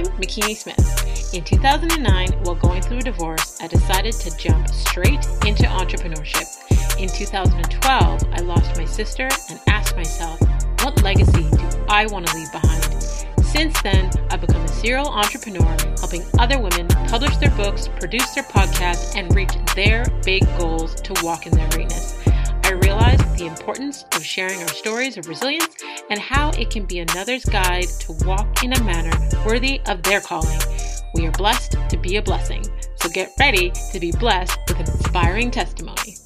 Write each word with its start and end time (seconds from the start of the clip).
I'm 0.00 0.06
Makini 0.12 0.56
Smith. 0.56 1.34
In 1.34 1.44
2009, 1.44 2.44
while 2.44 2.54
going 2.54 2.80
through 2.80 3.00
a 3.00 3.02
divorce, 3.02 3.60
I 3.60 3.66
decided 3.66 4.14
to 4.14 4.34
jump 4.38 4.66
straight 4.68 5.22
into 5.44 5.64
entrepreneurship. 5.64 6.48
In 6.98 7.10
2012, 7.10 8.24
I 8.32 8.40
lost 8.40 8.78
my 8.78 8.86
sister 8.86 9.28
and 9.50 9.60
asked 9.66 9.96
myself, 9.96 10.40
what 10.82 11.02
legacy 11.02 11.50
do 11.50 11.84
I 11.90 12.06
want 12.06 12.26
to 12.28 12.34
leave 12.34 12.50
behind? 12.50 13.02
Since 13.44 13.82
then, 13.82 14.10
I've 14.30 14.40
become 14.40 14.62
a 14.62 14.68
serial 14.68 15.06
entrepreneur, 15.06 15.76
helping 15.98 16.24
other 16.38 16.58
women 16.58 16.88
publish 16.88 17.36
their 17.36 17.50
books, 17.50 17.86
produce 17.86 18.30
their 18.30 18.44
podcasts, 18.44 19.14
and 19.16 19.34
reach 19.36 19.52
their 19.74 20.06
big 20.24 20.46
goals 20.56 20.94
to 21.02 21.12
walk 21.22 21.46
in 21.46 21.52
their 21.52 21.68
greatness. 21.68 22.18
I 22.64 22.72
realized 22.72 23.36
the 23.36 23.46
importance 23.46 24.06
of 24.14 24.24
sharing 24.24 24.62
our 24.62 24.68
stories 24.68 25.18
of 25.18 25.28
resilience 25.28 25.79
and 26.10 26.20
how 26.20 26.50
it 26.50 26.70
can 26.70 26.84
be 26.84 26.98
another's 26.98 27.44
guide 27.44 27.86
to 28.00 28.12
walk 28.26 28.62
in 28.62 28.72
a 28.72 28.82
manner 28.82 29.16
worthy 29.46 29.80
of 29.86 30.02
their 30.02 30.20
calling. 30.20 30.60
We 31.14 31.26
are 31.26 31.32
blessed 31.32 31.76
to 31.88 31.96
be 31.96 32.16
a 32.16 32.22
blessing, 32.22 32.64
so 32.96 33.08
get 33.08 33.30
ready 33.38 33.72
to 33.92 34.00
be 34.00 34.12
blessed 34.12 34.58
with 34.68 34.80
an 34.80 34.90
inspiring 34.90 35.50
testimony. 35.50 36.16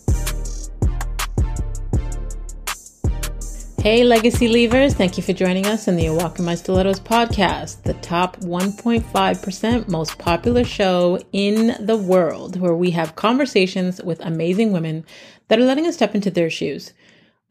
Hey, 3.84 4.02
Legacy 4.02 4.48
Leavers, 4.48 4.94
thank 4.94 5.18
you 5.18 5.22
for 5.22 5.34
joining 5.34 5.66
us 5.66 5.88
in 5.88 5.96
the 5.96 6.08
Walk 6.08 6.38
in 6.38 6.46
My 6.46 6.54
Stilettos 6.54 7.00
podcast, 7.00 7.82
the 7.82 7.92
top 7.92 8.38
1.5% 8.38 9.88
most 9.88 10.16
popular 10.16 10.64
show 10.64 11.20
in 11.32 11.76
the 11.78 11.96
world, 11.98 12.58
where 12.58 12.74
we 12.74 12.92
have 12.92 13.14
conversations 13.14 14.02
with 14.02 14.24
amazing 14.24 14.72
women 14.72 15.04
that 15.48 15.58
are 15.58 15.66
letting 15.66 15.86
us 15.86 15.96
step 15.96 16.14
into 16.14 16.30
their 16.30 16.48
shoes. 16.48 16.94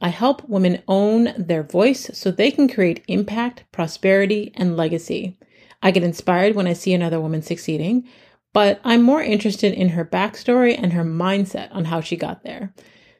I 0.03 0.09
help 0.09 0.47
women 0.49 0.83
own 0.85 1.33
their 1.37 1.63
voice 1.63 2.11
so 2.13 2.29
they 2.29 2.51
can 2.51 2.67
create 2.67 3.05
impact, 3.07 3.63
prosperity, 3.71 4.51
and 4.53 4.75
legacy. 4.75 5.37
I 5.81 5.91
get 5.91 6.03
inspired 6.03 6.55
when 6.55 6.67
I 6.67 6.73
see 6.73 6.93
another 6.93 7.21
woman 7.21 7.41
succeeding, 7.41 8.05
but 8.51 8.81
I'm 8.83 9.01
more 9.01 9.23
interested 9.23 9.73
in 9.73 9.89
her 9.89 10.03
backstory 10.03 10.77
and 10.77 10.91
her 10.91 11.05
mindset 11.05 11.73
on 11.73 11.85
how 11.85 12.01
she 12.01 12.17
got 12.17 12.43
there. 12.43 12.73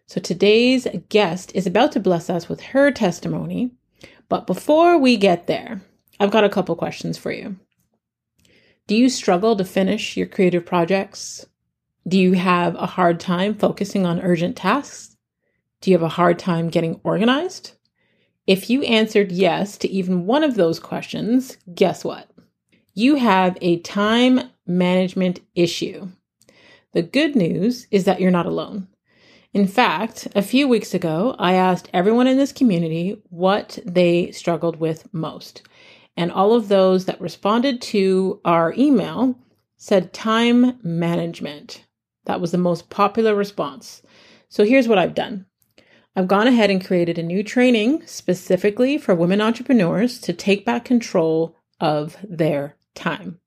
So 0.07 0.19
today's 0.19 0.85
guest 1.07 1.53
is 1.55 1.65
about 1.65 1.93
to 1.93 2.01
bless 2.01 2.29
us 2.29 2.49
with 2.49 2.59
her 2.59 2.91
testimony. 2.91 3.71
But 4.27 4.45
before 4.45 4.97
we 4.97 5.15
get 5.15 5.47
there, 5.47 5.81
I've 6.19 6.31
got 6.31 6.43
a 6.43 6.49
couple 6.49 6.75
questions 6.75 7.17
for 7.17 7.31
you. 7.31 7.55
Do 8.87 8.95
you 8.97 9.07
struggle 9.07 9.55
to 9.55 9.63
finish 9.63 10.17
your 10.17 10.27
creative 10.27 10.65
projects? 10.65 11.45
Do 12.05 12.19
you 12.19 12.33
have 12.33 12.75
a 12.75 12.85
hard 12.85 13.21
time 13.21 13.55
focusing 13.55 14.05
on 14.05 14.19
urgent 14.19 14.57
tasks? 14.57 15.12
Do 15.83 15.91
you 15.91 15.97
have 15.97 16.01
a 16.03 16.07
hard 16.07 16.39
time 16.39 16.69
getting 16.69 17.01
organized? 17.03 17.73
If 18.47 18.69
you 18.69 18.83
answered 18.83 19.33
yes 19.33 19.77
to 19.79 19.89
even 19.89 20.25
one 20.25 20.41
of 20.41 20.55
those 20.55 20.79
questions, 20.79 21.57
guess 21.75 22.05
what? 22.05 22.31
You 22.93 23.15
have 23.15 23.57
a 23.59 23.81
time 23.81 24.49
management 24.65 25.41
issue. 25.55 26.07
The 26.93 27.01
good 27.01 27.35
news 27.35 27.85
is 27.91 28.05
that 28.05 28.21
you're 28.21 28.31
not 28.31 28.45
alone. 28.45 28.87
In 29.51 29.67
fact, 29.67 30.25
a 30.33 30.41
few 30.41 30.69
weeks 30.69 30.93
ago, 30.93 31.35
I 31.37 31.55
asked 31.55 31.89
everyone 31.93 32.27
in 32.27 32.37
this 32.37 32.53
community 32.53 33.21
what 33.27 33.77
they 33.85 34.31
struggled 34.31 34.77
with 34.77 35.13
most. 35.13 35.63
And 36.15 36.31
all 36.31 36.53
of 36.53 36.69
those 36.69 37.03
that 37.07 37.19
responded 37.19 37.81
to 37.81 38.39
our 38.45 38.73
email 38.77 39.37
said 39.75 40.13
time 40.13 40.79
management. 40.81 41.83
That 42.23 42.39
was 42.39 42.53
the 42.53 42.57
most 42.57 42.89
popular 42.89 43.35
response. 43.35 44.01
So 44.47 44.63
here's 44.63 44.87
what 44.87 44.97
I've 44.97 45.13
done 45.13 45.45
I've 46.15 46.27
gone 46.27 46.47
ahead 46.47 46.69
and 46.69 46.85
created 46.85 47.17
a 47.17 47.23
new 47.23 47.43
training 47.43 48.05
specifically 48.05 48.97
for 48.97 49.15
women 49.15 49.41
entrepreneurs 49.41 50.19
to 50.19 50.33
take 50.33 50.63
back 50.63 50.85
control 50.85 51.57
of 51.79 52.17
their 52.23 52.77
time. 52.93 53.39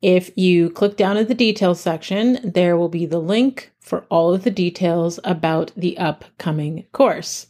If 0.00 0.30
you 0.36 0.70
click 0.70 0.96
down 0.96 1.16
at 1.16 1.28
the 1.28 1.34
details 1.34 1.80
section, 1.80 2.38
there 2.42 2.76
will 2.76 2.88
be 2.88 3.06
the 3.06 3.18
link 3.18 3.72
for 3.80 4.06
all 4.08 4.32
of 4.32 4.44
the 4.44 4.50
details 4.50 5.18
about 5.24 5.72
the 5.76 5.98
upcoming 5.98 6.86
course. 6.92 7.48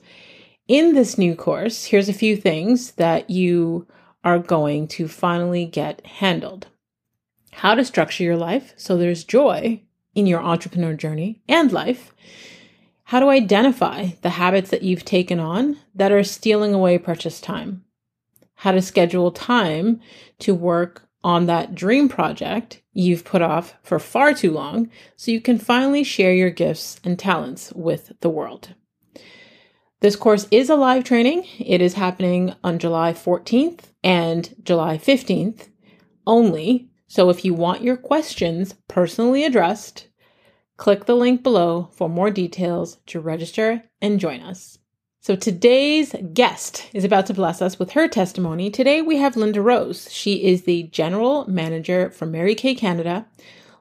In 0.66 0.94
this 0.94 1.18
new 1.18 1.36
course, 1.36 1.84
here's 1.86 2.08
a 2.08 2.14
few 2.14 2.36
things 2.36 2.92
that 2.92 3.28
you 3.28 3.86
are 4.24 4.38
going 4.38 4.88
to 4.88 5.06
finally 5.06 5.66
get 5.66 6.04
handled. 6.06 6.66
How 7.52 7.74
to 7.74 7.84
structure 7.84 8.24
your 8.24 8.36
life 8.36 8.72
so 8.76 8.96
there's 8.96 9.22
joy 9.22 9.82
in 10.14 10.26
your 10.26 10.40
entrepreneur 10.40 10.94
journey 10.94 11.42
and 11.46 11.70
life, 11.70 12.14
how 13.10 13.18
to 13.18 13.28
identify 13.28 14.06
the 14.22 14.30
habits 14.30 14.70
that 14.70 14.84
you've 14.84 15.04
taken 15.04 15.40
on 15.40 15.76
that 15.92 16.12
are 16.12 16.22
stealing 16.22 16.72
away 16.72 16.96
precious 16.96 17.40
time, 17.40 17.84
how 18.54 18.70
to 18.70 18.80
schedule 18.80 19.32
time 19.32 20.00
to 20.38 20.54
work 20.54 21.08
on 21.24 21.46
that 21.46 21.74
dream 21.74 22.08
project 22.08 22.80
you've 22.92 23.24
put 23.24 23.42
off 23.42 23.74
for 23.82 23.98
far 23.98 24.32
too 24.32 24.52
long 24.52 24.88
so 25.16 25.32
you 25.32 25.40
can 25.40 25.58
finally 25.58 26.04
share 26.04 26.32
your 26.32 26.50
gifts 26.50 27.00
and 27.02 27.18
talents 27.18 27.72
with 27.72 28.12
the 28.20 28.30
world. 28.30 28.76
This 29.98 30.14
course 30.14 30.46
is 30.52 30.70
a 30.70 30.76
live 30.76 31.02
training. 31.02 31.44
It 31.58 31.82
is 31.82 31.94
happening 31.94 32.54
on 32.62 32.78
July 32.78 33.12
14th 33.12 33.86
and 34.04 34.54
July 34.62 34.98
15th 34.98 35.66
only 36.28 36.88
so 37.08 37.28
if 37.28 37.44
you 37.44 37.54
want 37.54 37.82
your 37.82 37.96
questions 37.96 38.76
personally 38.86 39.42
addressed, 39.42 40.06
click 40.80 41.04
the 41.04 41.14
link 41.14 41.42
below 41.42 41.90
for 41.92 42.08
more 42.08 42.30
details 42.30 42.96
to 43.04 43.20
register 43.20 43.84
and 44.00 44.18
join 44.18 44.40
us. 44.40 44.78
So 45.20 45.36
today's 45.36 46.14
guest 46.32 46.88
is 46.94 47.04
about 47.04 47.26
to 47.26 47.34
bless 47.34 47.60
us 47.60 47.78
with 47.78 47.90
her 47.90 48.08
testimony. 48.08 48.70
Today 48.70 49.02
we 49.02 49.18
have 49.18 49.34
Lynda 49.34 49.62
Rose. 49.62 50.10
She 50.10 50.42
is 50.42 50.62
the 50.62 50.84
general 50.84 51.46
manager 51.46 52.08
for 52.10 52.24
Mary 52.24 52.54
Kay 52.54 52.74
Canada. 52.74 53.26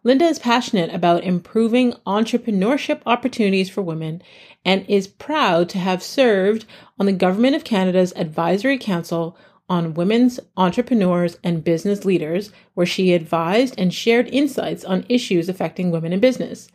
Lynda 0.03 0.29
is 0.29 0.39
passionate 0.39 0.93
about 0.93 1.23
improving 1.23 1.93
entrepreneurship 2.05 3.01
opportunities 3.05 3.69
for 3.69 3.81
women 3.81 4.21
and 4.65 4.85
is 4.89 5.07
proud 5.07 5.69
to 5.69 5.77
have 5.77 6.03
served 6.03 6.65
on 6.99 7.05
the 7.05 7.13
Government 7.13 7.55
of 7.55 7.63
Canada's 7.63 8.11
Advisory 8.17 8.77
Council 8.77 9.37
on 9.69 9.93
women's 9.93 10.39
entrepreneurs 10.57 11.37
and 11.43 11.63
business 11.63 12.03
leaders, 12.03 12.51
where 12.73 12.87
she 12.87 13.13
advised 13.13 13.75
and 13.77 13.93
shared 13.93 14.27
insights 14.29 14.83
on 14.83 15.05
issues 15.07 15.47
affecting 15.47 15.91
women 15.91 16.11
in 16.11 16.19
business. 16.19 16.69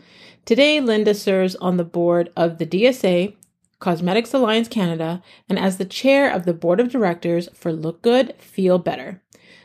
Today, 0.45 0.79
Lynda 0.79 1.17
serves 1.17 1.57
on 1.57 1.79
the 1.79 1.85
board 1.85 2.31
of 2.37 2.59
the 2.59 2.67
DSA, 2.67 3.35
Cosmetics 3.79 4.35
Alliance 4.35 4.69
Canada, 4.69 5.23
and 5.49 5.59
as 5.59 5.79
the 5.79 5.87
chair 5.87 6.31
of 6.31 6.45
the 6.45 6.53
board 6.53 6.81
of 6.81 6.91
directors 6.91 7.49
for 7.55 7.73
Look 7.73 8.03
Good, 8.03 8.35
Feel 8.39 8.79
Better. 8.79 9.23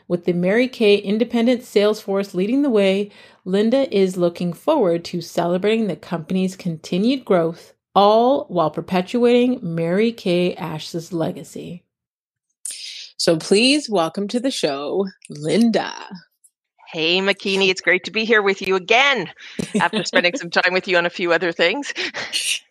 With 0.08 0.24
the 0.24 0.32
Mary 0.32 0.70
Kay 0.70 0.96
Independent 0.96 1.64
Sales 1.64 2.00
Force 2.00 2.34
leading 2.34 2.62
the 2.62 2.70
way, 2.70 3.12
Lynda 3.46 3.90
is 3.92 4.16
looking 4.16 4.54
forward 4.54 5.04
to 5.06 5.20
celebrating 5.20 5.88
the 5.88 5.98
company's 5.98 6.56
continued 6.56 7.26
growth, 7.26 7.74
all 7.94 8.46
while 8.46 8.72
perpetuating 8.72 9.60
Mary 9.62 10.14
Kay 10.14 10.56
Ash's 10.56 11.12
legacy. 11.12 11.84
So 13.18 13.36
please 13.36 13.90
welcome 13.90 14.30
to 14.30 14.40
the 14.40 14.50
show, 14.50 15.08
Lynda. 15.30 15.92
Hey, 16.92 17.20
Makini, 17.20 17.70
it's 17.70 17.82
great 17.82 18.04
to 18.06 18.12
be 18.12 18.26
here 18.26 18.42
with 18.42 18.64
you 18.64 18.76
again 18.76 19.32
after 19.80 20.04
spending 20.04 20.36
some 20.36 20.50
time 20.50 20.74
with 20.74 20.88
you 20.88 20.98
on 20.98 21.06
a 21.06 21.12
few 21.12 21.32
other 21.32 21.52
things. 21.52 21.94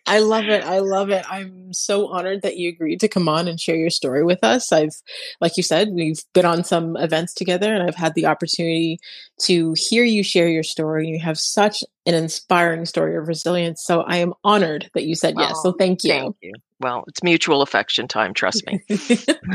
I 0.05 0.19
love 0.19 0.49
it. 0.49 0.61
I 0.65 0.79
love 0.79 1.09
it. 1.09 1.23
I'm 1.31 1.71
so 1.71 2.07
honored 2.07 2.41
that 2.41 2.57
you 2.57 2.67
agreed 2.67 2.99
to 2.99 3.07
come 3.07 3.29
on 3.29 3.47
and 3.47 3.61
share 3.61 3.77
your 3.77 3.89
story 3.89 4.25
with 4.25 4.43
us. 4.43 4.73
I've, 4.73 4.95
like 5.39 5.55
you 5.55 5.63
said, 5.63 5.91
we've 5.93 6.21
been 6.33 6.43
on 6.43 6.65
some 6.65 6.97
events 6.97 7.33
together 7.33 7.73
and 7.73 7.81
I've 7.81 7.95
had 7.95 8.13
the 8.13 8.25
opportunity 8.25 8.99
to 9.43 9.73
hear 9.77 10.03
you 10.03 10.21
share 10.21 10.49
your 10.49 10.63
story. 10.63 11.07
You 11.07 11.19
have 11.19 11.39
such 11.39 11.81
an 12.05 12.13
inspiring 12.13 12.85
story 12.85 13.15
of 13.15 13.29
resilience. 13.29 13.85
So 13.85 14.01
I 14.01 14.17
am 14.17 14.33
honored 14.43 14.89
that 14.95 15.05
you 15.05 15.15
said 15.15 15.35
yes. 15.37 15.53
Oh, 15.55 15.63
so 15.63 15.71
thank 15.71 16.03
you. 16.03 16.11
Thank 16.11 16.35
you. 16.41 16.51
Well, 16.81 17.05
it's 17.07 17.23
mutual 17.23 17.61
affection 17.61 18.09
time, 18.09 18.33
trust 18.33 18.65
me. 18.67 18.81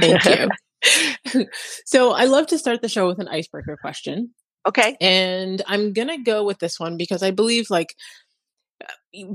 thank 0.00 0.25
you. 0.25 0.49
so 1.85 2.12
I 2.12 2.25
love 2.25 2.47
to 2.49 2.59
start 2.59 2.81
the 2.81 2.88
show 2.88 3.06
with 3.06 3.19
an 3.19 3.29
icebreaker 3.29 3.77
question. 3.77 4.31
Okay. 4.66 4.96
And 5.00 5.62
I'm 5.66 5.93
going 5.93 6.08
to 6.08 6.19
go 6.19 6.44
with 6.44 6.58
this 6.58 6.81
one 6.81 6.96
because 6.96 7.22
I 7.22 7.31
believe 7.31 7.70
like 7.70 7.94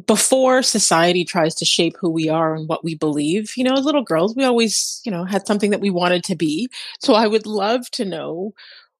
before 0.06 0.62
society 0.62 1.24
tries 1.24 1.56
to 1.56 1.66
shape 1.66 1.96
who 2.00 2.10
we 2.10 2.28
are 2.30 2.54
and 2.54 2.68
what 2.68 2.84
we 2.84 2.96
believe, 2.96 3.56
you 3.56 3.64
know, 3.64 3.74
as 3.74 3.86
little 3.86 4.04
girls, 4.04 4.36
we 4.36 4.44
always, 4.44 5.02
you 5.06 5.12
know, 5.12 5.24
had 5.24 5.48
something 5.48 5.72
that 5.72 5.80
we 5.80 5.90
wanted 5.90 6.24
to 6.26 6.36
be. 6.36 6.70
So 7.00 7.14
I 7.14 7.28
would 7.28 7.46
love 7.46 7.90
to 7.92 8.06
know 8.06 8.54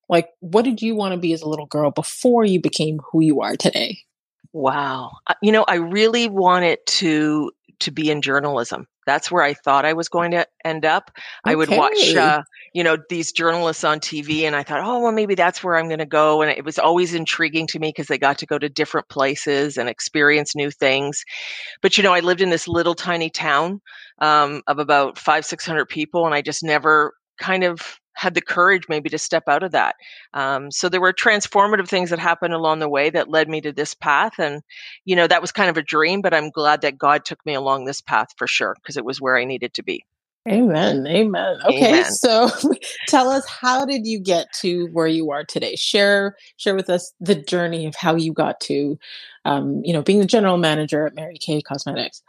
like 0.08 0.28
what 0.40 0.64
did 0.64 0.82
you 0.82 0.94
want 0.96 1.12
to 1.12 1.18
be 1.20 1.32
as 1.32 1.42
a 1.42 1.48
little 1.48 1.66
girl 1.66 1.90
before 1.90 2.44
you 2.44 2.60
became 2.60 3.00
who 3.10 3.20
you 3.20 3.40
are 3.42 3.56
today? 3.56 3.98
Wow. 4.52 5.12
Uh, 5.26 5.34
you 5.42 5.52
know, 5.52 5.64
I 5.68 5.76
really 5.76 6.28
wanted 6.28 6.78
to 6.86 7.52
to 7.80 7.90
be 7.90 8.10
in 8.10 8.20
journalism. 8.20 8.86
That's 9.10 9.28
where 9.28 9.42
I 9.42 9.54
thought 9.54 9.84
I 9.84 9.92
was 9.92 10.08
going 10.08 10.30
to 10.30 10.46
end 10.64 10.84
up. 10.84 11.10
Okay. 11.44 11.52
I 11.52 11.54
would 11.56 11.68
watch, 11.68 12.14
uh, 12.14 12.42
you 12.72 12.84
know, 12.84 12.96
these 13.08 13.32
journalists 13.32 13.82
on 13.82 13.98
TV, 13.98 14.42
and 14.42 14.54
I 14.54 14.62
thought, 14.62 14.80
oh, 14.84 15.00
well, 15.00 15.10
maybe 15.10 15.34
that's 15.34 15.64
where 15.64 15.76
I'm 15.76 15.88
going 15.88 15.98
to 15.98 16.06
go. 16.06 16.42
And 16.42 16.50
it 16.52 16.64
was 16.64 16.78
always 16.78 17.12
intriguing 17.12 17.66
to 17.68 17.80
me 17.80 17.88
because 17.88 18.06
they 18.06 18.18
got 18.18 18.38
to 18.38 18.46
go 18.46 18.56
to 18.56 18.68
different 18.68 19.08
places 19.08 19.76
and 19.76 19.88
experience 19.88 20.54
new 20.54 20.70
things. 20.70 21.24
But 21.82 21.96
you 21.96 22.04
know, 22.04 22.14
I 22.14 22.20
lived 22.20 22.40
in 22.40 22.50
this 22.50 22.68
little 22.68 22.94
tiny 22.94 23.30
town 23.30 23.80
um, 24.20 24.62
of 24.68 24.78
about 24.78 25.18
five, 25.18 25.44
six 25.44 25.66
hundred 25.66 25.86
people, 25.86 26.24
and 26.24 26.34
I 26.34 26.40
just 26.40 26.62
never 26.62 27.12
kind 27.40 27.64
of 27.64 27.99
had 28.14 28.34
the 28.34 28.40
courage 28.40 28.84
maybe 28.88 29.08
to 29.08 29.18
step 29.18 29.44
out 29.48 29.62
of 29.62 29.72
that. 29.72 29.96
Um, 30.34 30.70
so 30.70 30.88
there 30.88 31.00
were 31.00 31.12
transformative 31.12 31.88
things 31.88 32.10
that 32.10 32.18
happened 32.18 32.54
along 32.54 32.80
the 32.80 32.88
way 32.88 33.10
that 33.10 33.30
led 33.30 33.48
me 33.48 33.60
to 33.62 33.72
this 33.72 33.94
path. 33.94 34.38
And, 34.38 34.62
you 35.04 35.16
know, 35.16 35.26
that 35.26 35.40
was 35.40 35.52
kind 35.52 35.70
of 35.70 35.76
a 35.76 35.82
dream, 35.82 36.20
but 36.20 36.34
I'm 36.34 36.50
glad 36.50 36.82
that 36.82 36.98
God 36.98 37.24
took 37.24 37.44
me 37.46 37.54
along 37.54 37.84
this 37.84 38.00
path 38.00 38.28
for 38.36 38.46
sure, 38.46 38.74
because 38.80 38.96
it 38.96 39.04
was 39.04 39.20
where 39.20 39.36
I 39.36 39.44
needed 39.44 39.74
to 39.74 39.82
be. 39.82 40.04
Amen. 40.48 41.06
Amen. 41.06 41.58
Okay. 41.66 41.88
Amen. 41.88 42.04
So 42.04 42.48
tell 43.08 43.28
us 43.28 43.46
how 43.46 43.84
did 43.84 44.06
you 44.06 44.18
get 44.18 44.46
to 44.60 44.86
where 44.86 45.06
you 45.06 45.30
are 45.30 45.44
today? 45.44 45.76
Share 45.76 46.34
share 46.56 46.74
with 46.74 46.88
us 46.88 47.12
the 47.20 47.34
journey 47.34 47.84
of 47.84 47.94
how 47.94 48.16
you 48.16 48.32
got 48.32 48.58
to 48.62 48.98
um, 49.44 49.82
you 49.84 49.92
know, 49.92 50.02
being 50.02 50.18
the 50.18 50.26
general 50.26 50.56
manager 50.56 51.06
at 51.06 51.14
Mary 51.14 51.38
Kay 51.38 51.62
Cosmetics. 51.62 52.22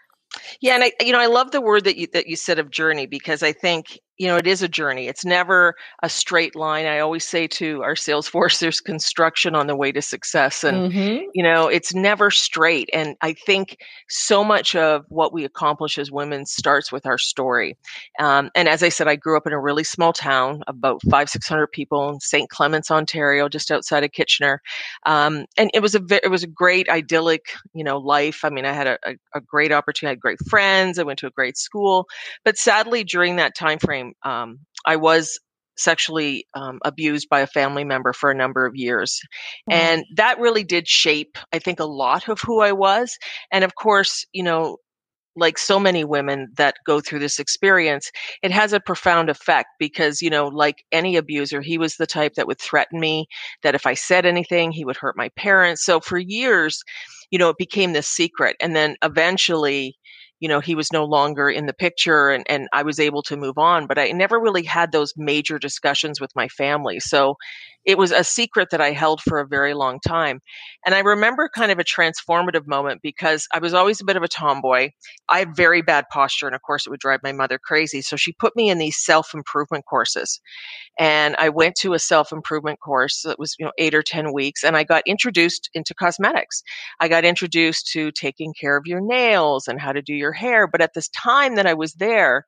Yeah, 0.61 0.75
and 0.75 0.83
I 0.85 0.91
you 1.01 1.11
know, 1.11 1.19
I 1.19 1.25
love 1.25 1.51
the 1.51 1.61
word 1.61 1.83
that 1.83 1.97
you 1.97 2.07
that 2.13 2.27
you 2.27 2.35
said 2.35 2.57
of 2.57 2.71
journey 2.71 3.05
because 3.05 3.43
I 3.43 3.51
think 3.51 3.99
you 4.21 4.27
know, 4.27 4.37
it 4.37 4.45
is 4.45 4.61
a 4.61 4.67
journey. 4.67 5.07
It's 5.07 5.25
never 5.25 5.73
a 6.03 6.07
straight 6.07 6.55
line. 6.55 6.85
I 6.85 6.99
always 6.99 7.25
say 7.25 7.47
to 7.47 7.81
our 7.81 7.95
sales 7.95 8.27
force, 8.27 8.59
there's 8.59 8.79
construction 8.79 9.55
on 9.55 9.65
the 9.65 9.75
way 9.75 9.91
to 9.91 10.01
success. 10.01 10.63
And, 10.63 10.91
mm-hmm. 10.91 11.23
you 11.33 11.41
know, 11.41 11.67
it's 11.67 11.95
never 11.95 12.29
straight. 12.29 12.87
And 12.93 13.15
I 13.23 13.33
think 13.33 13.77
so 14.09 14.43
much 14.43 14.75
of 14.75 15.05
what 15.09 15.33
we 15.33 15.43
accomplish 15.43 15.97
as 15.97 16.11
women 16.11 16.45
starts 16.45 16.91
with 16.91 17.07
our 17.07 17.17
story. 17.17 17.75
Um, 18.19 18.51
and 18.53 18.69
as 18.69 18.83
I 18.83 18.89
said, 18.89 19.07
I 19.07 19.15
grew 19.15 19.35
up 19.37 19.47
in 19.47 19.53
a 19.53 19.59
really 19.59 19.83
small 19.83 20.13
town, 20.13 20.61
about 20.67 21.01
five, 21.09 21.27
600 21.27 21.71
people 21.71 22.07
in 22.09 22.19
St. 22.19 22.47
Clements, 22.47 22.91
Ontario, 22.91 23.49
just 23.49 23.71
outside 23.71 24.03
of 24.03 24.11
Kitchener. 24.11 24.61
Um, 25.07 25.45
and 25.57 25.71
it 25.73 25.81
was 25.81 25.95
a, 25.95 26.01
it 26.23 26.29
was 26.29 26.43
a 26.43 26.47
great 26.47 26.87
idyllic, 26.89 27.53
you 27.73 27.83
know, 27.83 27.97
life. 27.97 28.45
I 28.45 28.51
mean, 28.51 28.65
I 28.65 28.73
had 28.73 28.85
a, 28.85 28.99
a, 29.03 29.15
a 29.33 29.41
great 29.41 29.71
opportunity. 29.71 30.11
I 30.11 30.13
had 30.13 30.19
great 30.19 30.39
friends. 30.47 30.99
I 30.99 31.03
went 31.03 31.17
to 31.19 31.27
a 31.27 31.31
great 31.31 31.57
school. 31.57 32.07
But 32.45 32.59
sadly, 32.59 33.03
during 33.03 33.37
that 33.37 33.55
time 33.55 33.79
frame, 33.79 34.10
um, 34.23 34.59
I 34.85 34.95
was 34.95 35.39
sexually 35.77 36.45
um, 36.53 36.79
abused 36.85 37.27
by 37.29 37.39
a 37.39 37.47
family 37.47 37.83
member 37.83 38.13
for 38.13 38.29
a 38.29 38.35
number 38.35 38.65
of 38.65 38.75
years. 38.75 39.19
Mm-hmm. 39.69 39.79
And 39.79 40.05
that 40.15 40.39
really 40.39 40.63
did 40.63 40.87
shape, 40.87 41.37
I 41.53 41.59
think, 41.59 41.79
a 41.79 41.85
lot 41.85 42.27
of 42.27 42.39
who 42.41 42.61
I 42.61 42.71
was. 42.71 43.17
And 43.51 43.63
of 43.63 43.75
course, 43.75 44.25
you 44.33 44.43
know, 44.43 44.77
like 45.35 45.57
so 45.57 45.79
many 45.79 46.03
women 46.03 46.49
that 46.57 46.75
go 46.85 46.99
through 46.99 47.19
this 47.19 47.39
experience, 47.39 48.11
it 48.43 48.51
has 48.51 48.73
a 48.73 48.81
profound 48.81 49.29
effect 49.29 49.69
because, 49.79 50.21
you 50.21 50.29
know, 50.29 50.47
like 50.47 50.83
any 50.91 51.15
abuser, 51.15 51.61
he 51.61 51.77
was 51.77 51.95
the 51.95 52.05
type 52.05 52.33
that 52.35 52.47
would 52.47 52.59
threaten 52.59 52.99
me, 52.99 53.27
that 53.63 53.75
if 53.75 53.87
I 53.87 53.93
said 53.93 54.25
anything, 54.25 54.71
he 54.71 54.83
would 54.83 54.97
hurt 54.97 55.15
my 55.15 55.29
parents. 55.37 55.85
So 55.85 56.01
for 56.01 56.17
years, 56.17 56.83
you 57.31 57.39
know, 57.39 57.47
it 57.47 57.57
became 57.57 57.93
this 57.93 58.09
secret. 58.09 58.57
And 58.59 58.75
then 58.75 58.97
eventually, 59.03 59.95
you 60.41 60.49
know, 60.49 60.59
he 60.59 60.75
was 60.75 60.91
no 60.91 61.05
longer 61.05 61.49
in 61.49 61.67
the 61.67 61.73
picture 61.73 62.31
and, 62.31 62.43
and 62.49 62.67
I 62.73 62.81
was 62.81 62.99
able 62.99 63.21
to 63.23 63.37
move 63.37 63.57
on. 63.57 63.85
But 63.87 63.99
I 63.99 64.11
never 64.11 64.39
really 64.39 64.63
had 64.63 64.91
those 64.91 65.13
major 65.15 65.59
discussions 65.59 66.19
with 66.19 66.35
my 66.35 66.49
family. 66.49 66.99
So 66.99 67.37
it 67.85 67.97
was 67.97 68.11
a 68.11 68.23
secret 68.23 68.69
that 68.71 68.81
I 68.81 68.91
held 68.91 69.21
for 69.21 69.39
a 69.39 69.47
very 69.47 69.73
long 69.73 69.99
time. 70.05 70.39
And 70.85 70.93
I 70.93 70.99
remember 70.99 71.49
kind 71.53 71.71
of 71.71 71.79
a 71.79 71.83
transformative 71.83 72.67
moment 72.67 73.01
because 73.01 73.47
I 73.53 73.59
was 73.59 73.73
always 73.73 74.01
a 74.01 74.05
bit 74.05 74.17
of 74.17 74.23
a 74.23 74.27
tomboy. 74.27 74.89
I 75.29 75.39
had 75.39 75.55
very 75.55 75.81
bad 75.81 76.05
posture, 76.11 76.45
and 76.45 76.55
of 76.55 76.61
course, 76.61 76.85
it 76.85 76.89
would 76.89 76.99
drive 76.99 77.21
my 77.23 77.31
mother 77.31 77.57
crazy. 77.57 78.01
So 78.01 78.15
she 78.15 78.33
put 78.33 78.55
me 78.55 78.69
in 78.69 78.77
these 78.77 78.97
self 78.97 79.33
improvement 79.33 79.85
courses. 79.85 80.39
And 80.99 81.35
I 81.39 81.49
went 81.49 81.75
to 81.77 81.93
a 81.93 81.99
self 81.99 82.31
improvement 82.31 82.79
course 82.79 83.21
that 83.23 83.39
was, 83.39 83.55
you 83.57 83.65
know, 83.65 83.71
eight 83.77 83.95
or 83.95 84.03
10 84.03 84.33
weeks, 84.33 84.63
and 84.63 84.77
I 84.77 84.83
got 84.83 85.03
introduced 85.07 85.69
into 85.73 85.93
cosmetics. 85.93 86.61
I 86.99 87.07
got 87.07 87.25
introduced 87.25 87.87
to 87.93 88.11
taking 88.11 88.53
care 88.59 88.77
of 88.77 88.85
your 88.85 89.01
nails 89.01 89.67
and 89.67 89.79
how 89.79 89.91
to 89.91 90.01
do 90.01 90.13
your 90.13 90.33
hair. 90.33 90.67
But 90.67 90.81
at 90.81 90.93
this 90.93 91.09
time 91.09 91.55
that 91.55 91.65
I 91.65 91.73
was 91.73 91.93
there, 91.93 92.45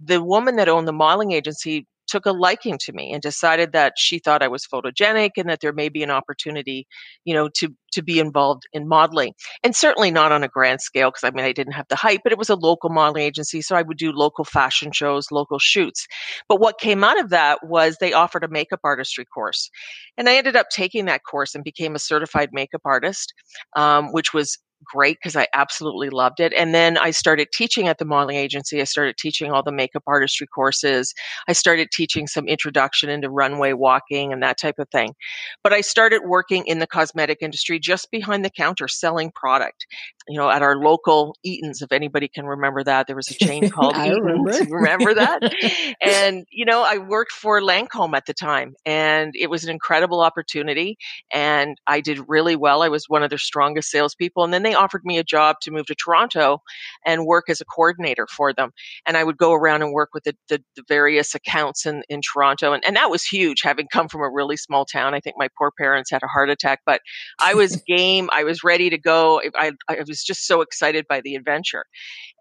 the 0.00 0.22
woman 0.22 0.56
that 0.56 0.68
owned 0.68 0.86
the 0.86 0.92
modeling 0.92 1.32
agency 1.32 1.86
took 2.06 2.26
a 2.26 2.32
liking 2.32 2.78
to 2.82 2.92
me 2.92 3.12
and 3.12 3.22
decided 3.22 3.72
that 3.72 3.94
she 3.96 4.18
thought 4.18 4.42
I 4.42 4.48
was 4.48 4.66
photogenic 4.66 5.32
and 5.36 5.48
that 5.48 5.60
there 5.60 5.72
may 5.72 5.88
be 5.88 6.02
an 6.02 6.10
opportunity, 6.10 6.86
you 7.24 7.34
know, 7.34 7.48
to 7.56 7.74
to 7.92 8.02
be 8.02 8.18
involved 8.18 8.64
in 8.72 8.86
modeling. 8.86 9.32
And 9.62 9.74
certainly 9.74 10.10
not 10.10 10.30
on 10.30 10.44
a 10.44 10.48
grand 10.48 10.80
scale 10.80 11.10
because 11.10 11.24
I 11.24 11.30
mean 11.30 11.44
I 11.44 11.52
didn't 11.52 11.72
have 11.72 11.86
the 11.88 11.96
height, 11.96 12.20
but 12.22 12.32
it 12.32 12.38
was 12.38 12.50
a 12.50 12.54
local 12.54 12.90
modeling 12.90 13.24
agency, 13.24 13.62
so 13.62 13.76
I 13.76 13.82
would 13.82 13.96
do 13.96 14.12
local 14.12 14.44
fashion 14.44 14.92
shows, 14.92 15.30
local 15.30 15.58
shoots. 15.58 16.06
But 16.48 16.60
what 16.60 16.78
came 16.78 17.04
out 17.04 17.18
of 17.18 17.30
that 17.30 17.58
was 17.66 17.96
they 17.96 18.12
offered 18.12 18.44
a 18.44 18.48
makeup 18.48 18.80
artistry 18.84 19.24
course, 19.24 19.70
and 20.16 20.28
I 20.28 20.36
ended 20.36 20.56
up 20.56 20.66
taking 20.70 21.06
that 21.06 21.22
course 21.28 21.54
and 21.54 21.64
became 21.64 21.94
a 21.94 22.00
certified 22.00 22.50
makeup 22.52 22.82
artist, 22.84 23.32
um, 23.76 24.12
which 24.12 24.34
was 24.34 24.58
great 24.84 25.18
because 25.18 25.36
I 25.36 25.46
absolutely 25.52 26.10
loved 26.10 26.40
it. 26.40 26.52
And 26.52 26.74
then 26.74 26.96
I 26.98 27.10
started 27.10 27.48
teaching 27.52 27.88
at 27.88 27.98
the 27.98 28.04
modeling 28.04 28.36
agency. 28.36 28.80
I 28.80 28.84
started 28.84 29.16
teaching 29.16 29.50
all 29.50 29.62
the 29.62 29.72
makeup 29.72 30.02
artistry 30.06 30.46
courses. 30.46 31.14
I 31.48 31.52
started 31.52 31.90
teaching 31.90 32.26
some 32.26 32.46
introduction 32.46 33.08
into 33.08 33.30
runway 33.30 33.72
walking 33.72 34.32
and 34.32 34.42
that 34.42 34.58
type 34.58 34.78
of 34.78 34.88
thing. 34.90 35.14
But 35.62 35.72
I 35.72 35.80
started 35.80 36.22
working 36.24 36.66
in 36.66 36.78
the 36.78 36.86
cosmetic 36.86 37.38
industry 37.40 37.78
just 37.78 38.10
behind 38.10 38.44
the 38.44 38.50
counter 38.50 38.88
selling 38.88 39.32
product. 39.34 39.86
You 40.28 40.38
know, 40.38 40.50
at 40.50 40.62
our 40.62 40.76
local 40.76 41.36
Eaton's, 41.44 41.82
if 41.82 41.92
anybody 41.92 42.28
can 42.28 42.46
remember 42.46 42.82
that, 42.82 43.06
there 43.06 43.16
was 43.16 43.28
a 43.28 43.34
chain 43.34 43.70
called 43.70 43.94
I 43.94 44.08
Eaton's. 44.08 44.22
Remember. 44.22 44.76
remember 44.76 45.14
that? 45.14 45.54
and, 46.00 46.44
you 46.50 46.64
know, 46.64 46.84
I 46.84 46.98
worked 46.98 47.32
for 47.32 47.60
Lancome 47.60 48.16
at 48.16 48.26
the 48.26 48.34
time 48.34 48.74
and 48.84 49.32
it 49.38 49.48
was 49.48 49.64
an 49.64 49.70
incredible 49.70 50.20
opportunity 50.20 50.96
and 51.32 51.76
I 51.86 52.00
did 52.00 52.28
really 52.28 52.56
well. 52.56 52.82
I 52.82 52.88
was 52.88 53.08
one 53.08 53.22
of 53.22 53.30
their 53.30 53.38
strongest 53.38 53.90
salespeople. 53.90 54.44
And 54.44 54.52
then 54.52 54.65
they 54.66 54.74
offered 54.74 55.02
me 55.04 55.18
a 55.18 55.24
job 55.24 55.56
to 55.62 55.70
move 55.70 55.86
to 55.86 55.94
Toronto 55.94 56.62
and 57.04 57.26
work 57.26 57.44
as 57.48 57.60
a 57.60 57.64
coordinator 57.64 58.26
for 58.26 58.52
them. 58.52 58.70
And 59.06 59.16
I 59.16 59.24
would 59.24 59.36
go 59.36 59.52
around 59.52 59.82
and 59.82 59.92
work 59.92 60.10
with 60.12 60.24
the, 60.24 60.34
the, 60.48 60.62
the 60.74 60.82
various 60.88 61.34
accounts 61.34 61.86
in, 61.86 62.02
in 62.08 62.20
Toronto. 62.20 62.72
And, 62.72 62.82
and 62.86 62.96
that 62.96 63.10
was 63.10 63.24
huge, 63.24 63.62
having 63.62 63.86
come 63.92 64.08
from 64.08 64.22
a 64.22 64.30
really 64.30 64.56
small 64.56 64.84
town. 64.84 65.14
I 65.14 65.20
think 65.20 65.36
my 65.38 65.48
poor 65.56 65.72
parents 65.78 66.10
had 66.10 66.22
a 66.22 66.28
heart 66.28 66.50
attack, 66.50 66.80
but 66.84 67.00
I 67.40 67.54
was 67.54 67.76
game. 67.86 68.28
I 68.32 68.44
was 68.44 68.64
ready 68.64 68.90
to 68.90 68.98
go. 68.98 69.40
I, 69.54 69.72
I 69.88 69.98
was 70.06 70.22
just 70.24 70.46
so 70.46 70.60
excited 70.60 71.06
by 71.08 71.20
the 71.20 71.34
adventure. 71.34 71.84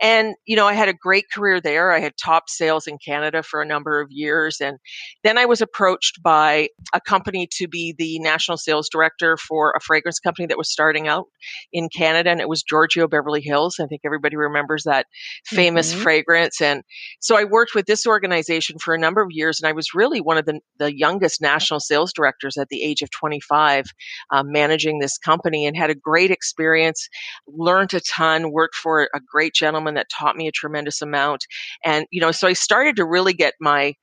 And, 0.02 0.36
you 0.46 0.56
know, 0.56 0.68
I 0.68 0.74
had 0.74 0.90
a 0.90 0.94
great 0.94 1.26
career 1.34 1.62
there. 1.62 1.92
I 1.92 2.00
had 2.00 2.14
top 2.18 2.50
sales 2.50 2.88
in 2.88 2.98
Canada 3.06 3.44
for 3.44 3.62
a 3.62 3.66
number 3.66 4.02
of 4.02 4.08
years. 4.12 4.60
And 4.60 4.78
then 5.24 5.38
I 5.38 5.46
was 5.46 5.62
approached 5.62 6.22
by 6.22 6.70
a 6.94 7.02
company 7.02 7.48
to 7.58 7.68
be 7.68 7.96
the 7.98 8.20
national 8.20 8.58
sales 8.58 8.90
director 8.90 9.38
for 9.38 9.74
a 9.76 9.80
fragrance 9.80 10.20
company 10.20 10.48
that 10.48 10.58
was 10.58 10.72
starting 10.72 11.08
out 11.08 11.26
in 11.72 11.90
Canada. 11.96 12.15
And 12.16 12.40
it 12.40 12.50
was 12.50 12.64
Giorgio 12.64 13.08
Beverly 13.08 13.42
Hills. 13.42 13.78
I 13.80 13.88
think 13.88 14.02
everybody 14.06 14.36
remembers 14.36 14.84
that 14.84 15.06
famous 15.46 15.92
mm-hmm. 15.92 16.02
fragrance. 16.02 16.62
And 16.62 16.82
so 17.20 17.38
I 17.38 17.44
worked 17.44 17.76
with 17.76 17.86
this 17.86 18.06
organization 18.06 18.78
for 18.80 18.94
a 18.94 19.00
number 19.00 19.22
of 19.22 19.30
years. 19.32 19.60
And 19.60 19.68
I 19.68 19.74
was 19.74 19.94
really 19.94 20.22
one 20.22 20.38
of 20.38 20.46
the, 20.46 20.60
the 20.78 20.96
youngest 20.96 21.42
national 21.42 21.80
sales 21.80 22.14
directors 22.14 22.58
at 22.58 22.70
the 22.70 22.84
age 22.84 23.02
of 23.02 23.12
25, 23.12 23.86
um, 24.32 24.52
managing 24.52 25.00
this 25.00 25.18
company 25.18 25.66
and 25.66 25.76
had 25.76 25.90
a 25.90 25.96
great 25.96 26.32
experience, 26.32 27.08
learned 27.48 27.94
a 27.94 28.00
ton, 28.02 28.52
worked 28.52 28.76
for 28.76 29.10
a 29.14 29.20
great 29.20 29.54
gentleman 29.54 29.96
that 29.96 30.08
taught 30.10 30.36
me 30.36 30.48
a 30.48 30.52
tremendous 30.52 31.02
amount. 31.02 31.46
And, 31.84 32.06
you 32.12 32.22
know, 32.22 32.32
so 32.32 32.48
I 32.48 32.54
started 32.54 32.96
to 32.98 33.06
really 33.06 33.34
get 33.34 33.54
my 33.60 33.94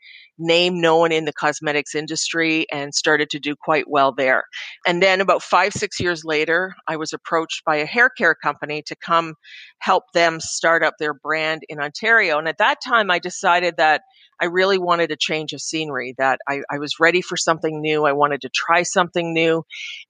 name 0.43 0.81
known 0.81 1.13
in 1.13 1.25
the 1.25 1.33
cosmetics 1.33 1.95
industry 1.95 2.67
and 2.73 2.95
started 2.95 3.31
to 3.31 3.39
do 3.39 3.55
quite 3.57 3.89
well 3.89 4.13
there. 4.13 4.45
And 4.87 5.03
then 5.03 5.21
about 5.21 5.43
five, 5.43 5.73
six 5.73 6.01
years 6.01 6.25
later, 6.25 6.75
I 6.89 6.97
was 6.97 7.13
approached 7.13 7.65
by 7.65 7.77
a 7.77 7.87
hair 7.87 8.11
care 8.11 8.35
company 8.35 8.83
to 8.87 8.97
come 8.97 9.35
help 9.79 10.05
them 10.13 10.41
start 10.41 10.83
up 10.83 10.95
their 10.99 11.15
brand 11.15 11.63
in 11.69 11.81
Ontario. 11.81 12.39
And 12.39 12.49
at 12.49 12.59
that 12.59 12.79
time, 12.85 13.11
I 13.11 13.19
decided 13.19 13.77
that 13.77 14.03
I 14.41 14.47
really 14.47 14.79
wanted 14.79 15.11
a 15.11 15.17
change 15.17 15.53
of 15.53 15.61
scenery, 15.61 16.15
that 16.19 16.39
I, 16.49 16.63
I 16.71 16.79
was 16.79 16.99
ready 16.99 17.21
for 17.21 17.37
something 17.37 17.81
new. 17.81 18.05
I 18.05 18.13
wanted 18.13 18.43
to 18.43 18.49
try 18.49 18.83
something 18.83 19.33
new 19.33 19.65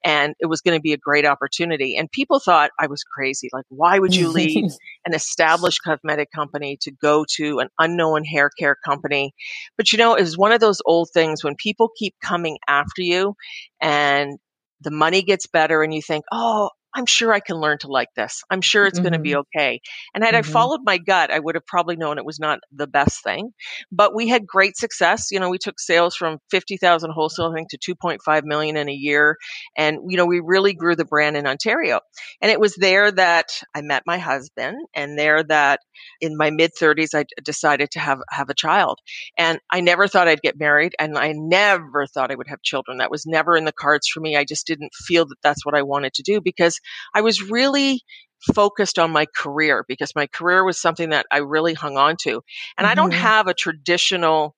and 0.04 0.34
it 0.40 0.46
was 0.46 0.60
going 0.60 0.76
to 0.76 0.82
be 0.82 0.92
a 0.92 0.98
great 0.98 1.26
opportunity. 1.26 1.96
And 1.96 2.10
people 2.10 2.38
thought 2.38 2.70
I 2.78 2.86
was 2.86 3.02
crazy. 3.04 3.48
Like, 3.52 3.66
why 3.68 3.98
would 3.98 4.14
you 4.14 4.28
leave 4.28 4.72
an 5.06 5.14
established 5.14 5.80
cosmetic 5.84 6.30
company 6.32 6.78
to 6.82 6.90
go 6.90 7.24
to 7.36 7.58
an 7.58 7.68
unknown 7.78 8.24
hair 8.24 8.50
care 8.58 8.76
company? 8.84 9.34
But 9.76 9.92
you 9.92 9.98
know, 9.98 10.14
it 10.14 10.22
was 10.22 10.38
one 10.38 10.52
of 10.52 10.60
those 10.60 10.80
old 10.86 11.10
things 11.12 11.44
when 11.44 11.56
people 11.56 11.90
keep 11.96 12.14
coming 12.22 12.58
after 12.68 13.02
you 13.02 13.34
and 13.80 14.38
the 14.80 14.90
money 14.90 15.22
gets 15.22 15.46
better 15.46 15.82
and 15.82 15.94
you 15.94 16.02
think, 16.02 16.24
oh, 16.32 16.70
I'm 16.94 17.06
sure 17.06 17.32
I 17.32 17.40
can 17.40 17.56
learn 17.56 17.78
to 17.78 17.88
like 17.88 18.08
this. 18.14 18.42
I'm 18.50 18.60
sure 18.60 18.86
it's 18.86 18.98
mm-hmm. 18.98 19.04
going 19.04 19.12
to 19.14 19.18
be 19.18 19.36
okay. 19.36 19.80
And 20.14 20.22
had 20.22 20.34
mm-hmm. 20.34 20.48
I 20.48 20.52
followed 20.52 20.80
my 20.84 20.98
gut, 20.98 21.30
I 21.30 21.38
would 21.38 21.54
have 21.54 21.66
probably 21.66 21.96
known 21.96 22.18
it 22.18 22.24
was 22.24 22.38
not 22.38 22.60
the 22.70 22.86
best 22.86 23.22
thing. 23.22 23.52
But 23.90 24.14
we 24.14 24.28
had 24.28 24.46
great 24.46 24.76
success. 24.76 25.28
You 25.30 25.40
know, 25.40 25.48
we 25.48 25.58
took 25.58 25.80
sales 25.80 26.14
from 26.14 26.38
50,000 26.50 27.12
wholesaling 27.16 27.66
to 27.70 27.78
2.5 27.78 28.42
million 28.44 28.76
in 28.76 28.88
a 28.88 28.92
year. 28.92 29.36
And, 29.76 29.98
you 30.08 30.16
know, 30.16 30.26
we 30.26 30.40
really 30.40 30.74
grew 30.74 30.94
the 30.94 31.04
brand 31.04 31.36
in 31.36 31.46
Ontario. 31.46 32.00
And 32.40 32.50
it 32.50 32.60
was 32.60 32.74
there 32.76 33.10
that 33.10 33.46
I 33.74 33.80
met 33.80 34.02
my 34.06 34.18
husband 34.18 34.76
and 34.94 35.18
there 35.18 35.42
that 35.44 35.80
in 36.20 36.36
my 36.36 36.50
mid 36.50 36.72
30s, 36.78 37.14
I 37.14 37.24
decided 37.42 37.90
to 37.92 38.00
have, 38.00 38.20
have 38.30 38.50
a 38.50 38.54
child. 38.54 38.98
And 39.38 39.60
I 39.70 39.80
never 39.80 40.08
thought 40.08 40.28
I'd 40.28 40.42
get 40.42 40.58
married 40.58 40.94
and 40.98 41.16
I 41.16 41.32
never 41.34 42.06
thought 42.06 42.30
I 42.30 42.34
would 42.34 42.48
have 42.48 42.62
children. 42.62 42.98
That 42.98 43.10
was 43.10 43.24
never 43.26 43.56
in 43.56 43.64
the 43.64 43.72
cards 43.72 44.08
for 44.08 44.20
me. 44.20 44.36
I 44.36 44.44
just 44.44 44.66
didn't 44.66 44.94
feel 44.94 45.24
that 45.26 45.40
that's 45.42 45.64
what 45.64 45.74
I 45.74 45.82
wanted 45.82 46.14
to 46.14 46.22
do 46.22 46.40
because 46.40 46.80
I 47.14 47.20
was 47.20 47.42
really 47.42 48.02
focused 48.54 48.98
on 48.98 49.12
my 49.12 49.26
career 49.34 49.84
because 49.86 50.14
my 50.14 50.26
career 50.26 50.64
was 50.64 50.80
something 50.80 51.10
that 51.10 51.26
I 51.30 51.38
really 51.38 51.74
hung 51.74 51.96
on 51.96 52.16
to. 52.22 52.42
And 52.76 52.84
mm-hmm. 52.84 52.86
I 52.86 52.94
don't 52.94 53.10
mm-hmm. 53.10 53.20
have 53.20 53.46
a 53.46 53.54
traditional 53.54 54.56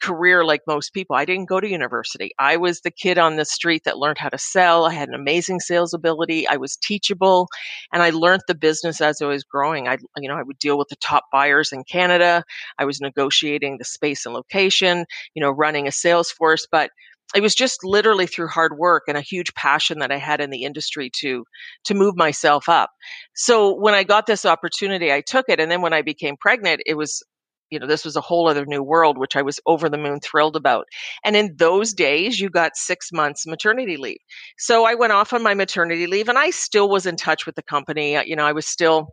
career 0.00 0.44
like 0.44 0.60
most 0.66 0.92
people. 0.92 1.16
I 1.16 1.24
didn't 1.24 1.48
go 1.48 1.60
to 1.60 1.68
university. 1.68 2.30
I 2.38 2.56
was 2.56 2.80
the 2.80 2.90
kid 2.90 3.18
on 3.18 3.36
the 3.36 3.44
street 3.44 3.84
that 3.84 3.98
learned 3.98 4.18
how 4.18 4.28
to 4.28 4.38
sell. 4.38 4.84
I 4.84 4.92
had 4.92 5.08
an 5.08 5.14
amazing 5.14 5.60
sales 5.60 5.94
ability. 5.94 6.46
I 6.46 6.56
was 6.56 6.76
teachable 6.76 7.48
and 7.92 8.02
I 8.02 8.10
learned 8.10 8.42
the 8.46 8.54
business 8.54 9.00
as 9.00 9.22
I 9.22 9.26
was 9.26 9.44
growing. 9.44 9.88
I, 9.88 9.96
you 10.18 10.28
know, 10.28 10.36
I 10.36 10.42
would 10.42 10.58
deal 10.58 10.78
with 10.78 10.88
the 10.88 10.96
top 10.96 11.24
buyers 11.32 11.72
in 11.72 11.84
Canada. 11.84 12.44
I 12.78 12.84
was 12.84 13.00
negotiating 13.00 13.78
the 13.78 13.84
space 13.84 14.26
and 14.26 14.34
location, 14.34 15.06
you 15.34 15.40
know, 15.40 15.50
running 15.50 15.88
a 15.88 15.92
sales 15.92 16.30
force, 16.30 16.66
but 16.70 16.90
it 17.34 17.42
was 17.42 17.54
just 17.54 17.84
literally 17.84 18.26
through 18.26 18.48
hard 18.48 18.78
work 18.78 19.04
and 19.08 19.16
a 19.16 19.22
huge 19.22 19.52
passion 19.54 19.98
that 19.98 20.12
I 20.12 20.18
had 20.18 20.40
in 20.40 20.50
the 20.50 20.64
industry 20.64 21.10
to 21.20 21.44
to 21.84 21.94
move 21.94 22.16
myself 22.16 22.68
up. 22.68 22.90
So 23.34 23.74
when 23.74 23.94
I 23.94 24.04
got 24.04 24.26
this 24.26 24.44
opportunity, 24.44 25.12
I 25.12 25.22
took 25.22 25.46
it 25.48 25.60
and 25.60 25.70
then 25.70 25.82
when 25.82 25.92
I 25.92 26.02
became 26.02 26.36
pregnant, 26.40 26.82
it 26.86 26.94
was 26.94 27.22
you 27.70 27.78
know, 27.78 27.86
this 27.86 28.04
was 28.04 28.16
a 28.16 28.20
whole 28.20 28.48
other 28.48 28.64
new 28.66 28.82
world, 28.82 29.18
which 29.18 29.36
I 29.36 29.42
was 29.42 29.60
over 29.66 29.88
the 29.88 29.98
moon 29.98 30.20
thrilled 30.20 30.56
about. 30.56 30.86
And 31.24 31.36
in 31.36 31.56
those 31.56 31.92
days, 31.92 32.38
you 32.38 32.48
got 32.48 32.76
six 32.76 33.10
months 33.12 33.46
maternity 33.46 33.96
leave. 33.96 34.18
So 34.58 34.84
I 34.84 34.94
went 34.94 35.12
off 35.12 35.32
on 35.32 35.42
my 35.42 35.54
maternity 35.54 36.06
leave 36.06 36.28
and 36.28 36.38
I 36.38 36.50
still 36.50 36.88
was 36.88 37.06
in 37.06 37.16
touch 37.16 37.46
with 37.46 37.54
the 37.54 37.62
company. 37.62 38.16
Uh, 38.16 38.22
you 38.24 38.36
know, 38.36 38.46
I 38.46 38.52
was 38.52 38.66
still, 38.66 39.08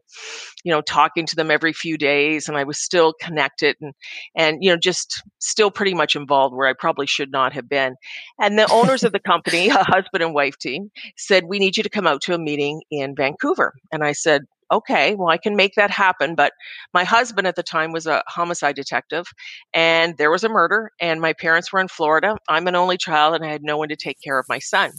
you 0.64 0.72
know, 0.72 0.82
talking 0.82 1.26
to 1.28 1.36
them 1.36 1.52
every 1.52 1.74
few 1.74 1.98
days 1.98 2.48
and 2.48 2.58
I 2.58 2.64
was 2.64 2.80
still 2.80 3.14
connected 3.20 3.76
and, 3.82 3.94
and, 4.36 4.64
you 4.64 4.70
know, 4.70 4.78
just 4.78 5.24
still 5.40 5.72
pretty 5.72 5.94
much 5.94 6.16
involved 6.16 6.56
where 6.56 6.68
I 6.68 6.74
probably 6.78 7.08
should 7.08 7.32
not 7.32 7.54
have 7.54 7.68
been. 7.68 7.96
And 8.40 8.58
the 8.58 8.72
owners 8.72 9.04
of 9.04 9.12
the 9.12 9.20
company, 9.20 9.70
a 9.70 9.84
husband 9.84 10.24
and 10.24 10.34
wife 10.34 10.58
team, 10.58 10.92
said, 11.18 11.46
we 11.48 11.60
need 11.60 11.78
you 11.78 11.84
to 11.84 11.90
come 11.90 12.08
out 12.08 12.22
to 12.24 12.34
a 12.34 12.40
meeting 12.40 12.82
in 12.92 13.16
Vancouver. 13.16 13.74
And 13.92 14.04
I 14.04 14.14
said, 14.14 14.44
okay, 14.74 15.16
well, 15.16 15.30
I 15.30 15.38
can 15.38 15.56
make 15.56 15.76
that 15.76 15.92
happen. 15.92 16.36
But 16.36 16.54
my 16.94 17.04
husband 17.04 17.48
at 17.48 17.56
the 17.56 17.64
time 17.64 17.92
was 17.92 18.08
a 18.08 18.24
homicide 18.28 18.76
detective 18.76 19.26
and 19.74 20.18
there 20.18 20.32
was 20.32 20.44
a 20.44 20.50
murder 20.50 20.92
and 21.00 21.22
my 21.22 21.34
parents 21.34 21.72
were 21.72 21.80
in 21.80 21.88
Florida. 21.88 22.38
I'm 22.50 22.68
an 22.68 22.76
only 22.76 22.98
child 22.98 23.36
and 23.36 23.46
I 23.46 23.52
had 23.52 23.64
no 23.64 23.78
one 23.78 23.90
to 23.90 23.96
take 23.96 24.20
care 24.22 24.40
of 24.40 24.46
my 24.50 24.60
son. 24.60 24.92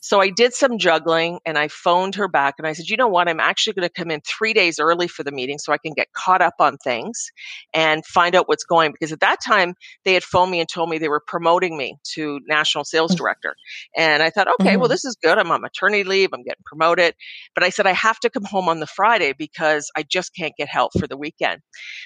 So 0.00 0.20
I 0.20 0.30
did 0.30 0.54
some 0.54 0.78
juggling 0.78 1.40
and 1.44 1.58
I 1.58 1.68
phoned 1.68 2.14
her 2.14 2.28
back 2.28 2.54
and 2.58 2.66
I 2.66 2.72
said, 2.72 2.88
you 2.88 2.96
know 2.96 3.08
what? 3.08 3.28
I'm 3.28 3.40
actually 3.40 3.72
going 3.72 3.88
to 3.88 3.92
come 3.92 4.10
in 4.10 4.20
three 4.20 4.52
days 4.52 4.78
early 4.78 5.08
for 5.08 5.24
the 5.24 5.32
meeting 5.32 5.58
so 5.58 5.72
I 5.72 5.78
can 5.78 5.94
get 5.94 6.12
caught 6.12 6.40
up 6.40 6.54
on 6.60 6.76
things 6.78 7.32
and 7.74 8.06
find 8.06 8.36
out 8.36 8.48
what's 8.48 8.64
going. 8.64 8.92
Because 8.92 9.12
at 9.12 9.20
that 9.20 9.38
time 9.44 9.74
they 10.04 10.14
had 10.14 10.22
phoned 10.22 10.50
me 10.52 10.60
and 10.60 10.68
told 10.68 10.90
me 10.90 10.98
they 10.98 11.08
were 11.08 11.22
promoting 11.26 11.76
me 11.76 11.96
to 12.14 12.40
national 12.46 12.84
sales 12.84 13.12
mm. 13.12 13.16
director. 13.16 13.56
And 13.96 14.22
I 14.22 14.30
thought, 14.30 14.48
okay, 14.60 14.70
mm-hmm. 14.70 14.80
well, 14.80 14.88
this 14.88 15.04
is 15.04 15.16
good. 15.20 15.38
I'm 15.38 15.50
on 15.50 15.60
maternity 15.60 16.04
leave. 16.04 16.30
I'm 16.32 16.44
getting 16.44 16.62
promoted. 16.64 17.14
But 17.54 17.64
I 17.64 17.70
said, 17.70 17.86
I 17.86 17.92
have 17.92 18.20
to 18.20 18.30
come 18.30 18.44
home 18.44 18.68
on 18.68 18.78
the 18.78 18.86
Friday 18.86 19.15
because 19.38 19.90
I 19.96 20.02
just 20.02 20.34
can't 20.34 20.54
get 20.56 20.68
help 20.68 20.92
for 20.98 21.06
the 21.06 21.16
weekend. 21.16 21.60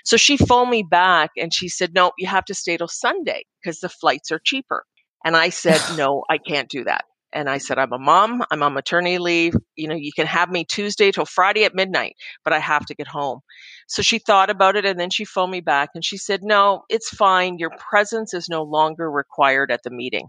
So 0.05 0.17
she 0.17 0.37
phoned 0.37 0.71
me 0.71 0.83
back 0.83 1.31
and 1.37 1.53
she 1.53 1.69
said, 1.69 1.93
no, 1.95 2.13
you 2.19 2.27
have 2.27 2.45
to 2.47 2.55
stay 2.55 2.77
till 2.77 2.89
Sunday 2.89 3.45
because 3.63 3.81
the 3.81 3.89
flights 3.89 4.31
are 4.31 4.41
cheaper. 4.45 4.85
And 5.25 5.37
I 5.37 5.51
said, 5.51 5.81
no, 5.97 6.25
I 6.29 6.39
can't 6.39 6.69
do 6.69 6.85
that. 6.85 7.05
And 7.33 7.49
I 7.49 7.59
said, 7.59 7.79
I'm 7.79 7.93
a 7.93 7.99
mom. 7.99 8.43
I'm 8.51 8.63
on 8.63 8.75
maternity 8.75 9.19
leave. 9.19 9.55
You 9.77 9.89
know, 9.89 9.95
you 9.95 10.11
can 10.15 10.27
have 10.27 10.51
me 10.51 10.65
Tuesday 10.65 11.13
till 11.13 11.27
Friday 11.27 11.65
at 11.65 11.75
midnight, 11.75 12.15
but 12.45 12.53
I 12.53 12.59
have 12.59 12.85
to 12.87 12.95
get 12.95 13.07
home. 13.07 13.41
So 13.87 14.03
she 14.03 14.19
thought 14.19 14.51
about 14.51 14.77
it 14.77 14.85
and 14.85 14.99
then 14.99 15.11
she 15.11 15.25
phoned 15.25 15.53
me 15.53 15.61
back 15.61 15.91
and 15.95 16.05
she 16.05 16.17
said, 16.17 16.41
No, 16.43 16.83
it's 16.89 17.09
fine. 17.09 17.59
Your 17.59 17.71
presence 17.71 18.35
is 18.35 18.49
no 18.49 18.63
longer 18.63 19.09
required 19.09 19.71
at 19.71 19.83
the 19.85 19.91
meeting. 19.91 20.27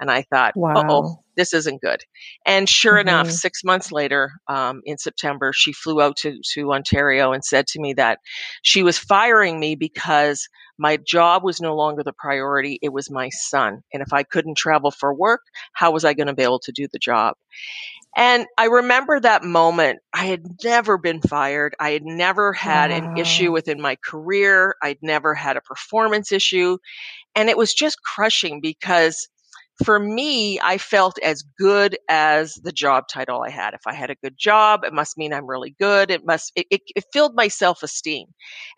And 0.00 0.10
I 0.10 0.22
thought, 0.22 0.54
wow. 0.56 0.84
oh, 0.88 1.24
this 1.36 1.52
isn't 1.52 1.82
good. 1.82 2.00
And 2.44 2.68
sure 2.68 2.94
mm-hmm. 2.94 3.08
enough, 3.08 3.30
six 3.30 3.62
months 3.62 3.92
later, 3.92 4.32
um, 4.48 4.82
in 4.84 4.98
September, 4.98 5.52
she 5.52 5.72
flew 5.72 6.00
out 6.00 6.16
to, 6.18 6.40
to 6.54 6.72
Ontario 6.72 7.32
and 7.32 7.44
said 7.44 7.66
to 7.68 7.80
me 7.80 7.94
that 7.94 8.18
she 8.62 8.82
was 8.82 8.98
firing 8.98 9.60
me 9.60 9.74
because 9.74 10.48
my 10.78 10.98
job 10.98 11.42
was 11.42 11.60
no 11.60 11.74
longer 11.74 12.02
the 12.02 12.12
priority. 12.12 12.78
It 12.82 12.92
was 12.92 13.10
my 13.10 13.30
son. 13.30 13.82
And 13.92 14.02
if 14.02 14.12
I 14.12 14.22
couldn't 14.22 14.58
travel 14.58 14.90
for 14.90 15.14
work, 15.14 15.40
how 15.72 15.90
was 15.90 16.04
I 16.04 16.14
going 16.14 16.26
to 16.26 16.34
be 16.34 16.42
able 16.42 16.60
to 16.60 16.72
do 16.72 16.86
the 16.92 16.98
job? 16.98 17.34
And 18.16 18.46
I 18.56 18.66
remember 18.66 19.20
that 19.20 19.44
moment. 19.44 19.98
I 20.14 20.24
had 20.24 20.42
never 20.64 20.96
been 20.96 21.20
fired. 21.20 21.74
I 21.78 21.90
had 21.90 22.04
never 22.04 22.54
had 22.54 22.90
wow. 22.90 22.96
an 22.96 23.16
issue 23.18 23.52
within 23.52 23.80
my 23.80 23.96
career. 24.04 24.74
I'd 24.82 24.98
never 25.02 25.34
had 25.34 25.58
a 25.58 25.60
performance 25.60 26.32
issue. 26.32 26.78
And 27.34 27.50
it 27.50 27.58
was 27.58 27.74
just 27.74 28.02
crushing 28.02 28.60
because 28.62 29.28
for 29.84 29.98
me, 29.98 30.58
I 30.62 30.78
felt 30.78 31.18
as 31.22 31.42
good 31.58 31.98
as 32.08 32.54
the 32.54 32.72
job 32.72 33.04
title 33.08 33.42
I 33.42 33.50
had. 33.50 33.74
If 33.74 33.82
I 33.86 33.92
had 33.92 34.10
a 34.10 34.14
good 34.14 34.36
job, 34.38 34.84
it 34.84 34.92
must 34.92 35.18
mean 35.18 35.34
I'm 35.34 35.46
really 35.46 35.76
good. 35.78 36.10
It 36.10 36.24
must, 36.24 36.50
it, 36.56 36.66
it, 36.70 36.80
it 36.94 37.04
filled 37.12 37.34
my 37.34 37.48
self 37.48 37.82
esteem. 37.82 38.26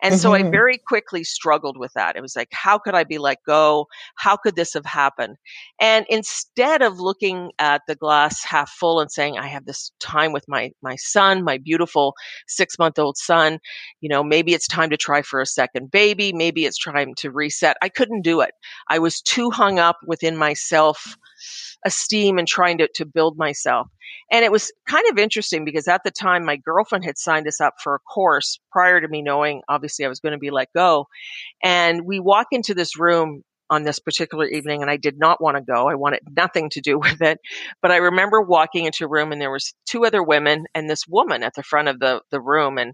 And 0.01 0.13
mm-hmm. 0.13 0.21
so 0.21 0.33
I 0.33 0.41
mm-hmm. 0.41 0.51
very 0.51 0.77
quickly 0.77 1.23
struggled 1.23 1.77
with 1.77 1.93
that. 1.95 2.17
It 2.17 2.21
was 2.21 2.35
like, 2.35 2.49
how 2.51 2.77
could 2.77 2.95
I 2.95 3.05
be 3.05 3.17
let 3.17 3.37
go? 3.47 3.87
How 4.15 4.35
could 4.35 4.55
this 4.55 4.73
have 4.73 4.85
happened? 4.85 5.37
And 5.79 6.05
instead 6.09 6.81
of 6.81 6.99
looking 6.99 7.51
at 7.59 7.81
the 7.87 7.95
glass 7.95 8.43
half 8.43 8.69
full 8.69 8.99
and 8.99 9.09
saying, 9.09 9.37
I 9.37 9.47
have 9.47 9.65
this 9.65 9.91
time 10.01 10.33
with 10.33 10.43
my, 10.49 10.71
my 10.81 10.97
son, 10.97 11.43
my 11.43 11.57
beautiful 11.57 12.13
six 12.47 12.77
month 12.77 12.99
old 12.99 13.17
son, 13.17 13.59
you 14.01 14.09
know, 14.09 14.23
maybe 14.23 14.53
it's 14.53 14.67
time 14.67 14.89
to 14.89 14.97
try 14.97 15.21
for 15.21 15.39
a 15.39 15.45
second 15.45 15.91
baby. 15.91 16.33
Maybe 16.33 16.65
it's 16.65 16.83
time 16.83 17.13
to 17.17 17.31
reset. 17.31 17.77
I 17.81 17.87
couldn't 17.87 18.23
do 18.23 18.41
it. 18.41 18.51
I 18.89 18.99
was 18.99 19.21
too 19.21 19.49
hung 19.49 19.79
up 19.79 19.97
within 20.05 20.35
myself 20.35 20.88
self 20.89 21.17
esteem 21.85 22.37
and 22.37 22.47
trying 22.47 22.77
to, 22.79 22.89
to 22.95 23.05
build 23.05 23.37
myself. 23.37 23.87
And 24.31 24.43
it 24.43 24.51
was 24.51 24.71
kind 24.87 25.05
of 25.09 25.17
interesting 25.17 25.65
because 25.65 25.87
at 25.87 26.01
the 26.03 26.11
time 26.11 26.45
my 26.45 26.57
girlfriend 26.57 27.05
had 27.05 27.17
signed 27.17 27.47
us 27.47 27.61
up 27.61 27.75
for 27.81 27.95
a 27.95 27.99
course 27.99 28.59
prior 28.71 28.99
to 28.99 29.07
me 29.07 29.21
knowing 29.21 29.61
obviously 29.69 30.05
I 30.05 30.09
was 30.09 30.19
going 30.19 30.33
to 30.33 30.39
be 30.39 30.51
let 30.51 30.67
go. 30.75 31.07
And 31.63 32.05
we 32.05 32.19
walk 32.19 32.47
into 32.51 32.73
this 32.73 32.99
room 32.99 33.43
on 33.71 33.83
this 33.83 33.99
particular 33.99 34.47
evening 34.47 34.81
and 34.81 34.89
I 34.89 34.97
did 34.97 35.19
not 35.19 35.41
want 35.41 35.57
to 35.57 35.61
go. 35.61 35.87
I 35.87 35.95
wanted 35.95 36.21
nothing 36.35 36.69
to 36.71 36.81
do 36.81 36.97
with 36.99 37.21
it. 37.21 37.39
But 37.81 37.91
I 37.91 37.97
remember 37.97 38.41
walking 38.41 38.85
into 38.85 39.05
a 39.05 39.09
room 39.09 39.31
and 39.31 39.41
there 39.41 39.51
was 39.51 39.73
two 39.85 40.05
other 40.05 40.23
women 40.23 40.65
and 40.73 40.89
this 40.89 41.07
woman 41.07 41.43
at 41.43 41.53
the 41.55 41.63
front 41.63 41.87
of 41.87 41.99
the, 41.99 42.21
the 42.31 42.41
room 42.41 42.77
and 42.77 42.93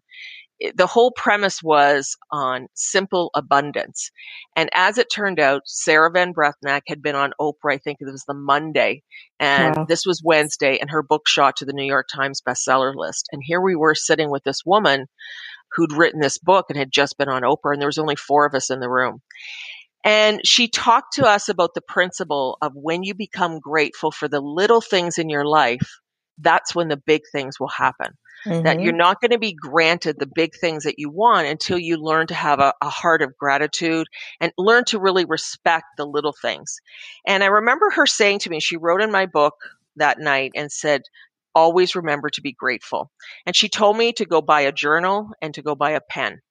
the 0.76 0.88
whole 0.88 1.12
premise 1.16 1.62
was 1.62 2.16
on 2.32 2.68
simple 2.74 3.30
abundance. 3.36 4.10
And 4.56 4.70
as 4.74 4.98
it 4.98 5.08
turned 5.14 5.40
out, 5.40 5.64
Sarah 5.66 6.12
Ban 6.12 6.34
Breathnach 6.34 6.82
had 6.88 7.02
been 7.02 7.16
on 7.16 7.34
Oprah, 7.40 7.74
I 7.74 7.78
think 7.78 7.98
it 8.00 8.06
was 8.06 8.24
the 8.28 8.34
Monday, 8.34 9.04
and 9.40 9.76
wow. 9.76 9.86
this 9.88 10.06
was 10.06 10.22
Wednesday, 10.24 10.78
and 10.80 10.90
her 10.90 11.04
book 11.04 11.28
shot 11.28 11.58
to 11.58 11.66
the 11.66 11.74
New 11.74 11.86
York 11.86 12.08
Times 12.14 12.42
bestseller 12.48 12.94
list. 12.96 13.28
And 13.32 13.42
here 13.44 13.62
we 13.62 13.76
were 13.76 13.96
sitting 13.96 14.32
with 14.32 14.44
this 14.44 14.62
woman 14.66 15.08
who'd 15.74 15.92
written 15.92 16.22
this 16.22 16.38
book 16.38 16.68
and 16.70 16.78
had 16.78 16.92
just 16.92 17.18
been 17.18 17.30
on 17.30 17.42
Oprah, 17.42 17.74
and 17.74 17.82
there 17.82 17.88
was 17.88 17.98
only 17.98 18.16
four 18.16 18.46
of 18.46 18.54
us 18.56 18.70
in 18.70 18.80
the 18.80 18.90
room. 18.90 19.22
And 20.06 20.40
she 20.46 20.68
talked 20.68 21.14
to 21.16 21.26
us 21.26 21.50
about 21.50 21.72
the 21.74 21.82
principle 21.82 22.58
of 22.62 22.72
when 22.76 23.04
you 23.04 23.16
become 23.16 23.60
grateful 23.60 24.12
for 24.12 24.28
the 24.28 24.40
little 24.40 24.82
things 24.82 25.18
in 25.18 25.30
your 25.30 25.46
life, 25.46 26.00
that's 26.38 26.76
when 26.76 26.90
the 26.90 27.02
big 27.06 27.22
things 27.32 27.60
will 27.60 27.70
happen. 27.70 28.12
Mm-hmm. 28.46 28.64
That 28.64 28.80
you're 28.80 28.94
not 28.94 29.22
going 29.22 29.32
to 29.32 29.40
be 29.40 29.54
granted 29.54 30.18
the 30.20 30.28
big 30.28 30.56
things 30.56 30.84
that 30.84 31.00
you 31.00 31.10
want 31.10 31.48
until 31.48 31.80
you 31.80 31.98
learn 31.98 32.28
to 32.28 32.36
have 32.36 32.60
a, 32.60 32.74
a 32.80 32.90
heart 32.90 33.24
of 33.24 33.36
gratitude 33.38 34.08
and 34.40 34.52
learn 34.58 34.86
to 34.86 35.00
really 35.00 35.25
respect 35.25 35.86
the 35.98 36.06
little 36.06 36.34
things. 36.40 36.80
And 37.25 37.44
I 37.44 37.48
remember 37.48 37.90
her 37.90 38.06
saying 38.06 38.40
to 38.40 38.50
me, 38.52 38.60
she 38.60 38.78
wrote 38.78 39.02
in 39.02 39.12
my 39.12 39.25
book 39.25 39.56
that 39.96 40.20
night 40.20 40.52
and 40.56 40.72
said, 40.72 41.02
always 41.56 41.96
remember 41.96 42.30
to 42.30 42.42
be 42.42 42.52
grateful. 42.52 43.10
And 43.46 43.56
she 43.56 43.70
told 43.70 43.98
me 43.98 44.12
to 44.14 44.25
go 44.25 44.42
buy 44.42 44.62
a 44.62 44.72
journal 44.72 45.30
and 45.42 45.54
to 45.56 45.62
go 45.62 45.74
buy 45.74 45.92
a 45.92 46.02
pen. 46.02 46.42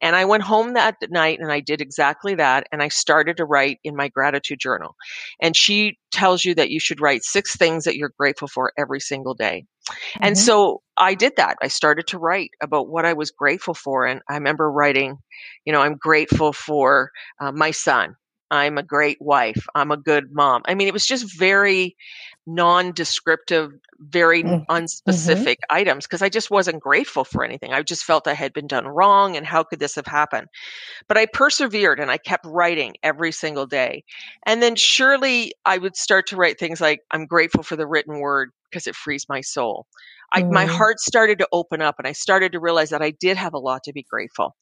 And 0.00 0.14
I 0.14 0.24
went 0.24 0.42
home 0.42 0.74
that 0.74 0.96
night 1.10 1.38
and 1.40 1.50
I 1.50 1.60
did 1.60 1.80
exactly 1.80 2.34
that. 2.36 2.66
And 2.72 2.82
I 2.82 2.88
started 2.88 3.36
to 3.38 3.44
write 3.44 3.78
in 3.84 3.96
my 3.96 4.08
gratitude 4.08 4.60
journal. 4.60 4.96
And 5.40 5.56
she 5.56 5.98
tells 6.12 6.44
you 6.44 6.54
that 6.54 6.70
you 6.70 6.80
should 6.80 7.00
write 7.00 7.24
six 7.24 7.56
things 7.56 7.84
that 7.84 7.96
you're 7.96 8.12
grateful 8.18 8.48
for 8.48 8.72
every 8.78 9.00
single 9.00 9.34
day. 9.34 9.64
Mm-hmm. 9.88 10.24
And 10.24 10.38
so 10.38 10.82
I 10.96 11.14
did 11.14 11.34
that. 11.36 11.56
I 11.62 11.68
started 11.68 12.06
to 12.08 12.18
write 12.18 12.50
about 12.62 12.88
what 12.88 13.04
I 13.04 13.12
was 13.12 13.30
grateful 13.30 13.74
for. 13.74 14.06
And 14.06 14.20
I 14.28 14.34
remember 14.34 14.70
writing, 14.70 15.18
you 15.64 15.72
know, 15.72 15.80
I'm 15.80 15.96
grateful 15.96 16.52
for 16.52 17.10
uh, 17.40 17.52
my 17.52 17.70
son. 17.70 18.16
I'm 18.50 18.78
a 18.78 18.82
great 18.82 19.20
wife. 19.20 19.66
I'm 19.74 19.90
a 19.90 19.96
good 19.96 20.32
mom. 20.32 20.62
I 20.66 20.74
mean, 20.74 20.88
it 20.88 20.94
was 20.94 21.06
just 21.06 21.36
very 21.36 21.96
non-descriptive, 22.46 23.72
very 23.98 24.44
mm, 24.44 24.64
mm-hmm. 24.64 24.72
unspecific 24.72 25.56
items 25.68 26.06
because 26.06 26.22
I 26.22 26.28
just 26.28 26.50
wasn't 26.50 26.80
grateful 26.80 27.24
for 27.24 27.44
anything. 27.44 27.72
I 27.72 27.82
just 27.82 28.04
felt 28.04 28.28
I 28.28 28.34
had 28.34 28.52
been 28.52 28.68
done 28.68 28.86
wrong 28.86 29.36
and 29.36 29.44
how 29.44 29.64
could 29.64 29.80
this 29.80 29.96
have 29.96 30.06
happened? 30.06 30.46
But 31.08 31.16
I 31.16 31.26
persevered 31.26 31.98
and 31.98 32.10
I 32.10 32.18
kept 32.18 32.46
writing 32.46 32.94
every 33.02 33.32
single 33.32 33.66
day. 33.66 34.04
And 34.46 34.62
then 34.62 34.76
surely 34.76 35.54
I 35.64 35.78
would 35.78 35.96
start 35.96 36.28
to 36.28 36.36
write 36.36 36.58
things 36.58 36.80
like, 36.80 37.00
I'm 37.10 37.26
grateful 37.26 37.64
for 37.64 37.74
the 37.74 37.86
written 37.86 38.20
word 38.20 38.52
because 38.70 38.86
it 38.86 38.94
frees 38.94 39.26
my 39.28 39.40
soul. 39.40 39.86
I, 40.32 40.42
mm. 40.42 40.52
My 40.52 40.66
heart 40.66 40.98
started 40.98 41.38
to 41.38 41.48
open 41.52 41.80
up 41.80 41.96
and 41.98 42.06
I 42.06 42.12
started 42.12 42.52
to 42.52 42.60
realize 42.60 42.90
that 42.90 43.02
I 43.02 43.12
did 43.12 43.36
have 43.36 43.54
a 43.54 43.58
lot 43.58 43.84
to 43.84 43.92
be 43.92 44.04
grateful. 44.08 44.56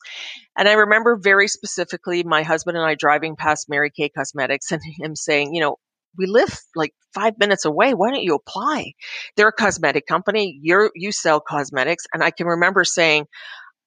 And 0.57 0.69
I 0.69 0.75
remember 0.75 1.19
very 1.21 1.49
specifically 1.49 2.23
my 2.23 2.43
husband 2.43 2.77
and 2.77 2.87
I 2.87 2.95
driving 2.95 3.37
past 3.37 3.69
Mary 3.69 3.91
Kay 3.91 4.11
Cosmetics 4.11 4.71
and 4.73 4.83
him 4.99 5.17
saying, 5.17 5.55
you 5.55 5.61
know, 5.61 5.77
we 6.17 6.27
live 6.27 6.57
like 6.77 6.93
five 7.13 7.35
minutes 7.39 7.65
away. 7.65 7.93
Why 7.93 8.11
don't 8.11 8.23
you 8.23 8.35
apply? 8.35 8.93
They're 9.37 9.49
a 9.49 9.53
cosmetic 9.53 10.07
company. 10.07 10.59
You're, 10.63 10.91
you 10.95 11.11
sell 11.11 11.41
cosmetics. 11.41 12.05
And 12.13 12.23
I 12.23 12.31
can 12.31 12.47
remember 12.47 12.85
saying, 12.85 13.27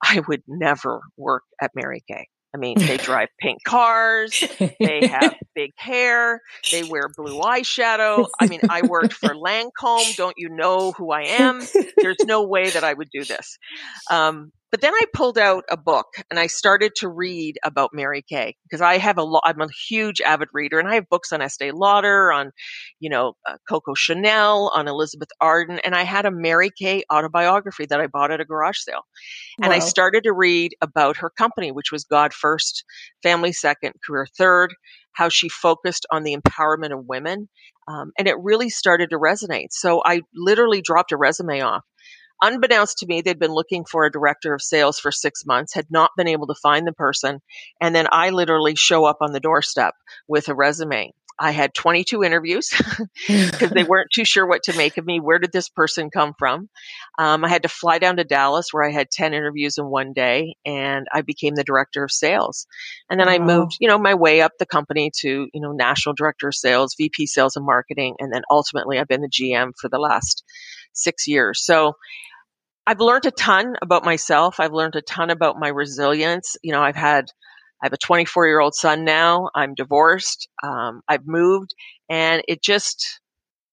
I 0.04 0.22
would 0.28 0.44
never 0.48 1.02
work 1.16 1.44
at 1.62 1.72
Mary 1.74 2.04
Kay. 2.08 2.28
I 2.54 2.58
mean, 2.58 2.78
they 2.80 2.98
drive 2.98 3.30
pink 3.40 3.60
cars, 3.66 4.44
they 4.80 5.08
have 5.08 5.36
big 5.56 5.72
hair, 5.76 6.42
they 6.72 6.84
wear 6.84 7.10
blue 7.16 7.40
eyeshadow. 7.42 8.28
I 8.40 8.48
mean, 8.48 8.62
I 8.70 8.84
worked 8.84 9.14
for 9.14 9.30
Lancome. 9.36 10.16
Don't 10.16 10.36
you 10.38 10.50
know 10.50 10.94
who 10.94 11.12
I 11.12 11.24
am? 11.24 11.62
There's 11.98 12.18
no 12.26 12.44
way 12.44 12.70
that 12.70 12.84
I 12.84 12.94
would 12.94 13.10
do 13.12 13.24
this. 13.24 13.58
Um, 14.10 14.52
but 14.72 14.82
then 14.82 14.94
I 14.94 15.04
pulled 15.14 15.38
out 15.38 15.64
a 15.70 15.78
book 15.78 16.08
and 16.30 16.40
I 16.40 16.48
started 16.48 16.94
to 16.98 17.08
read 17.08 17.58
about 17.64 17.92
Mary 17.94 18.22
Kay 18.22 18.56
because 18.64 18.82
I 18.82 18.98
have 18.98 19.18
a 19.18 19.24
lot, 19.24 19.44
I'm 19.46 19.62
a 19.62 19.68
huge 19.88 20.20
avid 20.22 20.50
reader 20.54 20.80
and 20.80 20.90
I 20.90 20.96
have 20.96 21.10
books 21.10 21.32
on 21.32 21.42
Estee 21.42 21.72
Lauder, 21.72 22.32
on, 22.32 22.52
you 23.00 23.10
know, 23.10 23.34
uh, 23.48 23.56
Coco 23.70 23.94
Chanel, 23.94 24.72
on 24.76 24.88
Elizabeth 24.88 25.30
Arden. 25.40 25.80
And 25.86 25.96
I 25.96 26.04
had 26.04 26.26
a 26.26 26.32
Mary 26.32 26.70
Kay 26.78 27.04
autobiography 27.12 27.86
that 27.86 28.02
I 28.02 28.08
bought 28.08 28.32
at 28.32 28.42
a 28.42 28.46
garage 28.46 28.80
sale. 28.80 29.06
And 29.62 29.70
wow. 29.70 29.76
I 29.76 29.80
started 29.80 30.24
to 30.24 30.34
read 30.34 30.74
about 30.82 31.18
her 31.18 31.30
company, 31.30 31.72
which 31.72 31.92
was 31.92 32.04
God 32.04 32.34
first, 32.34 32.84
family 33.24 33.54
second, 33.54 33.94
career 34.06 34.28
third, 34.38 34.74
how 35.14 35.30
she 35.30 35.50
focused 35.50 36.06
on 36.12 36.24
the 36.24 36.36
empowerment 36.36 36.94
of 36.94 37.06
women. 37.08 37.48
Um, 37.88 38.12
and 38.20 38.28
it 38.28 38.36
really 38.42 38.70
started 38.70 39.12
to 39.12 39.18
resonate. 39.18 39.68
So 39.72 40.02
I 40.06 40.22
literally 40.36 40.82
dropped 40.82 41.14
a 41.14 41.18
resume 41.18 41.62
off 41.62 41.84
Unbeknownst 42.42 43.00
to 43.00 43.08
me, 43.08 43.22
they'd 43.22 43.40
been 43.40 43.54
looking 43.54 43.86
for 43.86 44.06
a 44.06 44.12
director 44.12 44.54
of 44.54 44.62
sales 44.62 45.00
for 45.00 45.12
six 45.12 45.46
months, 45.46 45.74
had 45.74 45.88
not 45.90 46.12
been 46.18 46.28
able 46.28 46.48
to 46.48 46.56
find 46.56 46.86
the 46.86 46.94
person. 46.94 47.42
And 47.82 47.96
then 47.96 48.08
I 48.12 48.30
literally 48.30 48.76
show 48.76 49.06
up 49.06 49.18
on 49.22 49.32
the 49.32 49.40
doorstep 49.40 49.96
with 50.28 50.48
a 50.50 50.56
resume. 50.56 51.14
I 51.40 51.52
had 51.52 51.74
22 51.74 52.24
interviews 52.24 52.72
because 53.28 53.70
they 53.70 53.84
weren't 53.84 54.10
too 54.12 54.26
sure 54.26 54.48
what 54.48 54.64
to 54.64 54.76
make 54.76 54.98
of 54.98 55.06
me. 55.06 55.20
Where 55.20 55.38
did 55.38 55.52
this 55.52 55.70
person 55.70 56.10
come 56.10 56.34
from? 56.38 56.70
Um, 57.20 57.46
I 57.46 57.50
had 57.50 57.64
to 57.64 57.70
fly 57.70 58.00
down 58.00 58.18
to 58.18 58.24
Dallas 58.24 58.70
where 58.72 58.84
I 58.84 58.92
had 58.92 59.12
10 59.12 59.34
interviews 59.34 59.78
in 59.78 59.86
one 59.86 60.14
day 60.14 60.56
and 60.66 61.06
I 61.14 61.22
became 61.22 61.54
the 61.54 61.64
director 61.64 62.04
of 62.04 62.12
sales. 62.12 62.66
And 63.10 63.20
then 63.20 63.28
wow. 63.28 63.34
I 63.34 63.40
moved, 63.40 63.78
you 63.80 63.88
know, 63.88 64.00
my 64.00 64.16
way 64.16 64.42
up 64.42 64.54
the 64.58 64.66
company 64.66 65.12
to, 65.20 65.48
you 65.54 65.62
know, 65.62 65.74
national 65.74 66.16
director 66.16 66.48
of 66.48 66.56
sales, 66.56 66.96
VP 66.98 67.28
sales 67.28 67.56
and 67.56 67.66
marketing. 67.66 68.16
And 68.20 68.34
then 68.34 68.42
ultimately 68.50 68.98
I've 68.98 69.08
been 69.08 69.22
the 69.22 69.30
GM 69.30 69.74
for 69.80 69.90
the 69.90 70.00
last 70.00 70.44
six 70.94 71.28
years. 71.28 71.64
So 71.64 71.94
I've 72.88 73.02
learned 73.02 73.26
a 73.26 73.32
ton 73.32 73.76
about 73.82 74.06
myself. 74.06 74.62
I've 74.62 74.72
learned 74.72 74.96
a 74.96 75.02
ton 75.02 75.30
about 75.30 75.60
my 75.60 75.68
resilience. 75.68 76.56
You 76.64 76.72
know, 76.72 76.82
I've 76.82 76.96
had, 76.96 77.26
I 77.84 77.86
have 77.86 77.92
a 77.92 77.98
24 77.98 78.48
year 78.48 78.62
old 78.62 78.76
son 78.76 79.04
now. 79.04 79.50
I'm 79.54 79.76
divorced. 79.76 80.48
Um, 80.64 81.02
I've 81.06 81.28
moved 81.28 81.76
and 82.10 82.42
it 82.48 82.64
just, 82.64 83.20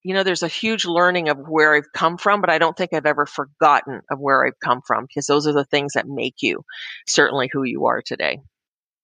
you 0.02 0.14
know, 0.14 0.24
there's 0.24 0.42
a 0.42 0.48
huge 0.48 0.84
learning 0.84 1.28
of 1.28 1.38
where 1.38 1.76
I've 1.76 1.92
come 1.94 2.18
from, 2.18 2.40
but 2.40 2.50
I 2.50 2.58
don't 2.58 2.76
think 2.76 2.92
I've 2.92 3.06
ever 3.06 3.24
forgotten 3.24 4.00
of 4.10 4.18
where 4.18 4.44
I've 4.44 4.58
come 4.58 4.80
from 4.84 5.04
because 5.04 5.26
those 5.26 5.46
are 5.46 5.54
the 5.54 5.64
things 5.64 5.92
that 5.92 6.08
make 6.08 6.42
you 6.42 6.64
certainly 7.06 7.48
who 7.52 7.62
you 7.62 7.86
are 7.86 8.02
today. 8.04 8.40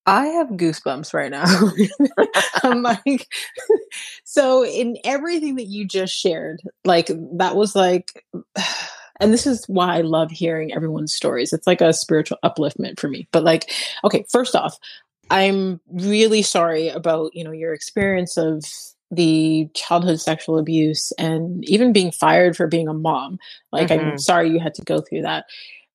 I 0.06 0.26
have 0.26 0.48
goosebumps 0.48 1.14
right 1.14 1.30
now. 1.30 1.44
I'm 2.64 2.82
like, 3.06 3.28
so 4.24 4.64
in 4.64 4.96
everything 5.04 5.54
that 5.54 5.68
you 5.68 5.86
just 5.86 6.14
shared, 6.14 6.60
like 6.84 7.06
that 7.06 7.54
was 7.54 7.76
like, 7.76 8.24
and 9.20 9.32
this 9.32 9.46
is 9.46 9.64
why 9.66 9.96
I 9.96 10.00
love 10.00 10.30
hearing 10.30 10.72
everyone's 10.72 11.12
stories. 11.12 11.52
It's 11.52 11.66
like 11.66 11.80
a 11.80 11.92
spiritual 11.92 12.38
upliftment 12.44 12.98
for 12.98 13.08
me. 13.08 13.28
But 13.32 13.44
like, 13.44 13.70
okay, 14.04 14.24
first 14.30 14.56
off, 14.56 14.78
I'm 15.30 15.80
really 15.92 16.42
sorry 16.42 16.88
about, 16.88 17.34
you 17.34 17.44
know, 17.44 17.52
your 17.52 17.72
experience 17.72 18.36
of 18.36 18.64
the 19.10 19.68
childhood 19.74 20.20
sexual 20.20 20.58
abuse 20.58 21.12
and 21.18 21.64
even 21.68 21.92
being 21.92 22.12
fired 22.12 22.56
for 22.56 22.66
being 22.66 22.88
a 22.88 22.94
mom. 22.94 23.38
Like, 23.72 23.88
mm-hmm. 23.88 24.10
I'm 24.10 24.18
sorry 24.18 24.50
you 24.50 24.60
had 24.60 24.74
to 24.74 24.82
go 24.82 25.00
through 25.00 25.22
that. 25.22 25.46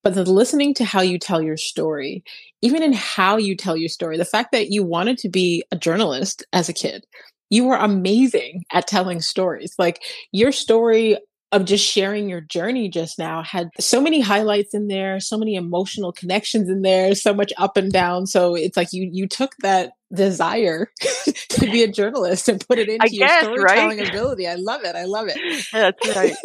But 0.03 0.13
the 0.13 0.23
listening 0.23 0.73
to 0.75 0.85
how 0.85 1.01
you 1.01 1.17
tell 1.17 1.41
your 1.41 1.57
story, 1.57 2.23
even 2.61 2.83
in 2.83 2.93
how 2.93 3.37
you 3.37 3.55
tell 3.55 3.75
your 3.75 3.89
story, 3.89 4.17
the 4.17 4.25
fact 4.25 4.51
that 4.51 4.69
you 4.69 4.83
wanted 4.83 5.17
to 5.19 5.29
be 5.29 5.63
a 5.71 5.75
journalist 5.75 6.45
as 6.53 6.69
a 6.69 6.73
kid, 6.73 7.05
you 7.49 7.65
were 7.65 7.77
amazing 7.77 8.65
at 8.71 8.87
telling 8.87 9.19
stories. 9.21 9.73
Like 9.79 10.03
your 10.31 10.51
story 10.51 11.17
of 11.55 11.63
just 11.63 11.85
sharing 11.85 12.27
your 12.27 12.41
journey 12.41 12.89
just 12.89 13.17
now 13.17 13.41
had 13.41 13.69
so 13.79 14.01
many 14.01 14.19
highlights 14.19 14.73
in 14.73 14.87
there, 14.87 15.21
so 15.21 15.37
many 15.37 15.55
emotional 15.55 16.11
connections 16.11 16.69
in 16.69 16.81
there, 16.81 17.15
so 17.15 17.33
much 17.33 17.53
up 17.57 17.77
and 17.77 17.93
down. 17.93 18.27
So 18.27 18.55
it's 18.55 18.75
like 18.75 18.91
you 18.91 19.09
you 19.09 19.25
took 19.25 19.55
that 19.61 19.93
desire 20.13 20.91
to 21.49 21.61
be 21.71 21.81
a 21.81 21.87
journalist 21.87 22.49
and 22.49 22.65
put 22.67 22.77
it 22.77 22.89
into 22.89 23.05
I 23.05 23.07
your 23.09 23.27
guess, 23.27 23.43
storytelling 23.45 23.99
right? 23.99 24.09
ability. 24.09 24.47
I 24.47 24.55
love 24.55 24.81
it. 24.83 24.97
I 24.97 25.05
love 25.05 25.27
it. 25.29 25.65
That's 25.71 26.15
right. 26.15 26.35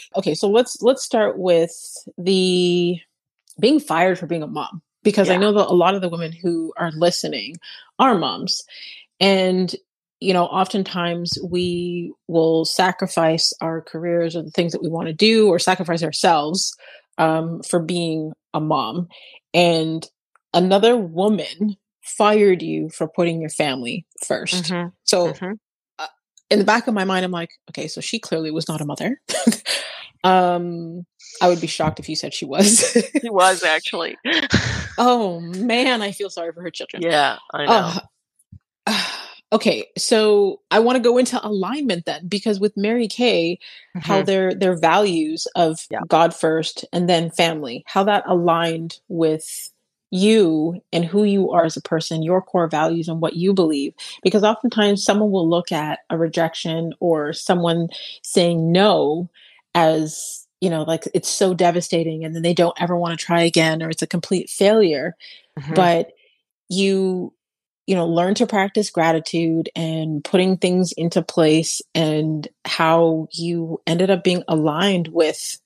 okay, 0.16 0.34
so 0.34 0.50
let's 0.50 0.82
let's 0.82 1.04
start 1.04 1.38
with 1.38 1.72
the 2.18 2.98
being 3.60 3.78
fired 3.78 4.18
for 4.18 4.26
being 4.26 4.42
a 4.42 4.48
mom 4.48 4.82
because 5.04 5.28
yeah. 5.28 5.34
I 5.34 5.36
know 5.36 5.52
that 5.52 5.68
a 5.68 5.72
lot 5.72 5.94
of 5.94 6.02
the 6.02 6.08
women 6.08 6.32
who 6.32 6.72
are 6.76 6.90
listening 6.90 7.54
are 8.00 8.18
moms. 8.18 8.64
And 9.20 9.74
you 10.20 10.32
know, 10.32 10.46
oftentimes 10.46 11.38
we 11.44 12.12
will 12.26 12.64
sacrifice 12.64 13.52
our 13.60 13.82
careers 13.82 14.34
or 14.34 14.42
the 14.42 14.50
things 14.50 14.72
that 14.72 14.82
we 14.82 14.88
want 14.88 15.08
to 15.08 15.14
do 15.14 15.48
or 15.48 15.58
sacrifice 15.58 16.02
ourselves 16.02 16.74
um, 17.18 17.62
for 17.62 17.80
being 17.80 18.32
a 18.54 18.60
mom. 18.60 19.08
And 19.52 20.06
another 20.54 20.96
woman 20.96 21.76
fired 22.02 22.62
you 22.62 22.88
for 22.88 23.08
putting 23.08 23.40
your 23.40 23.50
family 23.50 24.06
1st 24.24 24.62
mm-hmm. 24.62 24.88
So, 25.04 25.32
mm-hmm. 25.32 25.52
Uh, 25.98 26.06
in 26.50 26.58
the 26.58 26.64
back 26.64 26.86
of 26.86 26.94
my 26.94 27.04
mind, 27.04 27.24
I'm 27.24 27.30
like, 27.30 27.50
okay, 27.70 27.88
so 27.88 28.00
she 28.00 28.18
clearly 28.18 28.50
was 28.50 28.68
not 28.68 28.80
a 28.80 28.84
mother. 28.86 29.20
um, 30.24 31.04
I 31.42 31.48
would 31.48 31.60
be 31.60 31.66
shocked 31.66 31.98
if 32.00 32.08
you 32.08 32.16
said 32.16 32.32
she 32.32 32.44
was. 32.46 32.96
she 33.20 33.30
was 33.30 33.62
actually. 33.62 34.16
oh 34.98 35.40
man, 35.40 36.00
I 36.00 36.12
feel 36.12 36.30
sorry 36.30 36.52
for 36.52 36.62
her 36.62 36.70
children. 36.70 37.02
Yeah, 37.02 37.36
I 37.52 37.66
know. 37.66 37.72
Uh, 37.72 37.98
okay, 39.52 39.86
so 39.96 40.60
I 40.70 40.80
want 40.80 40.96
to 40.96 41.02
go 41.02 41.18
into 41.18 41.44
alignment 41.46 42.04
then, 42.04 42.26
because 42.26 42.60
with 42.60 42.76
Mary 42.76 43.08
Kay, 43.08 43.58
mm-hmm. 43.96 44.00
how 44.00 44.22
their 44.22 44.54
their 44.54 44.76
values 44.76 45.46
of 45.54 45.86
yeah. 45.90 46.00
God 46.06 46.34
first 46.34 46.84
and 46.92 47.08
then 47.08 47.30
family, 47.30 47.84
how 47.86 48.04
that 48.04 48.24
aligned 48.26 48.98
with 49.08 49.72
you 50.10 50.80
and 50.92 51.04
who 51.04 51.24
you 51.24 51.50
are 51.50 51.64
as 51.64 51.76
a 51.76 51.82
person, 51.82 52.22
your 52.22 52.40
core 52.40 52.68
values 52.68 53.08
and 53.08 53.20
what 53.20 53.34
you 53.34 53.52
believe. 53.52 53.92
Because 54.22 54.44
oftentimes 54.44 55.02
someone 55.02 55.30
will 55.30 55.48
look 55.48 55.72
at 55.72 56.00
a 56.10 56.16
rejection 56.16 56.92
or 57.00 57.32
someone 57.32 57.88
saying 58.22 58.70
no 58.70 59.28
as, 59.74 60.46
you 60.60 60.70
know, 60.70 60.84
like 60.84 61.04
it's 61.12 61.28
so 61.28 61.54
devastating 61.54 62.24
and 62.24 62.34
then 62.34 62.42
they 62.42 62.54
don't 62.54 62.80
ever 62.80 62.96
want 62.96 63.18
to 63.18 63.24
try 63.24 63.42
again 63.42 63.82
or 63.82 63.90
it's 63.90 64.02
a 64.02 64.06
complete 64.06 64.48
failure. 64.48 65.16
Mm-hmm. 65.58 65.74
But 65.74 66.12
you 66.68 67.32
you 67.86 67.94
know 67.94 68.06
learn 68.06 68.34
to 68.34 68.46
practice 68.46 68.90
gratitude 68.90 69.68
and 69.76 70.22
putting 70.24 70.56
things 70.56 70.92
into 70.92 71.22
place 71.22 71.80
and 71.94 72.48
how 72.64 73.28
you 73.32 73.80
ended 73.86 74.10
up 74.10 74.24
being 74.24 74.42
aligned 74.48 75.08
with 75.08 75.58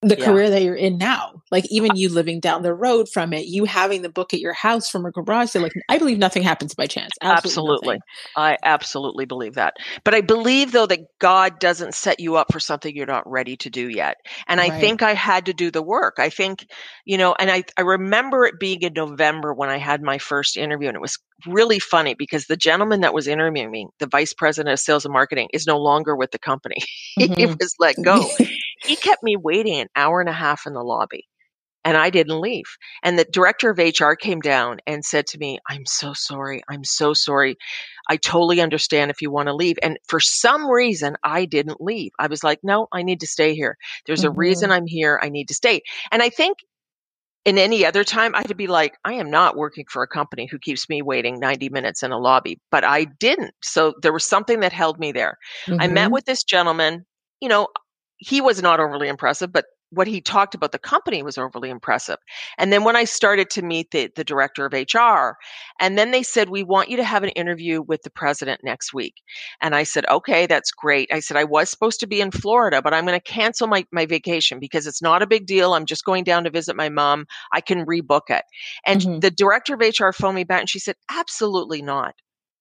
the 0.00 0.16
yeah. 0.16 0.24
career 0.24 0.48
that 0.50 0.62
you're 0.62 0.76
in 0.76 0.96
now. 0.96 1.42
Like 1.50 1.66
even 1.70 1.96
you 1.96 2.08
living 2.08 2.38
down 2.38 2.62
the 2.62 2.74
road 2.74 3.08
from 3.08 3.32
it, 3.32 3.46
you 3.46 3.64
having 3.64 4.02
the 4.02 4.08
book 4.08 4.32
at 4.32 4.40
your 4.40 4.52
house 4.52 4.88
from 4.88 5.04
a 5.04 5.10
garage 5.10 5.50
sale. 5.50 5.62
Like 5.62 5.72
I 5.88 5.98
believe 5.98 6.18
nothing 6.18 6.42
happens 6.42 6.74
by 6.74 6.86
chance. 6.86 7.10
Absolutely, 7.20 7.96
absolutely. 7.96 7.98
I 8.36 8.56
absolutely 8.62 9.24
believe 9.24 9.54
that. 9.54 9.74
But 10.04 10.14
I 10.14 10.20
believe 10.20 10.70
though 10.70 10.86
that 10.86 11.18
God 11.18 11.58
doesn't 11.58 11.94
set 11.94 12.20
you 12.20 12.36
up 12.36 12.52
for 12.52 12.60
something 12.60 12.94
you're 12.94 13.06
not 13.06 13.28
ready 13.28 13.56
to 13.56 13.70
do 13.70 13.88
yet. 13.88 14.18
And 14.46 14.60
I 14.60 14.68
right. 14.68 14.80
think 14.80 15.02
I 15.02 15.14
had 15.14 15.46
to 15.46 15.52
do 15.52 15.70
the 15.70 15.82
work. 15.82 16.16
I 16.18 16.28
think, 16.28 16.66
you 17.04 17.18
know, 17.18 17.34
and 17.38 17.50
I 17.50 17.64
I 17.76 17.80
remember 17.80 18.44
it 18.44 18.60
being 18.60 18.82
in 18.82 18.92
November 18.92 19.52
when 19.52 19.70
I 19.70 19.78
had 19.78 20.02
my 20.02 20.18
first 20.18 20.56
interview, 20.56 20.88
and 20.88 20.96
it 20.96 21.00
was 21.00 21.18
really 21.46 21.78
funny 21.78 22.14
because 22.14 22.46
the 22.46 22.56
gentleman 22.56 23.00
that 23.00 23.14
was 23.14 23.26
interviewing 23.26 23.70
me, 23.70 23.88
the 23.98 24.06
vice 24.06 24.32
president 24.32 24.72
of 24.72 24.80
sales 24.80 25.04
and 25.04 25.12
marketing, 25.12 25.48
is 25.52 25.66
no 25.66 25.78
longer 25.78 26.14
with 26.14 26.30
the 26.30 26.38
company. 26.38 26.76
Mm-hmm. 27.18 27.34
he 27.34 27.46
was 27.46 27.74
let 27.80 27.96
go. 28.04 28.24
he 28.88 28.96
kept 28.96 29.22
me 29.22 29.36
waiting 29.36 29.80
an 29.80 29.88
hour 29.94 30.20
and 30.20 30.28
a 30.28 30.32
half 30.32 30.66
in 30.66 30.72
the 30.72 30.82
lobby 30.82 31.24
and 31.84 31.96
I 31.96 32.10
didn't 32.10 32.40
leave. 32.40 32.66
And 33.02 33.18
the 33.18 33.24
director 33.24 33.70
of 33.70 33.78
HR 33.78 34.12
came 34.12 34.40
down 34.40 34.78
and 34.86 35.04
said 35.04 35.26
to 35.28 35.38
me, 35.38 35.58
I'm 35.68 35.86
so 35.86 36.12
sorry. 36.12 36.60
I'm 36.68 36.84
so 36.84 37.14
sorry. 37.14 37.56
I 38.10 38.16
totally 38.16 38.60
understand 38.60 39.10
if 39.10 39.22
you 39.22 39.30
want 39.30 39.48
to 39.48 39.54
leave. 39.54 39.78
And 39.82 39.96
for 40.06 40.20
some 40.20 40.68
reason, 40.68 41.16
I 41.24 41.44
didn't 41.44 41.80
leave. 41.80 42.12
I 42.18 42.26
was 42.26 42.44
like, 42.44 42.58
no, 42.62 42.88
I 42.92 43.02
need 43.02 43.20
to 43.20 43.26
stay 43.26 43.54
here. 43.54 43.76
There's 44.06 44.20
mm-hmm. 44.20 44.34
a 44.34 44.38
reason 44.38 44.70
I'm 44.70 44.86
here. 44.86 45.18
I 45.22 45.28
need 45.28 45.48
to 45.48 45.54
stay. 45.54 45.80
And 46.10 46.22
I 46.22 46.28
think 46.30 46.58
in 47.46 47.56
any 47.56 47.86
other 47.86 48.04
time, 48.04 48.34
I'd 48.34 48.54
be 48.56 48.66
like, 48.66 48.96
I 49.06 49.14
am 49.14 49.30
not 49.30 49.56
working 49.56 49.86
for 49.88 50.02
a 50.02 50.08
company 50.08 50.46
who 50.50 50.58
keeps 50.58 50.90
me 50.90 51.00
waiting 51.00 51.40
90 51.40 51.70
minutes 51.70 52.02
in 52.02 52.12
a 52.12 52.18
lobby, 52.18 52.60
but 52.70 52.84
I 52.84 53.04
didn't. 53.04 53.54
So 53.62 53.94
there 54.02 54.12
was 54.12 54.26
something 54.26 54.60
that 54.60 54.72
held 54.72 54.98
me 54.98 55.12
there. 55.12 55.38
Mm-hmm. 55.66 55.80
I 55.80 55.86
met 55.86 56.04
mm-hmm. 56.04 56.12
with 56.12 56.24
this 56.26 56.44
gentleman. 56.44 57.06
You 57.40 57.48
know, 57.48 57.68
he 58.18 58.40
was 58.40 58.62
not 58.62 58.80
overly 58.80 59.08
impressive, 59.08 59.52
but 59.52 59.66
what 59.90 60.06
he 60.06 60.20
talked 60.20 60.54
about 60.54 60.72
the 60.72 60.78
company 60.78 61.22
was 61.22 61.38
overly 61.38 61.70
impressive. 61.70 62.18
And 62.58 62.72
then 62.72 62.84
when 62.84 62.96
I 62.96 63.04
started 63.04 63.48
to 63.50 63.62
meet 63.62 63.90
the, 63.90 64.10
the 64.14 64.24
director 64.24 64.66
of 64.66 64.72
HR, 64.72 65.36
and 65.80 65.96
then 65.96 66.10
they 66.10 66.22
said, 66.22 66.50
We 66.50 66.62
want 66.62 66.90
you 66.90 66.96
to 66.98 67.04
have 67.04 67.22
an 67.22 67.30
interview 67.30 67.80
with 67.80 68.02
the 68.02 68.10
president 68.10 68.60
next 68.62 68.92
week. 68.92 69.14
And 69.62 69.74
I 69.74 69.84
said, 69.84 70.04
Okay, 70.10 70.46
that's 70.46 70.70
great. 70.70 71.08
I 71.12 71.20
said, 71.20 71.36
I 71.36 71.44
was 71.44 71.70
supposed 71.70 72.00
to 72.00 72.06
be 72.06 72.20
in 72.20 72.30
Florida, 72.30 72.82
but 72.82 72.92
I'm 72.92 73.06
going 73.06 73.18
to 73.18 73.32
cancel 73.32 73.66
my, 73.66 73.86
my 73.92 74.06
vacation 74.06 74.58
because 74.58 74.86
it's 74.86 75.02
not 75.02 75.22
a 75.22 75.26
big 75.26 75.46
deal. 75.46 75.72
I'm 75.72 75.86
just 75.86 76.04
going 76.04 76.24
down 76.24 76.44
to 76.44 76.50
visit 76.50 76.76
my 76.76 76.88
mom. 76.88 77.26
I 77.52 77.60
can 77.60 77.86
rebook 77.86 78.28
it. 78.28 78.44
And 78.84 79.00
mm-hmm. 79.00 79.18
the 79.20 79.30
director 79.30 79.74
of 79.74 79.80
HR 79.80 80.12
phoned 80.12 80.36
me 80.36 80.44
back 80.44 80.60
and 80.60 80.70
she 80.70 80.80
said, 80.80 80.96
Absolutely 81.10 81.82
not. 81.82 82.14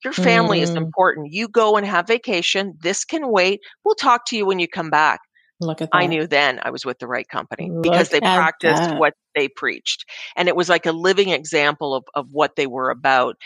Your 0.04 0.14
family 0.14 0.60
mm. 0.60 0.62
is 0.62 0.70
important. 0.76 1.34
You 1.34 1.48
go 1.48 1.76
and 1.76 1.86
have 1.86 2.08
vacation. 2.08 2.78
This 2.80 3.04
can 3.04 3.32
wait. 3.32 3.62
We'll 3.84 3.96
talk 3.96 4.26
to 4.28 4.38
you 4.38 4.46
when 4.46 4.60
you 4.60 4.68
come 4.68 4.92
back. 4.92 5.22
Look 5.60 5.82
at 5.82 5.90
that. 5.92 5.98
I 5.98 6.06
knew 6.06 6.28
then 6.28 6.60
I 6.62 6.70
was 6.70 6.86
with 6.86 7.00
the 7.00 7.08
right 7.08 7.28
company 7.28 7.70
Look 7.72 7.84
because 7.84 8.10
they 8.10 8.20
practiced 8.20 8.82
that. 8.84 9.00
what 9.00 9.14
they 9.36 9.48
preached. 9.48 10.06
And 10.36 10.48
it 10.48 10.56
was 10.56 10.70
like 10.70 10.86
a 10.86 10.92
living 10.92 11.30
example 11.30 11.96
of, 11.96 12.04
of 12.14 12.28
what 12.32 12.56
they 12.56 12.68
were 12.68 12.90
about. 12.90 13.38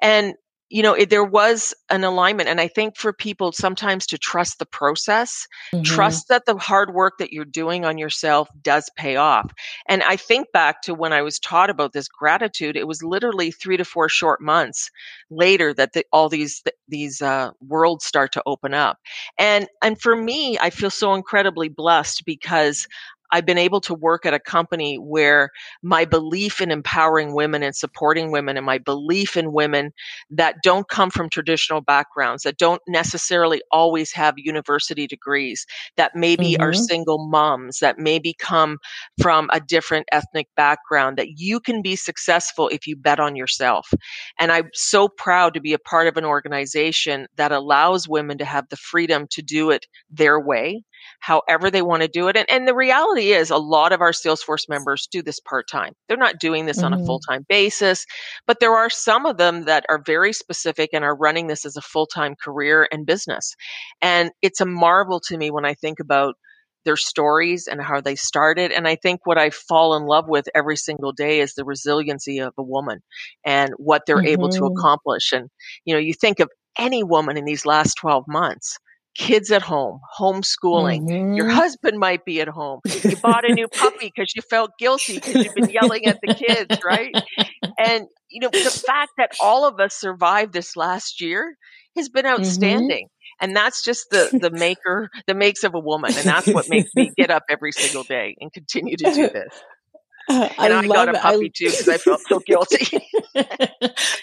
And 0.00 0.34
you 0.68 0.82
know, 0.82 0.94
it, 0.94 1.10
there 1.10 1.24
was 1.24 1.74
an 1.90 2.02
alignment. 2.02 2.48
And 2.48 2.60
I 2.60 2.68
think 2.68 2.96
for 2.96 3.12
people 3.12 3.52
sometimes 3.52 4.06
to 4.06 4.18
trust 4.18 4.58
the 4.58 4.66
process, 4.66 5.46
mm-hmm. 5.72 5.82
trust 5.82 6.28
that 6.28 6.46
the 6.46 6.56
hard 6.56 6.92
work 6.92 7.18
that 7.18 7.32
you're 7.32 7.44
doing 7.44 7.84
on 7.84 7.98
yourself 7.98 8.48
does 8.62 8.90
pay 8.96 9.16
off. 9.16 9.52
And 9.86 10.02
I 10.02 10.16
think 10.16 10.50
back 10.52 10.82
to 10.82 10.94
when 10.94 11.12
I 11.12 11.22
was 11.22 11.38
taught 11.38 11.70
about 11.70 11.92
this 11.92 12.08
gratitude, 12.08 12.76
it 12.76 12.88
was 12.88 13.02
literally 13.02 13.52
three 13.52 13.76
to 13.76 13.84
four 13.84 14.08
short 14.08 14.40
months 14.40 14.90
later 15.30 15.72
that 15.74 15.92
the, 15.92 16.04
all 16.12 16.28
these, 16.28 16.62
these, 16.88 17.22
uh, 17.22 17.50
worlds 17.60 18.04
start 18.04 18.32
to 18.32 18.42
open 18.46 18.74
up. 18.74 18.98
And, 19.38 19.68
and 19.82 20.00
for 20.00 20.16
me, 20.16 20.58
I 20.58 20.70
feel 20.70 20.90
so 20.90 21.14
incredibly 21.14 21.68
blessed 21.68 22.24
because 22.24 22.88
I've 23.30 23.46
been 23.46 23.58
able 23.58 23.80
to 23.82 23.94
work 23.94 24.26
at 24.26 24.34
a 24.34 24.40
company 24.40 24.96
where 24.96 25.50
my 25.82 26.04
belief 26.04 26.60
in 26.60 26.70
empowering 26.70 27.34
women 27.34 27.62
and 27.62 27.74
supporting 27.74 28.30
women 28.30 28.56
and 28.56 28.66
my 28.66 28.78
belief 28.78 29.36
in 29.36 29.52
women 29.52 29.92
that 30.30 30.56
don't 30.62 30.88
come 30.88 31.10
from 31.10 31.28
traditional 31.28 31.80
backgrounds, 31.80 32.42
that 32.42 32.58
don't 32.58 32.82
necessarily 32.86 33.62
always 33.70 34.12
have 34.12 34.34
university 34.36 35.06
degrees, 35.06 35.66
that 35.96 36.14
maybe 36.14 36.52
mm-hmm. 36.52 36.62
are 36.62 36.72
single 36.72 37.26
moms, 37.26 37.78
that 37.80 37.98
maybe 37.98 38.34
come 38.38 38.78
from 39.20 39.48
a 39.52 39.60
different 39.60 40.06
ethnic 40.12 40.48
background, 40.56 41.16
that 41.16 41.38
you 41.38 41.60
can 41.60 41.82
be 41.82 41.96
successful 41.96 42.68
if 42.68 42.86
you 42.86 42.96
bet 42.96 43.20
on 43.20 43.36
yourself. 43.36 43.92
And 44.38 44.52
I'm 44.52 44.70
so 44.72 45.08
proud 45.08 45.54
to 45.54 45.60
be 45.60 45.72
a 45.72 45.78
part 45.78 46.06
of 46.06 46.16
an 46.16 46.24
organization 46.24 47.26
that 47.36 47.52
allows 47.52 48.08
women 48.08 48.38
to 48.38 48.44
have 48.44 48.68
the 48.68 48.76
freedom 48.76 49.26
to 49.30 49.42
do 49.42 49.70
it 49.70 49.86
their 50.10 50.40
way 50.40 50.82
however 51.20 51.70
they 51.70 51.82
want 51.82 52.02
to 52.02 52.08
do 52.08 52.28
it. 52.28 52.36
And, 52.36 52.46
and 52.50 52.68
the 52.68 52.74
reality 52.74 53.32
is, 53.32 53.50
a 53.50 53.56
lot 53.56 53.92
of 53.92 54.00
our 54.00 54.12
Salesforce 54.12 54.68
members 54.68 55.08
do 55.10 55.22
this 55.22 55.40
part 55.40 55.66
time. 55.70 55.92
They're 56.08 56.16
not 56.16 56.40
doing 56.40 56.66
this 56.66 56.78
mm-hmm. 56.78 56.86
on 56.86 56.92
a 56.92 56.96
mm-hmm. 56.96 57.06
full 57.06 57.20
time 57.20 57.44
basis, 57.48 58.06
but 58.46 58.60
there 58.60 58.74
are 58.74 58.90
some 58.90 59.26
of 59.26 59.36
them 59.36 59.64
that 59.64 59.84
are 59.88 60.02
very 60.04 60.32
specific 60.32 60.90
and 60.92 61.04
are 61.04 61.16
running 61.16 61.46
this 61.46 61.64
as 61.64 61.76
a 61.76 61.82
full 61.82 62.06
time 62.06 62.34
career 62.42 62.88
and 62.90 63.06
business. 63.06 63.54
And 64.00 64.30
it's 64.42 64.60
a 64.60 64.66
marvel 64.66 65.20
to 65.28 65.36
me 65.36 65.50
when 65.50 65.64
I 65.64 65.74
think 65.74 66.00
about 66.00 66.34
their 66.86 66.96
stories 66.96 67.66
and 67.66 67.82
how 67.82 68.00
they 68.00 68.14
started. 68.14 68.72
And 68.72 68.88
I 68.88 68.96
think 68.96 69.20
what 69.24 69.36
I 69.36 69.50
fall 69.50 69.96
in 69.96 70.06
love 70.06 70.26
with 70.28 70.46
every 70.54 70.76
single 70.76 71.12
day 71.12 71.40
is 71.40 71.52
the 71.52 71.64
resiliency 71.64 72.38
of 72.38 72.54
a 72.56 72.62
woman 72.62 73.00
and 73.44 73.72
what 73.76 74.02
they're 74.06 74.18
mm-hmm. 74.18 74.28
able 74.28 74.48
to 74.50 74.60
mm-hmm. 74.60 74.78
accomplish. 74.78 75.32
And, 75.32 75.50
you 75.84 75.94
know, 75.94 76.00
you 76.00 76.14
think 76.14 76.40
of 76.40 76.48
any 76.78 77.02
woman 77.02 77.36
in 77.36 77.44
these 77.44 77.66
last 77.66 77.94
12 77.96 78.24
months 78.28 78.78
kids 79.16 79.50
at 79.50 79.62
home, 79.62 80.00
homeschooling. 80.18 81.08
Mm-hmm. 81.08 81.34
Your 81.34 81.48
husband 81.48 81.98
might 81.98 82.24
be 82.24 82.40
at 82.40 82.48
home. 82.48 82.80
You 83.02 83.16
bought 83.22 83.48
a 83.48 83.52
new 83.52 83.68
puppy 83.68 84.12
because 84.14 84.32
you 84.34 84.42
felt 84.42 84.72
guilty 84.78 85.14
because 85.14 85.44
you've 85.44 85.54
been 85.54 85.70
yelling 85.70 86.06
at 86.06 86.18
the 86.22 86.34
kids, 86.34 86.80
right? 86.84 87.14
And, 87.78 88.06
you 88.28 88.40
know, 88.40 88.50
the 88.52 88.82
fact 88.86 89.12
that 89.18 89.32
all 89.40 89.66
of 89.66 89.80
us 89.80 89.94
survived 89.94 90.52
this 90.52 90.76
last 90.76 91.20
year 91.20 91.56
has 91.96 92.08
been 92.08 92.24
mm-hmm. 92.24 92.40
outstanding. 92.40 93.06
Mm-hmm. 93.06 93.44
And 93.44 93.56
that's 93.56 93.82
just 93.84 94.06
the, 94.10 94.30
the 94.40 94.50
maker, 94.50 95.10
the 95.26 95.34
makes 95.34 95.64
of 95.64 95.74
a 95.74 95.80
woman. 95.80 96.12
And 96.14 96.24
that's 96.24 96.48
what 96.48 96.68
makes 96.68 96.94
me 96.94 97.10
get 97.16 97.30
up 97.30 97.44
every 97.48 97.72
single 97.72 98.04
day 98.04 98.36
and 98.40 98.52
continue 98.52 98.96
to 98.96 99.04
do 99.12 99.28
this. 99.28 99.62
Uh, 100.28 100.48
and 100.58 100.72
I, 100.72 100.80
I 100.80 100.86
got 100.86 101.08
a 101.08 101.14
puppy 101.14 101.46
I, 101.46 101.52
too 101.54 101.70
because 101.70 101.88
I 101.88 101.98
felt 101.98 102.20
so 102.22 102.40
guilty. 102.40 103.00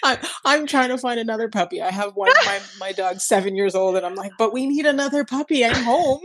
I, 0.02 0.18
I'm 0.44 0.66
trying 0.66 0.90
to 0.90 0.98
find 0.98 1.18
another 1.18 1.48
puppy. 1.48 1.80
I 1.82 1.90
have 1.90 2.14
one. 2.14 2.30
My 2.44 2.60
my 2.80 2.92
dog's 2.92 3.24
seven 3.24 3.56
years 3.56 3.74
old, 3.74 3.96
and 3.96 4.04
I'm 4.04 4.14
like, 4.14 4.32
but 4.38 4.52
we 4.52 4.66
need 4.66 4.86
another 4.86 5.24
puppy. 5.24 5.64
I'm 5.64 5.82
home. 5.82 6.20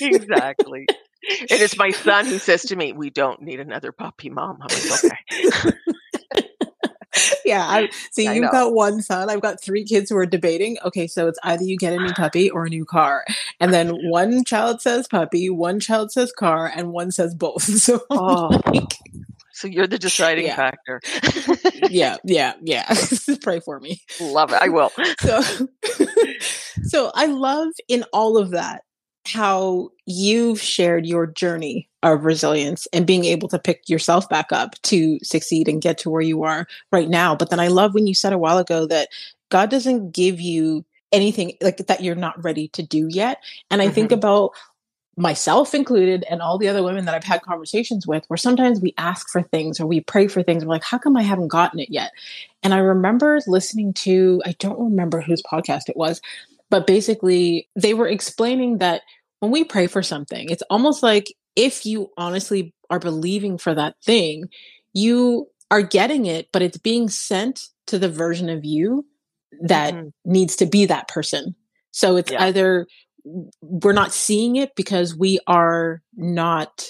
exactly. 0.00 0.86
And 0.88 1.50
It 1.50 1.60
is 1.60 1.76
my 1.76 1.92
son 1.92 2.26
who 2.26 2.38
says 2.38 2.62
to 2.62 2.76
me, 2.76 2.92
"We 2.92 3.10
don't 3.10 3.42
need 3.42 3.60
another 3.60 3.92
puppy, 3.92 4.28
mom." 4.28 4.58
I'm 4.60 4.90
like, 4.90 5.04
okay 5.04 5.72
yeah. 7.52 7.66
I, 7.66 7.90
see, 8.10 8.26
I 8.28 8.34
you've 8.34 8.44
know. 8.44 8.50
got 8.50 8.74
one 8.74 9.02
son. 9.02 9.30
I've 9.30 9.40
got 9.40 9.62
three 9.62 9.84
kids 9.84 10.10
who 10.10 10.16
are 10.16 10.26
debating. 10.26 10.78
Okay, 10.84 11.06
so 11.06 11.28
it's 11.28 11.38
either 11.42 11.64
you 11.64 11.76
get 11.76 11.92
a 11.92 11.96
new 11.96 12.12
puppy 12.12 12.50
or 12.50 12.66
a 12.66 12.68
new 12.68 12.84
car, 12.84 13.24
and 13.60 13.72
then 13.72 13.94
one 14.10 14.44
child 14.44 14.80
says 14.80 15.08
puppy, 15.08 15.50
one 15.50 15.80
child 15.80 16.12
says 16.12 16.32
car, 16.32 16.70
and 16.74 16.92
one 16.92 17.10
says 17.10 17.34
both. 17.34 17.62
So, 17.82 18.00
oh. 18.10 18.60
Like, 18.66 18.94
so 19.52 19.66
you're 19.68 19.86
the 19.86 19.98
deciding 19.98 20.46
yeah. 20.46 20.56
factor. 20.56 21.00
yeah, 21.90 22.16
yeah, 22.24 22.54
yeah. 22.62 22.94
Pray 23.42 23.60
for 23.60 23.80
me. 23.80 24.00
Love 24.20 24.52
it. 24.52 24.58
I 24.60 24.68
will. 24.68 24.90
So, 25.20 25.40
so 26.84 27.12
I 27.14 27.26
love 27.26 27.68
in 27.88 28.04
all 28.12 28.38
of 28.38 28.50
that 28.50 28.82
how 29.26 29.90
you've 30.06 30.60
shared 30.60 31.06
your 31.06 31.26
journey 31.26 31.88
of 32.02 32.24
resilience 32.24 32.86
and 32.92 33.06
being 33.06 33.24
able 33.24 33.48
to 33.48 33.58
pick 33.58 33.88
yourself 33.88 34.28
back 34.28 34.50
up 34.50 34.74
to 34.82 35.18
succeed 35.22 35.68
and 35.68 35.82
get 35.82 35.98
to 35.98 36.10
where 36.10 36.22
you 36.22 36.42
are 36.42 36.66
right 36.90 37.08
now. 37.08 37.36
But 37.36 37.50
then 37.50 37.60
I 37.60 37.68
love 37.68 37.94
when 37.94 38.06
you 38.06 38.14
said 38.14 38.32
a 38.32 38.38
while 38.38 38.58
ago 38.58 38.86
that 38.86 39.08
God 39.50 39.70
doesn't 39.70 40.12
give 40.12 40.40
you 40.40 40.84
anything 41.12 41.52
like 41.60 41.76
that 41.76 42.02
you're 42.02 42.14
not 42.14 42.42
ready 42.42 42.68
to 42.68 42.82
do 42.82 43.06
yet. 43.08 43.38
And 43.70 43.80
I 43.80 43.86
mm-hmm. 43.86 43.94
think 43.94 44.12
about 44.12 44.52
myself 45.16 45.74
included 45.74 46.24
and 46.30 46.40
all 46.40 46.56
the 46.56 46.68
other 46.68 46.82
women 46.82 47.04
that 47.04 47.14
I've 47.14 47.22
had 47.22 47.42
conversations 47.42 48.06
with 48.06 48.24
where 48.28 48.38
sometimes 48.38 48.80
we 48.80 48.94
ask 48.96 49.28
for 49.28 49.42
things 49.42 49.78
or 49.78 49.86
we 49.86 50.00
pray 50.00 50.26
for 50.26 50.42
things. 50.42 50.64
We're 50.64 50.70
like, 50.70 50.84
how 50.84 50.96
come 50.98 51.16
I 51.16 51.22
haven't 51.22 51.48
gotten 51.48 51.78
it 51.78 51.90
yet? 51.90 52.12
And 52.62 52.72
I 52.72 52.78
remember 52.78 53.38
listening 53.46 53.92
to, 53.94 54.42
I 54.46 54.52
don't 54.58 54.80
remember 54.80 55.20
whose 55.20 55.42
podcast 55.42 55.88
it 55.88 55.96
was, 55.96 56.22
but 56.72 56.86
basically, 56.86 57.68
they 57.76 57.92
were 57.92 58.08
explaining 58.08 58.78
that 58.78 59.02
when 59.40 59.52
we 59.52 59.62
pray 59.62 59.86
for 59.86 60.02
something, 60.02 60.48
it's 60.48 60.62
almost 60.70 61.02
like 61.02 61.26
if 61.54 61.84
you 61.84 62.08
honestly 62.16 62.72
are 62.88 62.98
believing 62.98 63.58
for 63.58 63.74
that 63.74 63.94
thing, 64.02 64.46
you 64.94 65.48
are 65.70 65.82
getting 65.82 66.24
it, 66.24 66.48
but 66.50 66.62
it's 66.62 66.78
being 66.78 67.10
sent 67.10 67.60
to 67.88 67.98
the 67.98 68.08
version 68.08 68.48
of 68.48 68.64
you 68.64 69.04
that 69.60 69.92
mm-hmm. 69.92 70.08
needs 70.24 70.56
to 70.56 70.66
be 70.66 70.86
that 70.86 71.08
person. 71.08 71.54
So 71.90 72.16
it's 72.16 72.32
yeah. 72.32 72.44
either 72.44 72.86
we're 73.60 73.92
not 73.92 74.14
seeing 74.14 74.56
it 74.56 74.74
because 74.74 75.14
we 75.14 75.40
are 75.46 76.00
not 76.16 76.86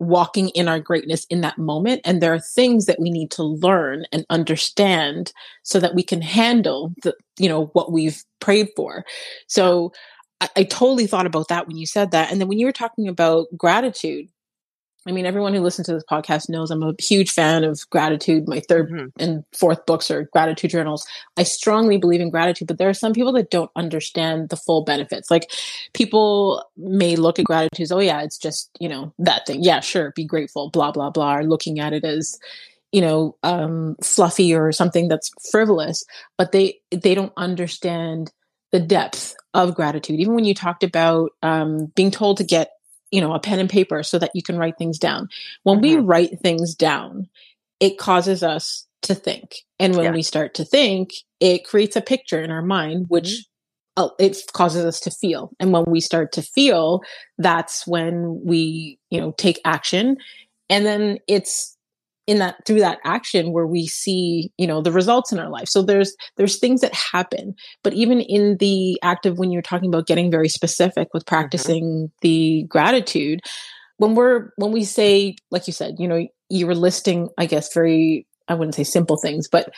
walking 0.00 0.48
in 0.50 0.66
our 0.66 0.80
greatness 0.80 1.26
in 1.26 1.42
that 1.42 1.58
moment. 1.58 2.00
And 2.04 2.20
there 2.20 2.32
are 2.32 2.40
things 2.40 2.86
that 2.86 2.98
we 2.98 3.10
need 3.10 3.30
to 3.32 3.42
learn 3.42 4.06
and 4.12 4.24
understand 4.30 5.32
so 5.62 5.78
that 5.78 5.94
we 5.94 6.02
can 6.02 6.22
handle 6.22 6.94
the, 7.02 7.14
you 7.38 7.48
know, 7.48 7.66
what 7.74 7.92
we've 7.92 8.24
prayed 8.40 8.70
for. 8.74 9.04
So 9.46 9.92
I, 10.40 10.48
I 10.56 10.62
totally 10.64 11.06
thought 11.06 11.26
about 11.26 11.48
that 11.48 11.68
when 11.68 11.76
you 11.76 11.86
said 11.86 12.10
that. 12.12 12.32
And 12.32 12.40
then 12.40 12.48
when 12.48 12.58
you 12.58 12.66
were 12.66 12.72
talking 12.72 13.08
about 13.08 13.46
gratitude, 13.56 14.28
I 15.10 15.12
mean, 15.12 15.26
everyone 15.26 15.54
who 15.54 15.60
listens 15.60 15.86
to 15.86 15.94
this 15.94 16.04
podcast 16.08 16.48
knows 16.48 16.70
I'm 16.70 16.84
a 16.84 16.94
huge 17.00 17.32
fan 17.32 17.64
of 17.64 17.84
gratitude. 17.90 18.46
My 18.46 18.60
3rd 18.60 18.90
mm-hmm. 18.90 19.06
and 19.18 19.44
fourth 19.52 19.84
books 19.84 20.08
are 20.08 20.28
gratitude 20.32 20.70
journals. 20.70 21.04
I 21.36 21.42
strongly 21.42 21.98
believe 21.98 22.20
in 22.20 22.30
gratitude, 22.30 22.68
but 22.68 22.78
there 22.78 22.88
are 22.88 22.94
some 22.94 23.12
people 23.12 23.32
that 23.32 23.50
don't 23.50 23.72
understand 23.74 24.50
the 24.50 24.56
full 24.56 24.84
benefits. 24.84 25.28
Like 25.28 25.50
people 25.94 26.64
may 26.76 27.16
look 27.16 27.40
at 27.40 27.44
gratitude 27.44 27.82
as, 27.82 27.90
oh 27.90 27.98
yeah, 27.98 28.22
it's 28.22 28.38
just, 28.38 28.70
you 28.78 28.88
know, 28.88 29.12
that 29.18 29.48
thing. 29.48 29.64
Yeah, 29.64 29.80
sure, 29.80 30.12
be 30.14 30.24
grateful, 30.24 30.70
blah, 30.70 30.92
blah, 30.92 31.10
blah, 31.10 31.38
or 31.38 31.42
looking 31.42 31.80
at 31.80 31.92
it 31.92 32.04
as, 32.04 32.38
you 32.92 33.00
know, 33.00 33.36
um, 33.42 33.96
fluffy 34.04 34.54
or 34.54 34.70
something 34.70 35.08
that's 35.08 35.32
frivolous, 35.50 36.04
but 36.38 36.52
they, 36.52 36.78
they 36.92 37.16
don't 37.16 37.32
understand 37.36 38.30
the 38.70 38.78
depth 38.78 39.34
of 39.54 39.74
gratitude. 39.74 40.20
Even 40.20 40.36
when 40.36 40.44
you 40.44 40.54
talked 40.54 40.84
about 40.84 41.32
um, 41.42 41.86
being 41.96 42.12
told 42.12 42.36
to 42.36 42.44
get 42.44 42.70
you 43.10 43.20
know, 43.20 43.32
a 43.32 43.40
pen 43.40 43.58
and 43.58 43.70
paper 43.70 44.02
so 44.02 44.18
that 44.18 44.30
you 44.34 44.42
can 44.42 44.58
write 44.58 44.78
things 44.78 44.98
down. 44.98 45.28
When 45.62 45.76
mm-hmm. 45.76 45.82
we 45.82 45.96
write 45.96 46.40
things 46.40 46.74
down, 46.74 47.28
it 47.80 47.98
causes 47.98 48.42
us 48.42 48.86
to 49.02 49.14
think. 49.14 49.56
And 49.78 49.96
when 49.96 50.04
yeah. 50.04 50.12
we 50.12 50.22
start 50.22 50.54
to 50.54 50.64
think, 50.64 51.10
it 51.40 51.66
creates 51.66 51.96
a 51.96 52.02
picture 52.02 52.40
in 52.40 52.50
our 52.50 52.62
mind, 52.62 53.06
which 53.08 53.46
uh, 53.96 54.10
it 54.18 54.36
causes 54.52 54.84
us 54.84 55.00
to 55.00 55.10
feel. 55.10 55.50
And 55.58 55.72
when 55.72 55.84
we 55.86 56.00
start 56.00 56.32
to 56.32 56.42
feel, 56.42 57.02
that's 57.38 57.86
when 57.86 58.40
we, 58.44 58.98
you 59.10 59.20
know, 59.20 59.32
take 59.32 59.60
action. 59.64 60.16
And 60.68 60.86
then 60.86 61.18
it's 61.26 61.76
in 62.26 62.38
that 62.38 62.56
through 62.66 62.80
that 62.80 62.98
action 63.04 63.52
where 63.52 63.66
we 63.66 63.86
see 63.86 64.52
you 64.58 64.66
know 64.66 64.80
the 64.80 64.92
results 64.92 65.32
in 65.32 65.38
our 65.38 65.48
life 65.48 65.68
so 65.68 65.82
there's 65.82 66.14
there's 66.36 66.58
things 66.58 66.80
that 66.80 66.94
happen 66.94 67.54
but 67.82 67.92
even 67.92 68.20
in 68.20 68.56
the 68.58 68.98
act 69.02 69.26
of 69.26 69.38
when 69.38 69.50
you're 69.50 69.62
talking 69.62 69.88
about 69.88 70.06
getting 70.06 70.30
very 70.30 70.48
specific 70.48 71.08
with 71.12 71.24
mm-hmm. 71.24 71.34
practicing 71.34 71.84
mm-hmm. 71.84 72.06
the 72.22 72.64
gratitude 72.68 73.40
when 73.96 74.14
we're 74.14 74.50
when 74.56 74.72
we 74.72 74.84
say 74.84 75.34
like 75.50 75.66
you 75.66 75.72
said 75.72 75.94
you 75.98 76.06
know 76.06 76.26
you 76.48 76.66
were 76.66 76.74
listing 76.74 77.28
i 77.38 77.46
guess 77.46 77.72
very 77.72 78.26
i 78.48 78.54
wouldn't 78.54 78.74
say 78.74 78.84
simple 78.84 79.16
things 79.16 79.48
but 79.48 79.70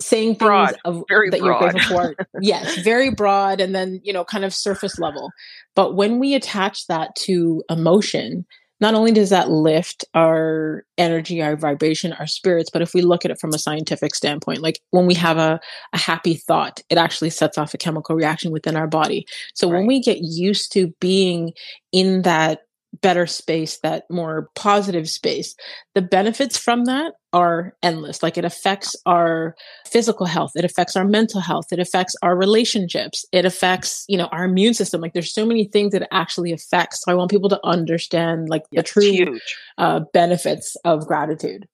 saying 0.00 0.34
things 0.34 0.38
broad, 0.38 0.76
of 0.84 1.02
that 1.08 1.08
broad. 1.08 1.34
you're 1.34 1.58
grateful 1.58 1.96
for 1.96 2.14
yes 2.40 2.76
very 2.78 3.10
broad 3.10 3.60
and 3.60 3.74
then 3.74 4.00
you 4.04 4.12
know 4.12 4.24
kind 4.24 4.44
of 4.44 4.54
surface 4.54 4.98
level 4.98 5.30
but 5.74 5.94
when 5.94 6.18
we 6.18 6.34
attach 6.34 6.86
that 6.86 7.14
to 7.16 7.62
emotion 7.70 8.46
not 8.80 8.94
only 8.94 9.12
does 9.12 9.30
that 9.30 9.50
lift 9.50 10.04
our 10.14 10.84
energy, 10.98 11.42
our 11.42 11.56
vibration, 11.56 12.12
our 12.14 12.26
spirits, 12.26 12.70
but 12.70 12.82
if 12.82 12.92
we 12.92 13.02
look 13.02 13.24
at 13.24 13.30
it 13.30 13.40
from 13.40 13.54
a 13.54 13.58
scientific 13.58 14.14
standpoint, 14.14 14.60
like 14.60 14.80
when 14.90 15.06
we 15.06 15.14
have 15.14 15.38
a, 15.38 15.58
a 15.92 15.98
happy 15.98 16.34
thought, 16.34 16.80
it 16.90 16.98
actually 16.98 17.30
sets 17.30 17.56
off 17.56 17.74
a 17.74 17.78
chemical 17.78 18.14
reaction 18.14 18.52
within 18.52 18.76
our 18.76 18.86
body. 18.86 19.26
So 19.54 19.70
right. 19.70 19.78
when 19.78 19.86
we 19.86 20.00
get 20.00 20.18
used 20.20 20.72
to 20.72 20.92
being 21.00 21.52
in 21.92 22.22
that 22.22 22.60
better 23.02 23.26
space, 23.26 23.78
that 23.78 24.04
more 24.10 24.48
positive 24.54 25.08
space. 25.08 25.54
The 25.94 26.02
benefits 26.02 26.56
from 26.56 26.84
that 26.84 27.14
are 27.32 27.74
endless. 27.82 28.22
Like 28.22 28.38
it 28.38 28.44
affects 28.44 28.94
our 29.06 29.54
physical 29.86 30.26
health, 30.26 30.52
it 30.54 30.64
affects 30.64 30.96
our 30.96 31.04
mental 31.04 31.40
health, 31.40 31.66
it 31.72 31.78
affects 31.78 32.14
our 32.22 32.36
relationships, 32.36 33.24
it 33.32 33.44
affects, 33.44 34.04
you 34.08 34.16
know, 34.16 34.26
our 34.26 34.44
immune 34.44 34.74
system. 34.74 35.00
Like 35.00 35.12
there's 35.12 35.32
so 35.32 35.44
many 35.46 35.64
things 35.64 35.92
that 35.92 36.02
it 36.02 36.08
actually 36.12 36.52
affects. 36.52 37.02
So 37.04 37.12
I 37.12 37.14
want 37.14 37.30
people 37.30 37.48
to 37.50 37.60
understand 37.64 38.48
like 38.48 38.62
the 38.72 38.82
true 38.82 39.38
uh, 39.78 40.00
benefits 40.12 40.76
of 40.84 41.06
gratitude. 41.06 41.68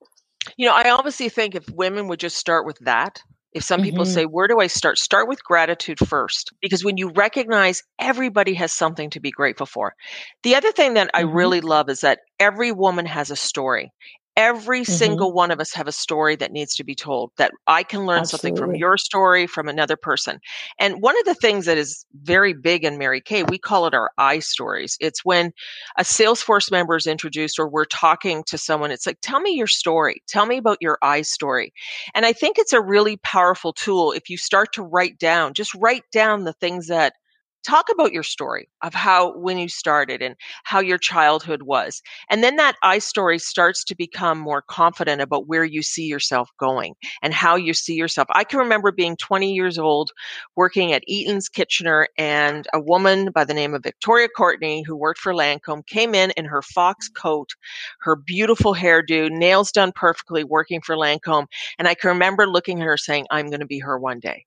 You 0.56 0.66
know, 0.66 0.74
I 0.74 0.90
obviously 0.90 1.28
think 1.28 1.54
if 1.54 1.68
women 1.70 2.08
would 2.08 2.18
just 2.18 2.36
start 2.36 2.66
with 2.66 2.78
that, 2.80 3.22
if 3.52 3.62
some 3.62 3.80
mm-hmm. 3.80 3.90
people 3.90 4.04
say, 4.04 4.24
Where 4.24 4.48
do 4.48 4.60
I 4.60 4.66
start? 4.66 4.98
Start 4.98 5.28
with 5.28 5.44
gratitude 5.44 5.98
first. 5.98 6.52
Because 6.60 6.84
when 6.84 6.96
you 6.96 7.10
recognize 7.10 7.82
everybody 7.98 8.54
has 8.54 8.72
something 8.72 9.10
to 9.10 9.20
be 9.20 9.30
grateful 9.30 9.66
for. 9.66 9.94
The 10.42 10.54
other 10.54 10.72
thing 10.72 10.94
that 10.94 11.08
mm-hmm. 11.08 11.26
I 11.26 11.30
really 11.30 11.60
love 11.60 11.88
is 11.88 12.00
that 12.00 12.20
every 12.38 12.72
woman 12.72 13.06
has 13.06 13.30
a 13.30 13.36
story 13.36 13.92
every 14.36 14.80
mm-hmm. 14.80 14.92
single 14.92 15.32
one 15.32 15.50
of 15.50 15.60
us 15.60 15.72
have 15.72 15.86
a 15.86 15.92
story 15.92 16.36
that 16.36 16.52
needs 16.52 16.74
to 16.74 16.84
be 16.84 16.94
told 16.94 17.30
that 17.36 17.52
i 17.66 17.82
can 17.82 18.06
learn 18.06 18.20
Absolutely. 18.20 18.50
something 18.50 18.56
from 18.56 18.74
your 18.74 18.96
story 18.96 19.46
from 19.46 19.68
another 19.68 19.96
person 19.96 20.38
and 20.78 21.02
one 21.02 21.18
of 21.18 21.24
the 21.24 21.34
things 21.34 21.66
that 21.66 21.78
is 21.78 22.06
very 22.22 22.54
big 22.54 22.84
in 22.84 22.98
mary 22.98 23.20
kay 23.20 23.42
we 23.44 23.58
call 23.58 23.86
it 23.86 23.94
our 23.94 24.10
i 24.18 24.38
stories 24.38 24.96
it's 25.00 25.24
when 25.24 25.52
a 25.98 26.02
salesforce 26.02 26.70
member 26.70 26.96
is 26.96 27.06
introduced 27.06 27.58
or 27.58 27.68
we're 27.68 27.84
talking 27.84 28.42
to 28.44 28.56
someone 28.56 28.90
it's 28.90 29.06
like 29.06 29.18
tell 29.22 29.40
me 29.40 29.52
your 29.52 29.66
story 29.66 30.22
tell 30.28 30.46
me 30.46 30.56
about 30.56 30.78
your 30.80 30.98
i 31.02 31.22
story 31.22 31.72
and 32.14 32.24
i 32.24 32.32
think 32.32 32.58
it's 32.58 32.72
a 32.72 32.80
really 32.80 33.18
powerful 33.18 33.72
tool 33.72 34.12
if 34.12 34.30
you 34.30 34.36
start 34.36 34.72
to 34.72 34.82
write 34.82 35.18
down 35.18 35.52
just 35.52 35.74
write 35.74 36.04
down 36.12 36.44
the 36.44 36.54
things 36.54 36.86
that 36.88 37.14
talk 37.62 37.86
about 37.90 38.12
your 38.12 38.22
story 38.22 38.68
of 38.82 38.94
how 38.94 39.36
when 39.38 39.58
you 39.58 39.68
started 39.68 40.22
and 40.22 40.36
how 40.64 40.80
your 40.80 40.98
childhood 40.98 41.62
was 41.62 42.02
and 42.30 42.42
then 42.42 42.56
that 42.56 42.76
i 42.82 42.98
story 42.98 43.38
starts 43.38 43.84
to 43.84 43.94
become 43.94 44.38
more 44.38 44.62
confident 44.62 45.20
about 45.20 45.46
where 45.46 45.64
you 45.64 45.82
see 45.82 46.04
yourself 46.04 46.50
going 46.58 46.94
and 47.22 47.34
how 47.34 47.56
you 47.56 47.74
see 47.74 47.94
yourself. 47.94 48.28
I 48.32 48.44
can 48.44 48.58
remember 48.58 48.92
being 48.92 49.16
20 49.16 49.52
years 49.52 49.78
old 49.78 50.10
working 50.56 50.92
at 50.92 51.04
eaton's 51.08 51.48
kitchener 51.48 52.08
and 52.18 52.66
a 52.72 52.80
woman 52.80 53.30
by 53.30 53.44
the 53.44 53.54
name 53.54 53.74
of 53.74 53.82
victoria 53.82 54.28
courtney 54.28 54.82
who 54.82 54.96
worked 54.96 55.20
for 55.20 55.32
lancome 55.34 55.86
came 55.86 56.14
in 56.14 56.30
in 56.32 56.44
her 56.44 56.62
fox 56.62 57.08
coat 57.08 57.50
her 58.00 58.16
beautiful 58.16 58.74
hairdo 58.74 59.30
nails 59.30 59.72
done 59.72 59.92
perfectly 59.94 60.44
working 60.44 60.80
for 60.80 60.96
lancome 60.96 61.46
and 61.78 61.88
i 61.88 61.94
can 61.94 62.08
remember 62.08 62.46
looking 62.46 62.80
at 62.80 62.86
her 62.86 62.96
saying 62.96 63.26
i'm 63.30 63.48
going 63.48 63.60
to 63.60 63.66
be 63.66 63.78
her 63.78 63.98
one 63.98 64.20
day 64.20 64.44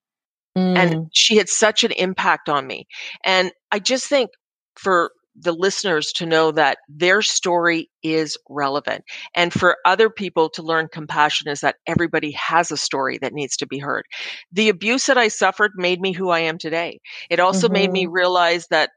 Mm. 0.58 0.78
And 0.78 1.08
she 1.14 1.38
had 1.38 1.50
such 1.50 1.84
an 1.84 1.92
impact 1.92 2.50
on 2.50 2.66
me. 2.68 2.88
And 3.24 3.52
I 3.72 3.80
just 3.80 4.08
think 4.08 4.30
for 4.76 5.12
the 5.36 5.52
listeners 5.52 6.14
to 6.14 6.26
know 6.26 6.52
that 6.52 6.78
their 6.88 7.22
story 7.22 7.90
is 8.04 8.38
relevant. 8.50 9.04
And 9.34 9.52
for 9.52 9.78
other 9.86 10.10
people 10.10 10.50
to 10.52 10.64
learn 10.64 10.88
compassion 10.92 11.50
is 11.50 11.60
that 11.60 11.76
everybody 11.88 12.32
has 12.32 12.72
a 12.72 12.78
story 12.78 13.18
that 13.18 13.34
needs 13.34 13.58
to 13.58 13.68
be 13.68 13.80
heard. 13.80 14.06
The 14.52 14.70
abuse 14.70 15.08
that 15.08 15.18
I 15.18 15.28
suffered 15.28 15.72
made 15.76 16.00
me 16.00 16.14
who 16.14 16.30
I 16.30 16.40
am 16.40 16.58
today. 16.58 17.00
It 17.30 17.40
also 17.40 17.68
mm-hmm. 17.68 17.74
made 17.74 17.92
me 17.92 18.06
mm-hmm. 18.06 18.14
realize 18.14 18.68
that 18.68 18.92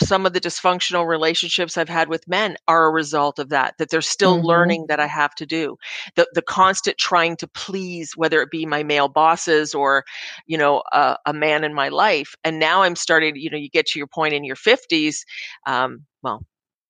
some 0.00 0.26
of 0.26 0.32
the 0.32 0.40
dysfunctional 0.40 1.06
relationships 1.06 1.76
I've 1.76 1.88
had 1.88 2.08
with 2.08 2.26
men 2.28 2.56
are 2.66 2.86
a 2.86 2.90
result 2.90 3.38
of 3.38 3.48
that, 3.50 3.74
that 3.78 3.90
they're 3.90 4.00
still 4.00 4.36
mm-hmm. 4.36 4.46
learning 4.46 4.86
that 4.88 5.00
I 5.00 5.06
have 5.06 5.34
to 5.36 5.46
do. 5.46 5.76
The, 6.16 6.26
the 6.34 6.42
constant 6.42 6.98
trying 6.98 7.36
to 7.36 7.48
please, 7.48 8.12
whether 8.16 8.40
it 8.42 8.50
be 8.50 8.66
my 8.66 8.82
male 8.82 9.08
bosses 9.08 9.74
or, 9.74 10.04
you 10.46 10.58
know, 10.58 10.82
a, 10.92 11.16
a 11.26 11.32
man 11.32 11.64
in 11.64 11.74
my 11.74 11.88
life. 11.88 12.34
And 12.44 12.58
now 12.58 12.82
I'm 12.82 12.96
starting, 12.96 13.36
you 13.36 13.50
know, 13.50 13.58
you 13.58 13.70
get 13.70 13.86
to 13.88 13.98
your 13.98 14.08
point 14.08 14.34
in 14.34 14.44
your 14.44 14.56
50s. 14.56 15.18
Um, 15.66 16.04
well, 16.22 16.44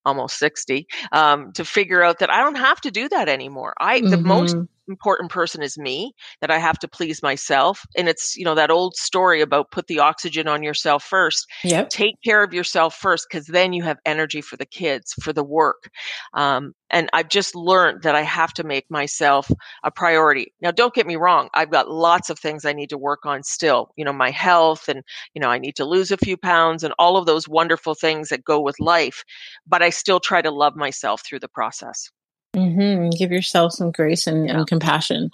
almost 0.05 0.39
60 0.39 0.87
um, 1.13 1.53
to 1.53 1.67
figure 1.67 2.03
out 2.03 2.21
that 2.21 2.31
i 2.31 2.41
don't 2.41 2.55
have 2.55 2.81
to 2.81 2.91
do 2.91 3.11
that 3.11 3.29
anymore 3.29 3.75
i 3.79 4.01
mm-hmm. 4.01 4.09
the 4.09 4.17
most 4.17 4.57
mm-hmm 4.57 4.65
important 4.89 5.31
person 5.31 5.63
is 5.63 5.79
me 5.79 6.13
that 6.41 6.51
i 6.51 6.59
have 6.59 6.79
to 6.79 6.89
please 6.89 7.23
myself 7.23 7.85
and 7.97 8.09
it's 8.09 8.37
you 8.37 8.45
know 8.45 8.55
that 8.55 8.71
old 8.71 8.97
story 8.97 9.41
about 9.41 9.71
put 9.71 9.87
the 9.87 9.99
oxygen 9.99 10.49
on 10.49 10.63
yourself 10.63 11.05
first 11.05 11.47
yep. 11.65 11.89
take 11.89 12.15
care 12.25 12.43
of 12.43 12.55
yourself 12.55 12.95
first 12.95 13.27
because 13.31 13.47
then 13.47 13.73
you 13.73 13.83
have 13.83 13.99
energy 14.07 14.41
for 14.41 14.57
the 14.57 14.67
kids 14.67 15.15
for 15.23 15.33
the 15.33 15.45
work 15.45 15.91
um, 16.35 16.73
and 16.91 17.09
i've 17.13 17.29
just 17.29 17.55
learned 17.55 18.03
that 18.03 18.15
i 18.15 18.23
have 18.23 18.53
to 18.53 18.65
make 18.65 18.91
myself 18.91 19.51
a 19.85 19.91
priority 19.91 20.53
now 20.61 20.71
don't 20.71 20.95
get 20.95 21.07
me 21.07 21.17
wrong 21.17 21.49
i've 21.55 21.71
got 21.71 21.91
lots 21.91 22.31
of 22.31 22.39
things 22.39 22.65
i 22.65 22.73
need 22.73 22.91
to 22.91 22.99
work 22.99 23.25
on 23.25 23.43
still 23.43 23.91
you 23.97 24.05
know 24.05 24.13
my 24.13 24.31
health 24.31 24.89
and 24.89 25.03
you 25.35 25.41
know 25.41 25.49
i 25.49 25.59
need 25.59 25.77
to 25.77 25.85
lose 25.85 26.11
a 26.11 26.17
few 26.19 26.37
pounds 26.37 26.83
and 26.83 26.95
all 26.99 27.17
of 27.17 27.27
those 27.27 27.49
wonderful 27.49 27.95
things 27.95 28.29
that 28.29 28.45
go 28.45 28.61
with 28.61 28.79
life 28.81 29.25
but 29.67 29.83
i 29.83 29.91
still 29.91 30.21
try 30.21 30.41
to 30.41 30.51
love 30.51 30.77
myself 30.77 31.23
through 31.25 31.39
the 31.39 31.49
process 31.49 32.11
Mm-hmm. 32.59 33.11
Give 33.11 33.33
yourself 33.33 33.73
some 33.73 33.91
grace 33.91 34.27
and, 34.27 34.47
yeah. 34.47 34.59
and 34.59 34.67
compassion. 34.67 35.31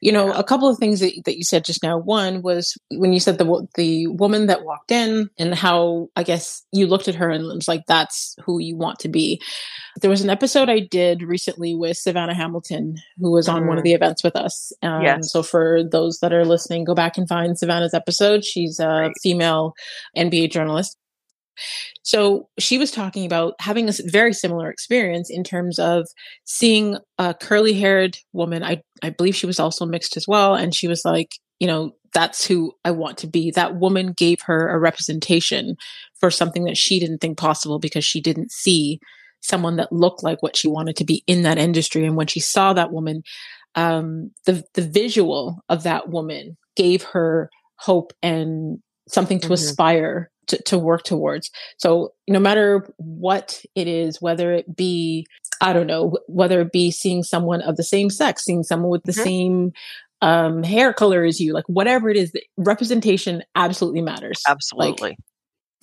You 0.00 0.10
know, 0.10 0.26
yeah. 0.26 0.38
a 0.40 0.42
couple 0.42 0.68
of 0.68 0.78
things 0.78 0.98
that, 0.98 1.12
that 1.26 1.38
you 1.38 1.44
said 1.44 1.64
just 1.64 1.84
now. 1.84 1.96
One 1.96 2.42
was 2.42 2.76
when 2.90 3.12
you 3.12 3.20
said 3.20 3.38
the 3.38 3.68
the 3.76 4.08
woman 4.08 4.46
that 4.46 4.64
walked 4.64 4.90
in 4.90 5.30
and 5.38 5.54
how 5.54 6.08
I 6.16 6.24
guess 6.24 6.64
you 6.72 6.88
looked 6.88 7.06
at 7.06 7.14
her 7.14 7.30
and 7.30 7.44
was 7.44 7.68
like, 7.68 7.86
"That's 7.86 8.34
who 8.44 8.58
you 8.58 8.76
want 8.76 8.98
to 9.00 9.08
be." 9.08 9.40
There 10.00 10.10
was 10.10 10.22
an 10.22 10.30
episode 10.30 10.68
I 10.68 10.80
did 10.80 11.22
recently 11.22 11.76
with 11.76 11.96
Savannah 11.96 12.34
Hamilton, 12.34 12.96
who 13.20 13.30
was 13.30 13.48
on 13.48 13.62
mm. 13.62 13.68
one 13.68 13.78
of 13.78 13.84
mm-hmm. 13.84 13.90
the 13.90 13.94
events 13.94 14.24
with 14.24 14.34
us. 14.34 14.72
Um, 14.82 15.02
yes. 15.02 15.30
So 15.30 15.40
for 15.40 15.84
those 15.84 16.18
that 16.18 16.32
are 16.32 16.44
listening, 16.44 16.82
go 16.82 16.96
back 16.96 17.16
and 17.16 17.28
find 17.28 17.56
Savannah's 17.56 17.94
episode. 17.94 18.44
She's 18.44 18.80
a 18.80 18.88
right. 18.88 19.12
female 19.22 19.74
NBA 20.16 20.50
journalist. 20.50 20.96
So 22.02 22.48
she 22.58 22.78
was 22.78 22.90
talking 22.90 23.26
about 23.26 23.54
having 23.60 23.88
a 23.88 23.92
very 24.06 24.32
similar 24.32 24.70
experience 24.70 25.30
in 25.30 25.44
terms 25.44 25.78
of 25.78 26.06
seeing 26.44 26.98
a 27.18 27.34
curly 27.34 27.74
haired 27.74 28.18
woman. 28.32 28.62
I, 28.62 28.82
I 29.02 29.10
believe 29.10 29.36
she 29.36 29.46
was 29.46 29.60
also 29.60 29.86
mixed 29.86 30.16
as 30.16 30.26
well. 30.26 30.54
And 30.54 30.74
she 30.74 30.88
was 30.88 31.04
like, 31.04 31.36
you 31.60 31.66
know, 31.66 31.92
that's 32.12 32.44
who 32.46 32.72
I 32.84 32.90
want 32.90 33.18
to 33.18 33.26
be. 33.26 33.50
That 33.50 33.76
woman 33.76 34.12
gave 34.12 34.42
her 34.42 34.68
a 34.68 34.78
representation 34.78 35.76
for 36.18 36.30
something 36.30 36.64
that 36.64 36.76
she 36.76 37.00
didn't 37.00 37.18
think 37.18 37.38
possible 37.38 37.78
because 37.78 38.04
she 38.04 38.20
didn't 38.20 38.52
see 38.52 39.00
someone 39.40 39.76
that 39.76 39.92
looked 39.92 40.22
like 40.22 40.42
what 40.42 40.56
she 40.56 40.68
wanted 40.68 40.96
to 40.96 41.04
be 41.04 41.22
in 41.26 41.42
that 41.42 41.58
industry. 41.58 42.04
And 42.04 42.16
when 42.16 42.26
she 42.26 42.40
saw 42.40 42.72
that 42.72 42.92
woman, 42.92 43.22
um, 43.74 44.30
the 44.44 44.64
the 44.74 44.82
visual 44.82 45.64
of 45.68 45.84
that 45.84 46.08
woman 46.08 46.56
gave 46.76 47.02
her 47.02 47.50
hope 47.76 48.12
and 48.22 48.78
something 49.08 49.40
to 49.40 49.46
mm-hmm. 49.46 49.54
aspire 49.54 50.30
to, 50.48 50.62
to 50.62 50.78
work 50.78 51.02
towards. 51.04 51.50
So 51.76 52.12
no 52.28 52.40
matter 52.40 52.86
what 52.96 53.64
it 53.74 53.88
is, 53.88 54.20
whether 54.20 54.52
it 54.52 54.76
be, 54.76 55.26
I 55.60 55.72
don't 55.72 55.86
know, 55.86 56.18
whether 56.26 56.60
it 56.60 56.72
be 56.72 56.90
seeing 56.90 57.22
someone 57.22 57.62
of 57.62 57.76
the 57.76 57.84
same 57.84 58.10
sex, 58.10 58.44
seeing 58.44 58.62
someone 58.62 58.90
with 58.90 59.04
the 59.04 59.12
mm-hmm. 59.12 59.22
same 59.22 59.72
um, 60.20 60.62
hair 60.62 60.92
color 60.92 61.24
as 61.24 61.40
you, 61.40 61.52
like 61.52 61.64
whatever 61.66 62.08
it 62.10 62.16
is, 62.16 62.32
representation 62.56 63.42
absolutely 63.54 64.02
matters. 64.02 64.42
Absolutely. 64.46 65.10
Like, 65.10 65.18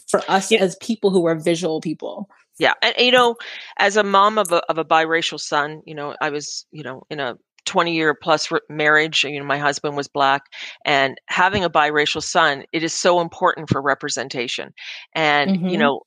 for 0.08 0.22
us 0.28 0.52
yeah. 0.52 0.60
as 0.60 0.76
people 0.82 1.12
who 1.12 1.28
are 1.28 1.36
visual 1.36 1.82
people. 1.82 2.30
Yeah. 2.58 2.74
And, 2.82 2.96
you 2.98 3.12
know, 3.12 3.36
as 3.78 3.96
a 3.96 4.04
mom 4.04 4.38
of 4.38 4.52
a, 4.52 4.64
of 4.68 4.78
a 4.78 4.84
biracial 4.84 5.40
son, 5.40 5.82
you 5.86 5.96
know, 5.96 6.16
I 6.20 6.30
was, 6.32 6.66
you 6.72 6.84
know, 6.84 7.04
in 7.10 7.20
a 7.20 7.38
20 7.70 7.94
year 7.94 8.16
plus 8.16 8.50
marriage 8.68 9.24
you 9.24 9.40
know 9.40 9.46
my 9.46 9.60
husband 9.60 9.96
was 9.96 10.08
black 10.08 10.42
and 10.86 11.20
having 11.28 11.64
a 11.64 11.70
biracial 11.70 12.22
son 12.22 12.64
it 12.74 12.82
is 12.82 12.96
so 12.96 13.22
important 13.22 13.70
for 13.70 13.80
representation 13.80 14.74
and 15.14 15.52
mm-hmm. 15.52 15.68
you 15.68 15.78
know 15.78 16.02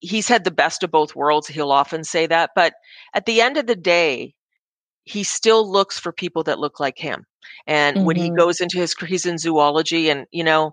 he's 0.00 0.26
had 0.26 0.42
the 0.42 0.50
best 0.50 0.82
of 0.82 0.90
both 0.90 1.14
worlds 1.14 1.46
he'll 1.46 1.70
often 1.70 2.02
say 2.02 2.26
that 2.26 2.50
but 2.56 2.74
at 3.14 3.26
the 3.26 3.40
end 3.40 3.56
of 3.56 3.68
the 3.68 3.76
day 3.76 4.34
he 5.04 5.22
still 5.22 5.70
looks 5.70 6.00
for 6.00 6.12
people 6.12 6.42
that 6.42 6.58
look 6.58 6.80
like 6.80 6.98
him 6.98 7.24
and 7.68 7.96
mm-hmm. 7.96 8.06
when 8.06 8.16
he 8.16 8.26
mm-hmm. 8.26 8.36
goes 8.36 8.60
into 8.60 8.78
his 8.78 8.92
he's 9.06 9.24
in 9.24 9.38
zoology 9.38 10.10
and 10.10 10.26
you 10.32 10.42
know 10.42 10.72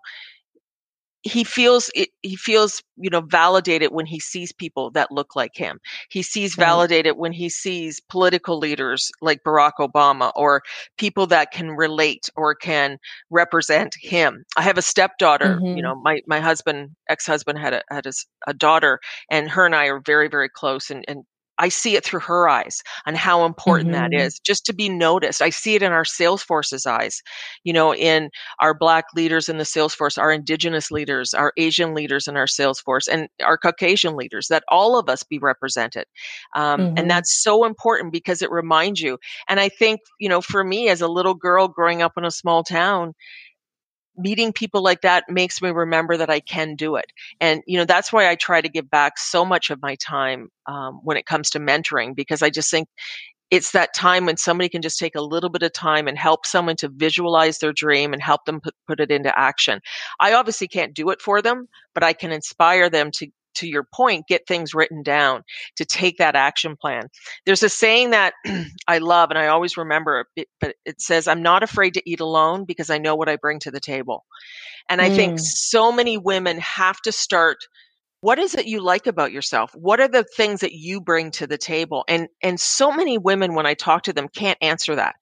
he 1.23 1.43
feels 1.43 1.89
it, 1.93 2.09
he 2.21 2.35
feels 2.35 2.81
you 2.97 3.09
know 3.09 3.21
validated 3.21 3.91
when 3.91 4.05
he 4.05 4.19
sees 4.19 4.51
people 4.51 4.91
that 4.91 5.11
look 5.11 5.35
like 5.35 5.55
him. 5.55 5.79
He 6.09 6.23
sees 6.23 6.55
validated 6.55 7.17
when 7.17 7.31
he 7.31 7.49
sees 7.49 7.99
political 7.99 8.57
leaders 8.57 9.11
like 9.21 9.43
barack 9.43 9.73
obama 9.79 10.31
or 10.35 10.61
people 10.97 11.27
that 11.27 11.51
can 11.51 11.71
relate 11.71 12.29
or 12.35 12.55
can 12.55 12.97
represent 13.29 13.95
him. 13.99 14.43
I 14.57 14.63
have 14.63 14.77
a 14.77 14.81
stepdaughter 14.81 15.55
mm-hmm. 15.55 15.77
you 15.77 15.83
know 15.83 15.95
my 15.95 16.21
my 16.27 16.39
husband 16.39 16.95
ex-husband 17.09 17.59
had 17.59 17.73
a 17.73 17.83
had 17.89 18.05
a, 18.05 18.11
a 18.47 18.53
daughter 18.53 18.99
and 19.29 19.49
her 19.49 19.65
and 19.65 19.75
i 19.75 19.85
are 19.85 19.99
very 19.99 20.27
very 20.27 20.49
close 20.49 20.89
and 20.89 21.05
and 21.07 21.23
I 21.61 21.69
see 21.69 21.95
it 21.95 22.03
through 22.03 22.21
her 22.21 22.49
eyes 22.49 22.81
and 23.05 23.15
how 23.15 23.45
important 23.45 23.91
mm-hmm. 23.91 24.09
that 24.09 24.13
is 24.13 24.39
just 24.39 24.65
to 24.65 24.73
be 24.73 24.89
noticed. 24.89 25.41
I 25.41 25.51
see 25.51 25.75
it 25.75 25.83
in 25.83 25.91
our 25.91 26.03
Salesforce's 26.03 26.87
eyes, 26.87 27.21
you 27.63 27.71
know, 27.71 27.93
in 27.93 28.31
our 28.59 28.73
Black 28.73 29.05
leaders 29.15 29.47
in 29.47 29.59
the 29.59 29.63
Salesforce, 29.63 30.17
our 30.17 30.31
Indigenous 30.31 30.89
leaders, 30.89 31.35
our 31.35 31.53
Asian 31.57 31.93
leaders 31.93 32.27
in 32.27 32.35
our 32.35 32.47
Salesforce, 32.47 33.07
and 33.07 33.27
our 33.43 33.57
Caucasian 33.57 34.15
leaders, 34.15 34.47
that 34.47 34.63
all 34.69 34.97
of 34.97 35.07
us 35.07 35.21
be 35.21 35.37
represented. 35.37 36.05
Um, 36.55 36.79
mm-hmm. 36.79 36.97
And 36.97 37.11
that's 37.11 37.43
so 37.43 37.63
important 37.63 38.11
because 38.11 38.41
it 38.41 38.49
reminds 38.49 38.99
you. 38.99 39.19
And 39.47 39.59
I 39.59 39.69
think, 39.69 39.99
you 40.19 40.29
know, 40.29 40.41
for 40.41 40.63
me 40.63 40.89
as 40.89 41.01
a 41.01 41.07
little 41.07 41.35
girl 41.35 41.67
growing 41.67 42.01
up 42.01 42.13
in 42.17 42.25
a 42.25 42.31
small 42.31 42.63
town, 42.63 43.13
meeting 44.17 44.53
people 44.53 44.81
like 44.81 45.01
that 45.01 45.25
makes 45.29 45.61
me 45.61 45.69
remember 45.69 46.17
that 46.17 46.29
I 46.29 46.39
can 46.39 46.75
do 46.75 46.95
it. 46.95 47.11
And, 47.39 47.61
you 47.65 47.77
know, 47.77 47.85
that's 47.85 48.11
why 48.11 48.29
I 48.29 48.35
try 48.35 48.61
to 48.61 48.69
give 48.69 48.89
back 48.89 49.17
so 49.17 49.45
much 49.45 49.69
of 49.69 49.81
my 49.81 49.95
time 49.95 50.49
um, 50.65 50.99
when 51.03 51.17
it 51.17 51.25
comes 51.25 51.49
to 51.51 51.59
mentoring, 51.59 52.15
because 52.15 52.41
I 52.41 52.49
just 52.49 52.69
think 52.69 52.87
it's 53.51 53.71
that 53.71 53.93
time 53.93 54.25
when 54.25 54.37
somebody 54.37 54.69
can 54.69 54.81
just 54.81 54.97
take 54.97 55.15
a 55.15 55.21
little 55.21 55.49
bit 55.49 55.61
of 55.61 55.73
time 55.73 56.07
and 56.07 56.17
help 56.17 56.45
someone 56.45 56.77
to 56.77 56.87
visualize 56.87 57.59
their 57.59 57.73
dream 57.73 58.13
and 58.13 58.21
help 58.21 58.45
them 58.45 58.61
put, 58.61 58.73
put 58.87 58.99
it 59.01 59.11
into 59.11 59.37
action. 59.37 59.81
I 60.21 60.33
obviously 60.33 60.69
can't 60.69 60.93
do 60.93 61.09
it 61.09 61.21
for 61.21 61.41
them, 61.41 61.67
but 61.93 62.03
I 62.03 62.13
can 62.13 62.31
inspire 62.31 62.89
them 62.89 63.11
to 63.11 63.27
to 63.55 63.67
your 63.67 63.85
point, 63.93 64.27
get 64.27 64.47
things 64.47 64.73
written 64.73 65.03
down 65.03 65.43
to 65.75 65.85
take 65.85 66.17
that 66.17 66.35
action 66.35 66.75
plan. 66.75 67.07
There's 67.45 67.63
a 67.63 67.69
saying 67.69 68.11
that 68.11 68.33
I 68.87 68.99
love 68.99 69.29
and 69.29 69.39
I 69.39 69.47
always 69.47 69.77
remember 69.77 70.25
it, 70.35 70.47
but 70.59 70.75
it 70.85 71.01
says, 71.01 71.27
I'm 71.27 71.41
not 71.41 71.63
afraid 71.63 71.93
to 71.95 72.09
eat 72.09 72.19
alone 72.19 72.65
because 72.65 72.89
I 72.89 72.97
know 72.97 73.15
what 73.15 73.29
I 73.29 73.35
bring 73.35 73.59
to 73.59 73.71
the 73.71 73.79
table. 73.79 74.25
And 74.89 75.01
I 75.01 75.09
mm. 75.09 75.15
think 75.15 75.39
so 75.39 75.91
many 75.91 76.17
women 76.17 76.59
have 76.59 76.99
to 77.01 77.11
start 77.11 77.57
what 78.21 78.37
is 78.37 78.53
it 78.53 78.67
you 78.67 78.81
like 78.81 79.07
about 79.07 79.31
yourself 79.31 79.71
what 79.73 79.99
are 79.99 80.07
the 80.07 80.23
things 80.23 80.61
that 80.61 80.73
you 80.73 81.01
bring 81.01 81.31
to 81.31 81.45
the 81.47 81.57
table 81.57 82.05
and 82.07 82.27
and 82.41 82.59
so 82.59 82.91
many 82.91 83.17
women 83.17 83.55
when 83.55 83.65
i 83.65 83.73
talk 83.73 84.03
to 84.03 84.13
them 84.13 84.27
can't 84.29 84.57
answer 84.61 84.95
that 84.95 85.15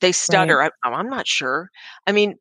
they 0.00 0.12
stutter 0.12 0.58
right. 0.58 0.72
I, 0.84 0.90
i'm 0.90 1.08
not 1.08 1.26
sure 1.26 1.70
i 2.06 2.12
mean 2.12 2.34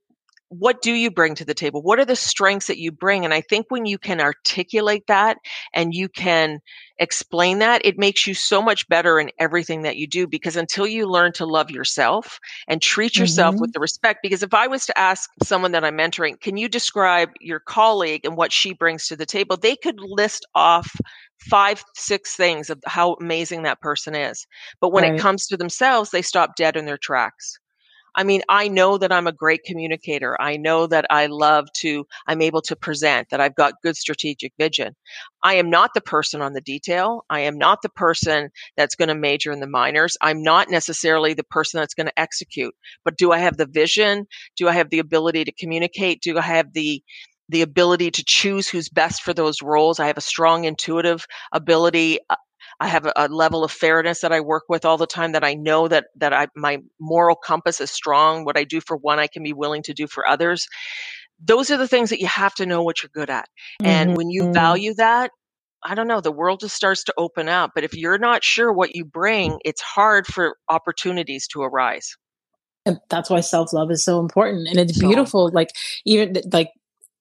what 0.60 0.82
do 0.82 0.94
you 0.94 1.10
bring 1.10 1.36
to 1.36 1.46
the 1.46 1.54
table? 1.54 1.82
What 1.82 2.00
are 2.00 2.06
the 2.06 2.16
strengths 2.16 2.68
that 2.68 2.80
you 2.80 2.92
bring? 2.92 3.26
And 3.26 3.34
I 3.34 3.42
think 3.42 3.68
when 3.70 3.86
you 3.86 3.98
can 3.98 4.22
articulate 4.22 5.08
that 5.08 5.38
and 5.74 5.94
you 5.94 6.10
can 6.10 6.60
explain 7.00 7.60
that, 7.60 7.86
it 7.86 7.98
makes 7.98 8.28
you 8.28 8.34
so 8.34 8.62
much 8.62 8.88
better 8.88 9.20
in 9.20 9.32
everything 9.40 9.82
that 9.82 9.98
you 9.98 10.08
do. 10.08 10.28
Because 10.28 10.56
until 10.56 10.86
you 10.86 11.08
learn 11.08 11.34
to 11.34 11.46
love 11.46 11.72
yourself 11.72 12.40
and 12.68 12.82
treat 12.82 13.18
yourself 13.18 13.56
mm-hmm. 13.56 13.62
with 13.62 13.74
the 13.74 13.80
respect, 13.80 14.20
because 14.22 14.44
if 14.44 14.54
I 14.54 14.68
was 14.68 14.86
to 14.86 14.98
ask 14.98 15.30
someone 15.44 15.72
that 15.72 15.84
I'm 15.84 15.98
mentoring, 15.98 16.40
can 16.40 16.58
you 16.58 16.70
describe 16.70 17.30
your 17.40 17.60
colleague 17.60 18.26
and 18.26 18.38
what 18.38 18.52
she 18.52 18.74
brings 18.74 19.08
to 19.08 19.16
the 19.16 19.26
table? 19.26 19.58
They 19.58 19.76
could 19.76 20.00
list 20.00 20.46
off 20.56 20.96
five, 21.40 21.84
six 21.96 22.36
things 22.36 22.70
of 22.70 22.82
how 22.86 23.16
amazing 23.16 23.64
that 23.64 23.82
person 23.82 24.16
is. 24.16 24.46
But 24.80 24.94
when 24.94 25.04
right. 25.04 25.16
it 25.16 25.20
comes 25.20 25.48
to 25.48 25.58
themselves, 25.58 26.12
they 26.12 26.22
stop 26.22 26.56
dead 26.56 26.78
in 26.78 26.86
their 26.86 26.98
tracks. 26.98 27.60
I 28.16 28.24
mean, 28.24 28.42
I 28.48 28.68
know 28.68 28.98
that 28.98 29.12
I'm 29.12 29.28
a 29.28 29.32
great 29.32 29.64
communicator. 29.64 30.40
I 30.40 30.58
know 30.58 30.88
that 30.88 31.06
I 31.10 31.28
love 31.28 31.68
to, 31.78 32.06
I'm 32.28 32.42
able 32.42 32.62
to 32.64 32.76
present, 32.76 33.30
that 33.30 33.42
I've 33.42 33.56
got 33.56 33.82
good 33.82 33.98
strategic 33.98 34.54
vision. 34.58 34.96
I 35.44 35.56
am 35.56 35.70
not 35.70 35.92
the 35.94 36.02
person 36.02 36.42
on 36.42 36.54
the 36.54 36.62
detail. 36.62 37.26
I 37.30 37.42
am 37.42 37.58
not 37.58 37.82
the 37.82 37.90
person 37.90 38.50
that's 38.78 38.96
going 38.96 39.10
to 39.10 39.16
major 39.16 39.52
in 39.52 39.60
the 39.60 39.68
minors. 39.68 40.18
I'm 40.22 40.44
not 40.44 40.70
necessarily 40.70 41.34
the 41.34 41.44
person 41.44 41.80
that's 41.80 41.96
going 41.96 42.08
to 42.08 42.20
execute. 42.20 42.74
But 43.04 43.18
do 43.18 43.32
I 43.32 43.40
have 43.40 43.58
the 43.58 43.66
vision? 43.66 44.28
Do 44.58 44.70
I 44.70 44.74
have 44.74 44.90
the 44.90 45.00
ability 45.00 45.46
to 45.46 45.52
communicate? 45.52 46.22
Do 46.22 46.38
I 46.38 46.42
have 46.42 46.74
the 46.74 47.04
the 47.50 47.62
ability 47.62 48.10
to 48.10 48.24
choose 48.26 48.68
who's 48.68 48.90
best 48.90 49.22
for 49.22 49.34
those 49.34 49.62
roles. 49.62 50.00
I 50.00 50.08
have 50.08 50.18
a 50.18 50.22
strong 50.22 50.64
intuitive 50.64 51.26
ability. 51.52 52.20
Uh, 52.30 52.36
I 52.84 52.88
have 52.88 53.06
a, 53.06 53.14
a, 53.16 53.28
level 53.30 53.64
of 53.64 53.72
fairness 53.72 54.20
that 54.20 54.34
I 54.34 54.42
work 54.42 54.64
with 54.68 54.84
all 54.84 54.98
the 54.98 55.08
time 55.08 55.32
that 55.32 55.44
I 55.44 55.54
know 55.54 55.88
that 55.88 56.08
that 56.18 56.34
I 56.34 56.48
my 56.54 56.80
moral 57.00 57.38
compass 57.38 57.80
is 57.80 57.90
strong. 57.90 58.44
What 58.44 58.58
I 58.58 58.66
do 58.66 58.82
for 58.82 58.98
one, 58.98 59.20
I 59.20 59.28
can 59.28 59.42
be 59.42 59.54
willing 59.54 59.84
to 59.84 59.94
do 59.94 60.06
for 60.06 60.28
others. 60.28 60.68
Those 61.40 61.72
are 61.72 61.78
the 61.78 61.88
things 61.88 62.10
that 62.10 62.20
you 62.20 62.28
have 62.28 62.54
to 62.56 62.66
know 62.66 62.84
what 62.84 63.02
you're 63.02 63.10
good 63.14 63.30
at. 63.30 63.46
Mm-hmm. 63.82 63.86
And 63.86 64.18
when 64.18 64.30
you 64.30 64.44
mm-hmm. 64.44 64.52
value 64.52 64.94
that, 64.96 65.32
I 65.82 65.96
don't 65.96 66.10
know, 66.10 66.20
the 66.20 66.32
world 66.32 66.60
just 66.60 66.76
starts 66.76 67.06
to 67.06 67.14
open 67.18 67.48
up. 67.48 67.72
But 67.74 67.86
if 67.86 67.96
you're 67.96 68.18
not 68.18 68.44
sure 68.44 68.74
what 68.74 68.96
you 68.96 69.06
bring, 69.06 69.60
it's 69.64 69.82
hard 69.82 70.28
for 70.28 70.58
opportunities 70.68 71.48
to 71.54 71.62
arise. 71.62 72.18
And 72.86 73.00
that's 73.10 73.30
why 73.30 73.40
self 73.40 73.72
love 73.72 73.92
is 73.92 74.04
so 74.04 74.20
important. 74.20 74.68
And 74.68 74.78
it's 74.78 75.00
beautiful. 75.00 75.50
Like, 75.54 75.70
even 76.06 76.36
like 76.52 76.72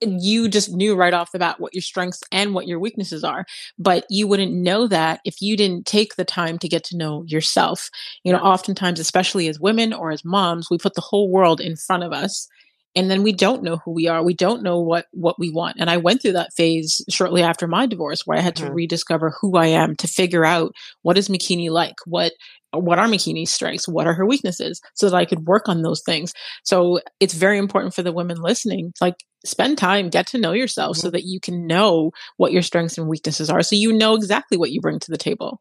you 0.03 0.49
just 0.49 0.73
knew 0.73 0.95
right 0.95 1.15
off 1.15 1.33
the 1.33 1.39
bat 1.39 1.61
what 1.61 1.75
your 1.75 1.83
strengths 1.83 2.23
and 2.33 2.55
what 2.55 2.67
your 2.67 2.79
weaknesses 2.79 3.25
are 3.25 3.45
but 3.79 4.05
you 4.11 4.27
wouldn't 4.27 4.53
know 4.53 4.87
that 4.87 5.21
if 5.25 5.41
you 5.41 5.57
didn't 5.57 5.87
take 5.87 6.17
the 6.17 6.25
time 6.25 6.59
to 6.59 6.69
get 6.69 6.85
to 6.85 6.97
know 6.97 7.25
yourself. 7.27 7.91
You 8.25 8.33
know 8.33 8.39
oftentimes 8.39 9.01
especially 9.01 9.49
as 9.49 9.61
women 9.61 9.93
or 9.93 10.11
as 10.11 10.25
moms 10.25 10.71
we 10.71 10.79
put 10.79 10.95
the 10.95 11.01
whole 11.01 11.31
world 11.31 11.61
in 11.61 11.77
front 11.77 12.03
of 12.03 12.13
us 12.13 12.49
and 12.95 13.11
then 13.11 13.23
we 13.23 13.33
don't 13.33 13.63
know 13.63 13.79
who 13.79 13.93
we 13.93 14.09
are. 14.09 14.23
We 14.23 14.35
don't 14.35 14.63
know 14.63 14.81
what 14.81 15.07
what 15.13 15.39
we 15.39 15.51
want. 15.51 15.77
And 15.79 15.89
i 15.89 15.97
went 15.97 16.23
through 16.23 16.33
that 16.33 16.53
phase 16.55 17.05
shortly 17.09 17.43
after 17.43 17.67
my 17.67 17.87
divorce 17.87 18.23
where 18.25 18.39
i 18.39 18.41
had 18.41 18.57
to 18.57 18.65
mm-hmm. 18.65 18.75
rediscover 18.75 19.35
who 19.41 19.57
i 19.57 19.67
am 19.67 19.97
to 19.97 20.07
figure 20.07 20.45
out 20.45 20.73
what 21.03 21.19
is 21.19 21.29
Makini 21.29 21.71
like? 21.71 21.97
What 22.07 22.33
what 22.75 22.99
are 22.99 23.07
Makini's 23.07 23.53
strengths? 23.53 23.87
What 23.87 24.07
are 24.07 24.15
her 24.15 24.27
weaknesses? 24.27 24.81
So 24.95 25.11
that 25.11 25.17
i 25.17 25.25
could 25.25 25.47
work 25.47 25.69
on 25.69 25.83
those 25.83 26.03
things. 26.03 26.33
So 26.65 27.01
it's 27.21 27.35
very 27.35 27.59
important 27.59 27.95
for 27.95 28.03
the 28.03 28.13
women 28.13 28.41
listening 28.41 28.93
like 29.01 29.17
spend 29.45 29.77
time 29.77 30.09
get 30.09 30.27
to 30.29 30.39
know 30.39 30.53
yourself 30.53 30.97
mm-hmm. 30.97 31.03
so 31.03 31.11
that 31.11 31.25
you 31.25 31.41
can 31.41 31.67
know 31.67 32.13
what 32.37 32.53
your 32.53 32.63
strengths 32.63 32.97
and 32.97 33.09
weaknesses 33.09 33.51
are 33.51 33.63
so 33.63 33.75
you 33.75 33.93
know 33.93 34.15
exactly 34.15 34.57
what 34.57 34.71
you 34.71 34.81
bring 34.81 35.01
to 35.01 35.11
the 35.11 35.19
table 35.19 35.61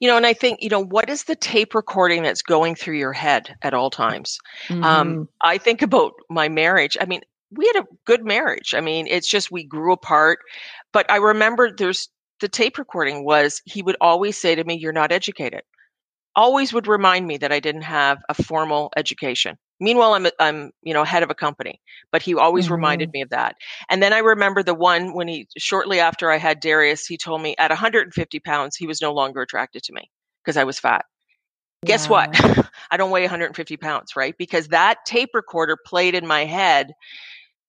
you 0.00 0.08
know, 0.08 0.16
and 0.16 0.26
I 0.26 0.32
think, 0.32 0.62
you 0.62 0.68
know, 0.68 0.82
what 0.82 1.10
is 1.10 1.24
the 1.24 1.36
tape 1.36 1.74
recording 1.74 2.22
that's 2.22 2.42
going 2.42 2.74
through 2.74 2.98
your 2.98 3.12
head 3.12 3.56
at 3.62 3.74
all 3.74 3.90
times? 3.90 4.38
Um, 4.70 4.76
mm-hmm. 4.76 4.84
Um, 4.84 5.28
I 5.42 5.58
think 5.58 5.82
about 5.82 6.12
my 6.30 6.48
marriage. 6.48 6.96
I 7.00 7.06
mean, 7.06 7.20
we 7.50 7.66
had 7.66 7.82
a 7.84 7.86
good 8.04 8.24
marriage. 8.24 8.74
I 8.74 8.80
mean, 8.80 9.06
it's 9.06 9.28
just 9.28 9.50
we 9.50 9.64
grew 9.64 9.92
apart. 9.92 10.40
But 10.92 11.10
I 11.10 11.16
remember 11.16 11.70
there's 11.70 12.08
the 12.40 12.48
tape 12.48 12.78
recording 12.78 13.24
was 13.24 13.62
he 13.64 13.82
would 13.82 13.96
always 14.00 14.38
say 14.38 14.54
to 14.54 14.64
me, 14.64 14.76
You're 14.76 14.92
not 14.92 15.12
educated. 15.12 15.62
Always 16.36 16.72
would 16.72 16.88
remind 16.88 17.26
me 17.26 17.36
that 17.38 17.52
I 17.52 17.60
didn't 17.60 17.82
have 17.82 18.18
a 18.28 18.34
formal 18.34 18.92
education. 18.96 19.56
Meanwhile, 19.80 20.14
I'm 20.14 20.26
I'm 20.38 20.70
you 20.82 20.94
know 20.94 21.04
head 21.04 21.22
of 21.22 21.30
a 21.30 21.34
company, 21.34 21.80
but 22.12 22.22
he 22.22 22.34
always 22.34 22.66
mm-hmm. 22.66 22.74
reminded 22.74 23.12
me 23.12 23.22
of 23.22 23.30
that. 23.30 23.56
And 23.90 24.02
then 24.02 24.12
I 24.12 24.18
remember 24.18 24.62
the 24.62 24.74
one 24.74 25.14
when 25.14 25.28
he 25.28 25.48
shortly 25.58 26.00
after 26.00 26.30
I 26.30 26.38
had 26.38 26.60
Darius, 26.60 27.06
he 27.06 27.16
told 27.16 27.42
me 27.42 27.54
at 27.58 27.70
150 27.70 28.40
pounds 28.40 28.76
he 28.76 28.86
was 28.86 29.00
no 29.00 29.12
longer 29.12 29.42
attracted 29.42 29.82
to 29.84 29.92
me 29.92 30.10
because 30.42 30.56
I 30.56 30.64
was 30.64 30.78
fat. 30.78 31.04
Yeah. 31.82 31.88
Guess 31.88 32.08
what? 32.08 32.68
I 32.90 32.96
don't 32.96 33.10
weigh 33.10 33.22
150 33.22 33.76
pounds, 33.76 34.16
right? 34.16 34.34
Because 34.38 34.68
that 34.68 34.98
tape 35.06 35.30
recorder 35.34 35.76
played 35.84 36.14
in 36.14 36.26
my 36.26 36.44
head 36.44 36.92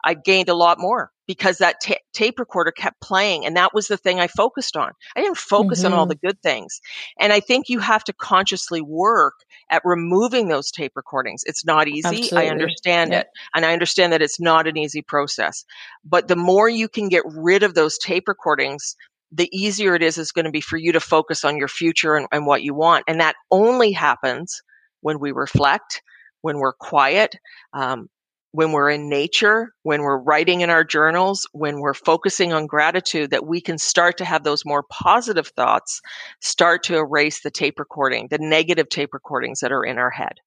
I 0.06 0.14
gained 0.14 0.50
a 0.50 0.54
lot 0.54 0.80
more 0.80 1.12
because 1.28 1.58
that 1.58 1.82
tape 2.14 2.40
recorder 2.40 2.72
kept 2.72 3.02
playing. 3.02 3.46
And 3.46 3.56
that 3.56 3.74
was 3.74 3.88
the 3.88 3.98
thing 3.98 4.20
I 4.20 4.28
focused 4.28 4.78
on. 4.78 4.92
I 5.16 5.22
didn't 5.22 5.38
focus 5.38 5.80
mm-hmm. 5.80 5.88
on 5.88 5.94
all 5.94 6.06
mm-hmm. 6.06 6.10
the 6.22 6.28
good 6.28 6.42
things. 6.42 6.80
And 7.20 7.34
I 7.34 7.40
think 7.40 7.70
you 7.70 7.80
have 7.80 8.04
to 8.06 8.14
consciously 8.14 8.82
work 8.82 9.34
at 9.70 9.82
removing 9.86 10.48
those 10.48 10.72
tape 10.72 10.94
recordings. 10.96 11.42
It's 11.46 11.66
not 11.66 11.88
easy. 11.88 12.08
Absolutely. 12.08 12.38
I 12.38 12.52
understand 12.52 13.12
yeah. 13.12 13.20
it. 13.20 13.28
And 13.56 13.66
I 13.66 13.74
understand 13.74 14.14
that 14.14 14.22
it's 14.22 14.40
not 14.40 14.68
an 14.68 14.78
easy 14.78 15.02
process. 15.02 15.66
But 16.04 16.28
the 16.28 16.36
more 16.36 16.70
you 16.70 16.88
can 16.88 17.10
get 17.10 17.24
rid 17.26 17.64
of 17.64 17.74
those 17.74 17.98
tape 17.98 18.28
recordings, 18.28 18.96
the 19.32 19.50
easier 19.52 19.96
it 19.96 20.04
is 20.04 20.18
is 20.18 20.32
going 20.32 20.46
to 20.46 20.52
be 20.52 20.62
for 20.62 20.78
you 20.78 20.92
to 20.92 21.00
focus 21.00 21.44
on 21.44 21.58
your 21.58 21.68
future 21.68 22.16
and, 22.16 22.28
and 22.32 22.46
what 22.46 22.64
you 22.64 22.74
want. 22.74 23.04
And 23.08 23.20
that 23.20 23.36
only 23.52 23.92
happens 23.92 24.62
when 25.02 25.20
we 25.20 25.32
reflect, 25.32 26.02
when 26.42 26.58
we're 26.60 26.74
quiet, 26.74 27.36
um, 27.74 28.08
when 28.56 28.72
we're 28.72 28.90
in 28.90 29.10
nature, 29.10 29.74
when 29.84 30.02
we're 30.02 30.18
writing 30.18 30.62
in 30.62 30.70
our 30.70 30.86
journals, 30.86 31.46
when 31.52 31.82
we're 31.82 31.94
focusing 31.94 32.54
on 32.54 32.68
gratitude, 32.68 33.30
that 33.32 33.46
we 33.46 33.60
can 33.60 33.78
start 33.78 34.18
to 34.18 34.26
have 34.26 34.46
those 34.46 34.64
more 34.64 34.84
positive 34.84 35.48
thoughts 35.48 36.02
start 36.40 36.82
to 36.84 36.96
erase 36.96 37.42
the 37.42 37.52
tape 37.52 37.78
recording, 37.78 38.30
the 38.30 38.38
negative 38.38 38.88
tape 38.88 39.14
recordings 39.14 39.60
that 39.60 39.74
are 39.74 39.84
in 39.84 39.98
our 39.98 40.10
head. 40.10 40.40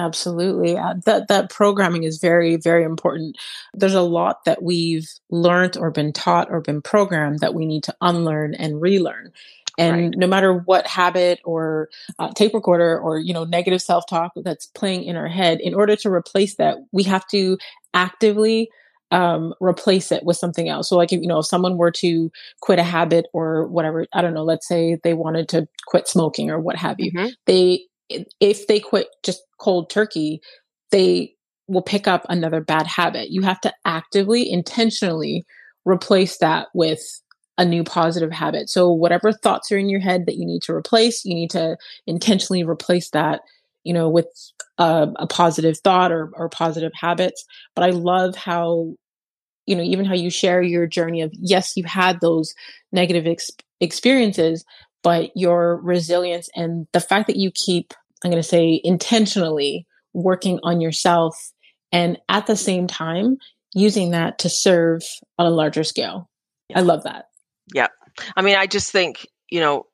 Absolutely. 0.00 0.76
Uh, 0.76 0.94
that 1.06 1.26
that 1.26 1.50
programming 1.50 2.04
is 2.04 2.18
very 2.18 2.56
very 2.56 2.84
important. 2.84 3.36
There's 3.74 3.94
a 3.94 4.00
lot 4.00 4.44
that 4.44 4.62
we've 4.62 5.08
learned 5.30 5.76
or 5.76 5.90
been 5.90 6.12
taught 6.12 6.48
or 6.50 6.60
been 6.60 6.82
programmed 6.82 7.40
that 7.40 7.54
we 7.54 7.66
need 7.66 7.82
to 7.84 7.96
unlearn 8.00 8.54
and 8.54 8.80
relearn. 8.80 9.32
And 9.78 9.96
right. 9.96 10.14
no 10.16 10.26
matter 10.26 10.52
what 10.52 10.86
habit 10.86 11.40
or 11.44 11.88
uh, 12.18 12.32
tape 12.34 12.52
recorder 12.52 12.98
or 12.98 13.18
you 13.18 13.32
know 13.32 13.44
negative 13.44 13.80
self 13.80 14.04
talk 14.08 14.32
that's 14.36 14.66
playing 14.66 15.04
in 15.04 15.16
our 15.16 15.28
head, 15.28 15.60
in 15.60 15.72
order 15.72 15.96
to 15.96 16.10
replace 16.10 16.56
that, 16.56 16.76
we 16.92 17.04
have 17.04 17.26
to 17.28 17.56
actively 17.94 18.68
um, 19.10 19.54
replace 19.60 20.12
it 20.12 20.24
with 20.24 20.36
something 20.36 20.68
else. 20.68 20.88
So, 20.88 20.96
like, 20.96 21.12
if, 21.12 21.20
you 21.20 21.28
know, 21.28 21.38
if 21.38 21.46
someone 21.46 21.76
were 21.76 21.90
to 21.92 22.30
quit 22.60 22.78
a 22.78 22.84
habit 22.84 23.26
or 23.32 23.66
whatever, 23.68 24.06
I 24.12 24.20
don't 24.20 24.34
know, 24.34 24.44
let's 24.44 24.68
say 24.68 24.98
they 25.02 25.14
wanted 25.14 25.48
to 25.50 25.66
quit 25.86 26.08
smoking 26.08 26.50
or 26.50 26.60
what 26.60 26.76
have 26.76 26.96
you, 26.98 27.12
mm-hmm. 27.12 27.28
they, 27.46 27.84
if 28.40 28.66
they 28.66 28.80
quit 28.80 29.08
just 29.24 29.42
cold 29.58 29.90
turkey, 29.90 30.40
they 30.90 31.34
will 31.68 31.82
pick 31.82 32.08
up 32.08 32.24
another 32.28 32.60
bad 32.60 32.86
habit. 32.86 33.30
You 33.30 33.42
have 33.42 33.60
to 33.62 33.72
actively, 33.84 34.50
intentionally 34.50 35.44
replace 35.84 36.38
that 36.38 36.68
with 36.74 37.00
a 37.58 37.64
new 37.64 37.82
positive 37.82 38.30
habit. 38.30 38.70
So 38.70 38.90
whatever 38.90 39.32
thoughts 39.32 39.70
are 39.72 39.76
in 39.76 39.88
your 39.88 40.00
head 40.00 40.26
that 40.26 40.36
you 40.36 40.46
need 40.46 40.62
to 40.62 40.72
replace, 40.72 41.24
you 41.24 41.34
need 41.34 41.50
to 41.50 41.76
intentionally 42.06 42.62
replace 42.62 43.10
that, 43.10 43.40
you 43.82 43.92
know, 43.92 44.08
with 44.08 44.26
a, 44.78 45.08
a 45.16 45.26
positive 45.26 45.76
thought 45.78 46.12
or, 46.12 46.30
or 46.34 46.48
positive 46.48 46.92
habits. 46.94 47.44
But 47.74 47.84
I 47.84 47.90
love 47.90 48.36
how, 48.36 48.94
you 49.66 49.74
know, 49.74 49.82
even 49.82 50.04
how 50.04 50.14
you 50.14 50.30
share 50.30 50.62
your 50.62 50.86
journey 50.86 51.20
of, 51.20 51.32
yes, 51.34 51.76
you 51.76 51.82
had 51.84 52.20
those 52.20 52.54
negative 52.92 53.26
ex- 53.26 53.50
experiences, 53.80 54.64
but 55.02 55.30
your 55.34 55.80
resilience 55.82 56.48
and 56.54 56.86
the 56.92 57.00
fact 57.00 57.26
that 57.26 57.36
you 57.36 57.50
keep, 57.52 57.92
I'm 58.24 58.30
going 58.30 58.42
to 58.42 58.48
say 58.48 58.80
intentionally 58.84 59.84
working 60.14 60.60
on 60.62 60.80
yourself 60.80 61.36
and 61.90 62.18
at 62.28 62.46
the 62.46 62.56
same 62.56 62.86
time 62.86 63.36
using 63.74 64.12
that 64.12 64.38
to 64.40 64.48
serve 64.48 65.02
on 65.38 65.46
a 65.46 65.50
larger 65.50 65.84
scale. 65.84 66.28
I 66.74 66.80
love 66.80 67.04
that. 67.04 67.27
Yeah. 67.74 67.88
I 68.36 68.42
mean, 68.42 68.56
I 68.56 68.66
just 68.66 68.92
think, 68.92 69.26
you 69.50 69.60
know, 69.60 69.84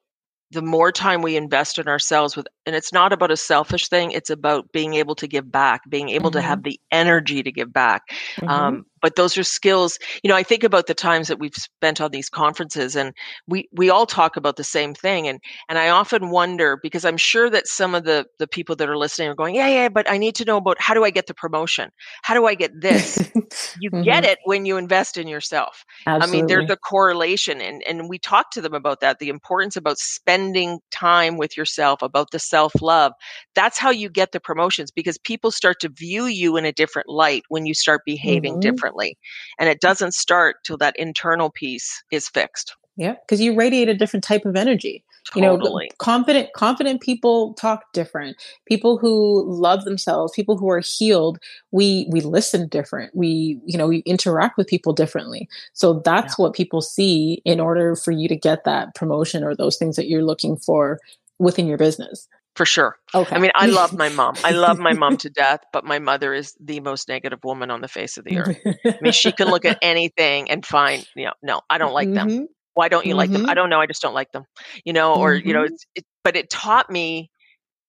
the 0.50 0.62
more 0.62 0.92
time 0.92 1.22
we 1.22 1.36
invest 1.36 1.78
in 1.78 1.88
ourselves 1.88 2.36
with 2.36 2.46
and 2.66 2.74
it's 2.74 2.92
not 2.92 3.12
about 3.12 3.30
a 3.30 3.36
selfish 3.36 3.88
thing 3.88 4.10
it's 4.10 4.30
about 4.30 4.70
being 4.72 4.94
able 4.94 5.14
to 5.14 5.26
give 5.26 5.50
back 5.50 5.82
being 5.88 6.08
able 6.08 6.30
mm-hmm. 6.30 6.38
to 6.38 6.42
have 6.42 6.62
the 6.62 6.78
energy 6.90 7.42
to 7.42 7.52
give 7.52 7.72
back 7.72 8.02
mm-hmm. 8.36 8.48
um, 8.48 8.86
but 9.04 9.16
those 9.16 9.36
are 9.36 9.44
skills 9.44 9.98
you 10.22 10.28
know 10.28 10.36
i 10.36 10.42
think 10.42 10.64
about 10.64 10.86
the 10.86 10.94
times 10.94 11.28
that 11.28 11.38
we've 11.38 11.54
spent 11.54 12.00
on 12.00 12.10
these 12.10 12.30
conferences 12.30 12.96
and 12.96 13.12
we 13.46 13.68
we 13.72 13.90
all 13.90 14.06
talk 14.06 14.36
about 14.36 14.56
the 14.56 14.64
same 14.64 14.94
thing 14.94 15.28
and 15.28 15.40
and 15.68 15.78
i 15.78 15.88
often 15.90 16.30
wonder 16.30 16.78
because 16.82 17.04
i'm 17.04 17.18
sure 17.18 17.50
that 17.50 17.66
some 17.66 17.94
of 17.94 18.04
the 18.04 18.24
the 18.38 18.48
people 18.48 18.74
that 18.74 18.88
are 18.88 18.96
listening 18.96 19.28
are 19.28 19.34
going 19.34 19.54
yeah 19.54 19.68
yeah 19.68 19.88
but 19.88 20.10
i 20.10 20.16
need 20.16 20.34
to 20.34 20.44
know 20.44 20.56
about 20.56 20.80
how 20.80 20.94
do 20.94 21.04
i 21.04 21.10
get 21.10 21.26
the 21.26 21.34
promotion 21.34 21.90
how 22.22 22.34
do 22.34 22.46
i 22.46 22.54
get 22.54 22.72
this 22.80 23.18
you 23.78 23.90
mm-hmm. 23.90 24.02
get 24.02 24.24
it 24.24 24.38
when 24.44 24.64
you 24.64 24.76
invest 24.78 25.18
in 25.18 25.28
yourself 25.28 25.84
Absolutely. 26.06 26.38
i 26.38 26.40
mean 26.40 26.46
there's 26.46 26.70
a 26.70 26.76
correlation 26.76 27.60
and 27.60 27.82
and 27.86 28.08
we 28.08 28.18
talk 28.18 28.50
to 28.50 28.62
them 28.62 28.74
about 28.74 29.00
that 29.00 29.18
the 29.18 29.28
importance 29.28 29.76
about 29.76 29.98
spending 29.98 30.80
time 30.90 31.36
with 31.36 31.56
yourself 31.56 32.00
about 32.00 32.30
the 32.30 32.38
self 32.54 32.72
love 32.80 33.12
that's 33.54 33.78
how 33.78 33.90
you 33.90 34.08
get 34.08 34.32
the 34.32 34.40
promotions 34.40 34.90
because 34.90 35.18
people 35.18 35.50
start 35.50 35.80
to 35.80 35.88
view 35.88 36.26
you 36.26 36.56
in 36.56 36.64
a 36.64 36.72
different 36.72 37.08
light 37.08 37.42
when 37.48 37.66
you 37.66 37.74
start 37.74 38.02
behaving 38.04 38.54
mm-hmm. 38.54 38.60
differently. 38.60 39.16
And 39.58 39.68
it 39.68 39.80
doesn't 39.80 40.14
start 40.14 40.56
till 40.64 40.76
that 40.78 40.96
internal 40.98 41.50
piece 41.50 42.02
is 42.10 42.28
fixed. 42.28 42.76
Yeah, 42.96 43.14
because 43.26 43.40
you 43.40 43.56
radiate 43.56 43.88
a 43.88 43.94
different 43.94 44.22
type 44.22 44.44
of 44.44 44.54
energy. 44.54 45.04
Totally. 45.32 45.84
You 45.84 45.88
know, 45.88 45.94
confident 45.98 46.50
confident 46.54 47.00
people 47.00 47.54
talk 47.54 47.92
different. 47.92 48.36
People 48.68 48.98
who 48.98 49.44
love 49.48 49.84
themselves, 49.84 50.32
people 50.36 50.56
who 50.56 50.70
are 50.70 50.82
healed, 50.84 51.38
we 51.72 52.06
we 52.08 52.20
listen 52.20 52.68
different. 52.68 53.16
We, 53.16 53.58
you 53.64 53.76
know, 53.76 53.88
we 53.88 53.98
interact 54.00 54.56
with 54.56 54.68
people 54.68 54.92
differently. 54.92 55.48
So 55.72 56.02
that's 56.04 56.38
yeah. 56.38 56.42
what 56.44 56.54
people 56.54 56.82
see 56.82 57.42
in 57.44 57.58
order 57.58 57.96
for 57.96 58.12
you 58.12 58.28
to 58.28 58.36
get 58.36 58.62
that 58.64 58.94
promotion 58.94 59.42
or 59.42 59.56
those 59.56 59.76
things 59.76 59.96
that 59.96 60.08
you're 60.08 60.22
looking 60.22 60.56
for 60.56 61.00
within 61.40 61.66
your 61.66 61.78
business 61.78 62.28
for 62.54 62.64
sure. 62.64 62.96
Okay. 63.14 63.34
I 63.34 63.38
mean, 63.38 63.50
I 63.54 63.66
love 63.66 63.92
my 63.92 64.08
mom. 64.08 64.34
I 64.44 64.52
love 64.52 64.78
my 64.78 64.92
mom 64.92 65.16
to 65.18 65.30
death, 65.34 65.60
but 65.72 65.84
my 65.84 65.98
mother 65.98 66.32
is 66.32 66.54
the 66.60 66.80
most 66.80 67.08
negative 67.08 67.40
woman 67.42 67.70
on 67.70 67.80
the 67.80 67.88
face 67.88 68.16
of 68.16 68.24
the 68.24 68.38
earth. 68.38 68.58
I 68.86 68.98
mean, 69.00 69.12
she 69.12 69.32
can 69.32 69.48
look 69.48 69.64
at 69.64 69.78
anything 69.82 70.50
and 70.50 70.64
find, 70.64 71.06
you 71.16 71.26
know, 71.26 71.32
no, 71.42 71.60
I 71.68 71.78
don't 71.78 71.92
like 71.92 72.08
mm-hmm. 72.08 72.28
them. 72.28 72.48
Why 72.74 72.88
don't 72.88 73.06
you 73.06 73.12
mm-hmm. 73.12 73.18
like 73.18 73.30
them? 73.30 73.42
I 73.42 73.48
mm-hmm. 73.48 73.54
don't 73.54 73.70
know. 73.70 73.80
I 73.80 73.86
just 73.86 74.02
don't 74.02 74.14
like 74.14 74.32
them. 74.32 74.44
You 74.84 74.92
know, 74.92 75.14
or 75.14 75.34
mm-hmm. 75.34 75.48
you 75.48 75.54
know, 75.54 75.64
mm-hmm. 75.64 75.74
it's, 75.74 75.86
it, 75.94 76.04
but 76.22 76.36
it 76.36 76.50
taught 76.50 76.90
me 76.90 77.30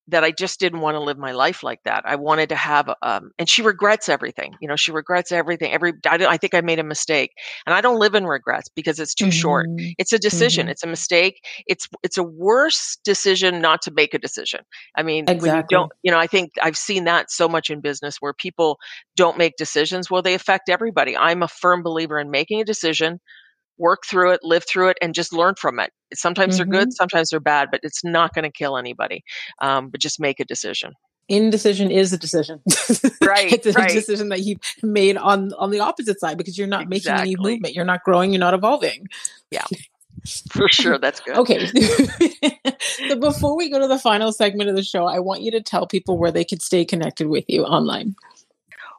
that 0.07 0.23
I 0.23 0.31
just 0.31 0.59
didn't 0.59 0.81
want 0.81 0.95
to 0.95 0.99
live 0.99 1.17
my 1.17 1.31
life 1.31 1.63
like 1.63 1.81
that. 1.83 2.03
I 2.05 2.15
wanted 2.15 2.49
to 2.49 2.55
have, 2.55 2.89
um, 3.01 3.31
and 3.39 3.49
she 3.49 3.61
regrets 3.61 4.07
everything. 4.07 4.55
You 4.61 4.67
know, 4.67 4.75
she 4.75 4.91
regrets 4.91 5.31
everything. 5.31 5.71
Every, 5.71 5.93
I, 6.05 6.25
I, 6.25 6.37
think 6.37 6.53
I 6.53 6.61
made 6.61 6.79
a 6.79 6.83
mistake, 6.83 7.31
and 7.65 7.73
I 7.73 7.81
don't 7.81 7.99
live 7.99 8.13
in 8.13 8.25
regrets 8.25 8.69
because 8.69 8.99
it's 8.99 9.15
too 9.15 9.25
mm-hmm. 9.25 9.31
short. 9.31 9.67
It's 9.97 10.13
a 10.13 10.19
decision. 10.19 10.65
Mm-hmm. 10.65 10.71
It's 10.71 10.83
a 10.83 10.87
mistake. 10.87 11.43
It's 11.65 11.87
it's 12.03 12.17
a 12.17 12.23
worse 12.23 12.97
decision 13.03 13.61
not 13.61 13.81
to 13.83 13.91
make 13.91 14.13
a 14.13 14.19
decision. 14.19 14.61
I 14.95 15.03
mean, 15.03 15.25
exactly. 15.27 15.57
you 15.57 15.63
don't, 15.69 15.91
you 16.03 16.11
know, 16.11 16.19
I 16.19 16.27
think 16.27 16.53
I've 16.61 16.77
seen 16.77 17.05
that 17.05 17.31
so 17.31 17.47
much 17.47 17.69
in 17.69 17.81
business 17.81 18.17
where 18.19 18.33
people 18.33 18.77
don't 19.15 19.37
make 19.37 19.55
decisions. 19.57 20.11
Well, 20.11 20.21
they 20.21 20.35
affect 20.35 20.69
everybody. 20.69 21.17
I'm 21.17 21.41
a 21.41 21.47
firm 21.47 21.81
believer 21.81 22.19
in 22.19 22.29
making 22.29 22.61
a 22.61 22.65
decision 22.65 23.19
work 23.77 24.03
through 24.09 24.31
it, 24.31 24.39
live 24.43 24.65
through 24.67 24.89
it, 24.89 24.97
and 25.01 25.13
just 25.13 25.33
learn 25.33 25.55
from 25.55 25.79
it. 25.79 25.91
Sometimes 26.13 26.53
mm-hmm. 26.53 26.69
they're 26.69 26.79
good, 26.79 26.89
mm-hmm. 26.89 26.95
sometimes 26.95 27.29
they're 27.29 27.39
bad, 27.39 27.69
but 27.71 27.81
it's 27.83 28.03
not 28.03 28.33
going 28.33 28.43
to 28.43 28.51
kill 28.51 28.77
anybody. 28.77 29.23
Um, 29.61 29.89
but 29.89 30.01
just 30.01 30.19
make 30.19 30.39
a 30.39 30.45
decision. 30.45 30.93
Indecision 31.27 31.89
is 31.89 32.13
a 32.13 32.17
decision. 32.17 32.61
Right. 33.21 33.51
it's 33.51 33.65
a 33.65 33.71
right. 33.71 33.89
decision 33.89 34.29
that 34.29 34.41
you 34.41 34.57
made 34.83 35.17
on 35.17 35.51
on 35.53 35.71
the 35.71 35.79
opposite 35.79 36.19
side 36.19 36.37
because 36.37 36.57
you're 36.57 36.67
not 36.67 36.83
exactly. 36.83 37.11
making 37.11 37.21
any 37.21 37.35
movement. 37.53 37.73
You're 37.73 37.85
not 37.85 38.03
growing. 38.03 38.31
You're 38.31 38.39
not 38.39 38.53
evolving. 38.53 39.07
Yeah. 39.49 39.65
For 40.51 40.69
sure, 40.69 40.97
that's 40.97 41.19
good. 41.19 41.37
okay. 41.37 41.67
so 43.09 43.15
before 43.15 43.55
we 43.55 43.69
go 43.69 43.79
to 43.79 43.87
the 43.87 43.99
final 43.99 44.31
segment 44.31 44.69
of 44.69 44.75
the 44.75 44.83
show, 44.83 45.05
I 45.05 45.19
want 45.19 45.41
you 45.41 45.51
to 45.51 45.61
tell 45.61 45.87
people 45.87 46.17
where 46.17 46.31
they 46.31 46.43
could 46.43 46.61
stay 46.61 46.85
connected 46.85 47.27
with 47.27 47.45
you 47.47 47.63
online. 47.63 48.15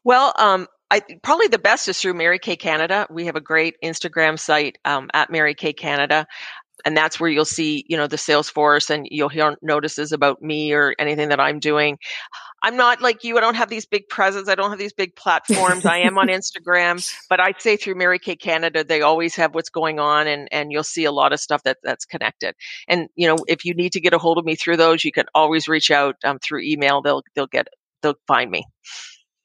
Well, 0.04 0.34
um, 0.38 0.68
I 0.90 1.02
probably 1.22 1.48
the 1.48 1.58
best 1.58 1.88
is 1.88 1.98
through 1.98 2.14
Mary 2.14 2.38
Kay 2.38 2.56
Canada. 2.56 3.06
We 3.10 3.26
have 3.26 3.36
a 3.36 3.40
great 3.40 3.76
Instagram 3.82 4.38
site 4.38 4.78
um, 4.84 5.10
at 5.12 5.30
Mary 5.30 5.54
Kay 5.54 5.72
Canada, 5.72 6.26
and 6.84 6.96
that's 6.96 7.18
where 7.18 7.28
you'll 7.28 7.44
see 7.44 7.84
you 7.88 7.96
know 7.96 8.06
the 8.06 8.18
sales 8.18 8.48
force 8.48 8.88
and 8.90 9.06
you'll 9.10 9.28
hear 9.28 9.56
notices 9.62 10.12
about 10.12 10.40
me 10.40 10.72
or 10.72 10.94
anything 10.98 11.30
that 11.30 11.40
I'm 11.40 11.58
doing. 11.58 11.98
I'm 12.62 12.76
not 12.76 13.02
like 13.02 13.24
you. 13.24 13.36
I 13.36 13.40
don't 13.40 13.56
have 13.56 13.68
these 13.68 13.86
big 13.86 14.08
presence. 14.08 14.48
I 14.48 14.54
don't 14.54 14.70
have 14.70 14.78
these 14.78 14.92
big 14.92 15.14
platforms. 15.16 15.84
I 15.84 15.98
am 15.98 16.18
on 16.18 16.28
Instagram, 16.28 17.04
but 17.28 17.40
I'd 17.40 17.60
say 17.60 17.76
through 17.76 17.96
Mary 17.96 18.18
Kay 18.18 18.36
Canada, 18.36 18.84
they 18.84 19.02
always 19.02 19.34
have 19.36 19.54
what's 19.54 19.70
going 19.70 19.98
on, 19.98 20.28
and 20.28 20.48
and 20.52 20.70
you'll 20.70 20.84
see 20.84 21.04
a 21.04 21.12
lot 21.12 21.32
of 21.32 21.40
stuff 21.40 21.64
that 21.64 21.78
that's 21.82 22.04
connected. 22.04 22.54
And 22.86 23.08
you 23.16 23.26
know, 23.26 23.38
if 23.48 23.64
you 23.64 23.74
need 23.74 23.92
to 23.92 24.00
get 24.00 24.14
a 24.14 24.18
hold 24.18 24.38
of 24.38 24.44
me 24.44 24.54
through 24.54 24.76
those, 24.76 25.04
you 25.04 25.10
can 25.10 25.26
always 25.34 25.66
reach 25.66 25.90
out 25.90 26.14
um, 26.22 26.38
through 26.38 26.60
email. 26.62 27.02
They'll 27.02 27.22
they'll 27.34 27.48
get 27.48 27.66
they'll 28.02 28.18
find 28.28 28.50
me. 28.50 28.64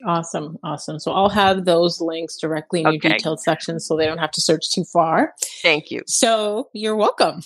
Awesome. 0.05 0.57
Awesome. 0.63 0.99
So 0.99 1.11
I'll 1.11 1.29
have 1.29 1.65
those 1.65 2.01
links 2.01 2.37
directly 2.37 2.81
in 2.81 2.87
okay. 2.87 2.99
your 3.01 3.13
detailed 3.13 3.41
section 3.41 3.79
so 3.79 3.95
they 3.95 4.05
don't 4.05 4.17
have 4.17 4.31
to 4.31 4.41
search 4.41 4.71
too 4.71 4.83
far. 4.83 5.33
Thank 5.61 5.91
you. 5.91 6.01
So 6.07 6.69
you're 6.73 6.95
welcome. 6.95 7.41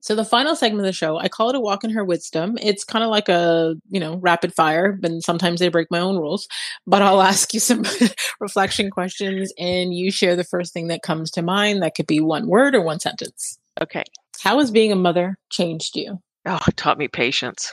So 0.00 0.16
the 0.16 0.24
final 0.24 0.56
segment 0.56 0.80
of 0.80 0.86
the 0.86 0.92
show, 0.92 1.16
I 1.16 1.28
call 1.28 1.48
it 1.50 1.54
a 1.54 1.60
walk 1.60 1.84
in 1.84 1.90
her 1.90 2.04
wisdom. 2.04 2.58
It's 2.60 2.82
kind 2.82 3.04
of 3.04 3.10
like 3.10 3.28
a, 3.28 3.76
you 3.88 4.00
know, 4.00 4.16
rapid 4.16 4.52
fire, 4.52 4.98
and 5.04 5.22
sometimes 5.22 5.60
they 5.60 5.68
break 5.68 5.92
my 5.92 6.00
own 6.00 6.16
rules, 6.16 6.48
but 6.88 7.02
I'll 7.02 7.22
ask 7.32 7.54
you 7.54 7.60
some 7.60 7.84
reflection 8.40 8.90
questions 8.90 9.52
and 9.58 9.94
you 9.94 10.10
share 10.10 10.34
the 10.34 10.42
first 10.42 10.72
thing 10.72 10.88
that 10.88 11.02
comes 11.02 11.30
to 11.32 11.42
mind. 11.42 11.82
That 11.82 11.94
could 11.94 12.08
be 12.08 12.18
one 12.18 12.48
word 12.48 12.74
or 12.74 12.82
one 12.82 12.98
sentence. 12.98 13.58
Okay. 13.80 14.02
How 14.40 14.58
has 14.58 14.72
being 14.72 14.90
a 14.90 14.96
mother 14.96 15.36
changed 15.50 15.94
you? 15.94 16.18
Oh, 16.46 16.58
it 16.66 16.76
taught 16.76 16.98
me 16.98 17.06
patience 17.06 17.72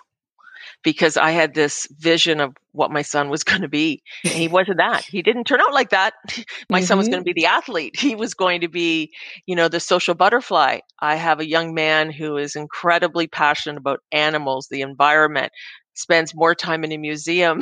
because 0.84 1.18
I 1.18 1.32
had 1.32 1.54
this 1.54 1.88
vision 1.92 2.40
of 2.40 2.56
what 2.72 2.92
my 2.92 3.02
son 3.02 3.30
was 3.30 3.44
going 3.50 3.62
to 3.62 3.68
be. 3.68 4.02
And 4.24 4.34
he 4.34 4.48
wasn't 4.48 4.78
that. 4.78 5.06
He 5.10 5.22
didn't 5.22 5.46
turn 5.46 5.62
out 5.62 5.74
like 5.74 5.90
that. 5.90 6.14
my 6.70 6.80
mm-hmm. 6.80 6.86
son 6.86 6.98
was 6.98 7.08
going 7.08 7.20
to 7.20 7.26
be 7.26 7.34
the 7.34 7.48
athlete. 7.48 8.00
He 8.00 8.16
was 8.16 8.34
going 8.34 8.62
to 8.62 8.68
be, 8.68 9.12
you 9.46 9.56
know, 9.56 9.68
the 9.68 9.80
social 9.80 10.16
butterfly. 10.16 10.80
I 11.00 11.16
have 11.16 11.40
a 11.40 11.48
young 11.48 11.74
man 11.74 12.12
who 12.12 12.38
is 12.38 12.56
incredibly 12.56 13.28
passionate 13.28 13.78
about 13.78 14.02
animals, 14.12 14.68
the 14.70 14.82
environment, 14.82 15.52
spends 15.96 16.36
more 16.36 16.56
time 16.56 16.84
in 16.84 16.92
a 16.92 16.98
museum 16.98 17.60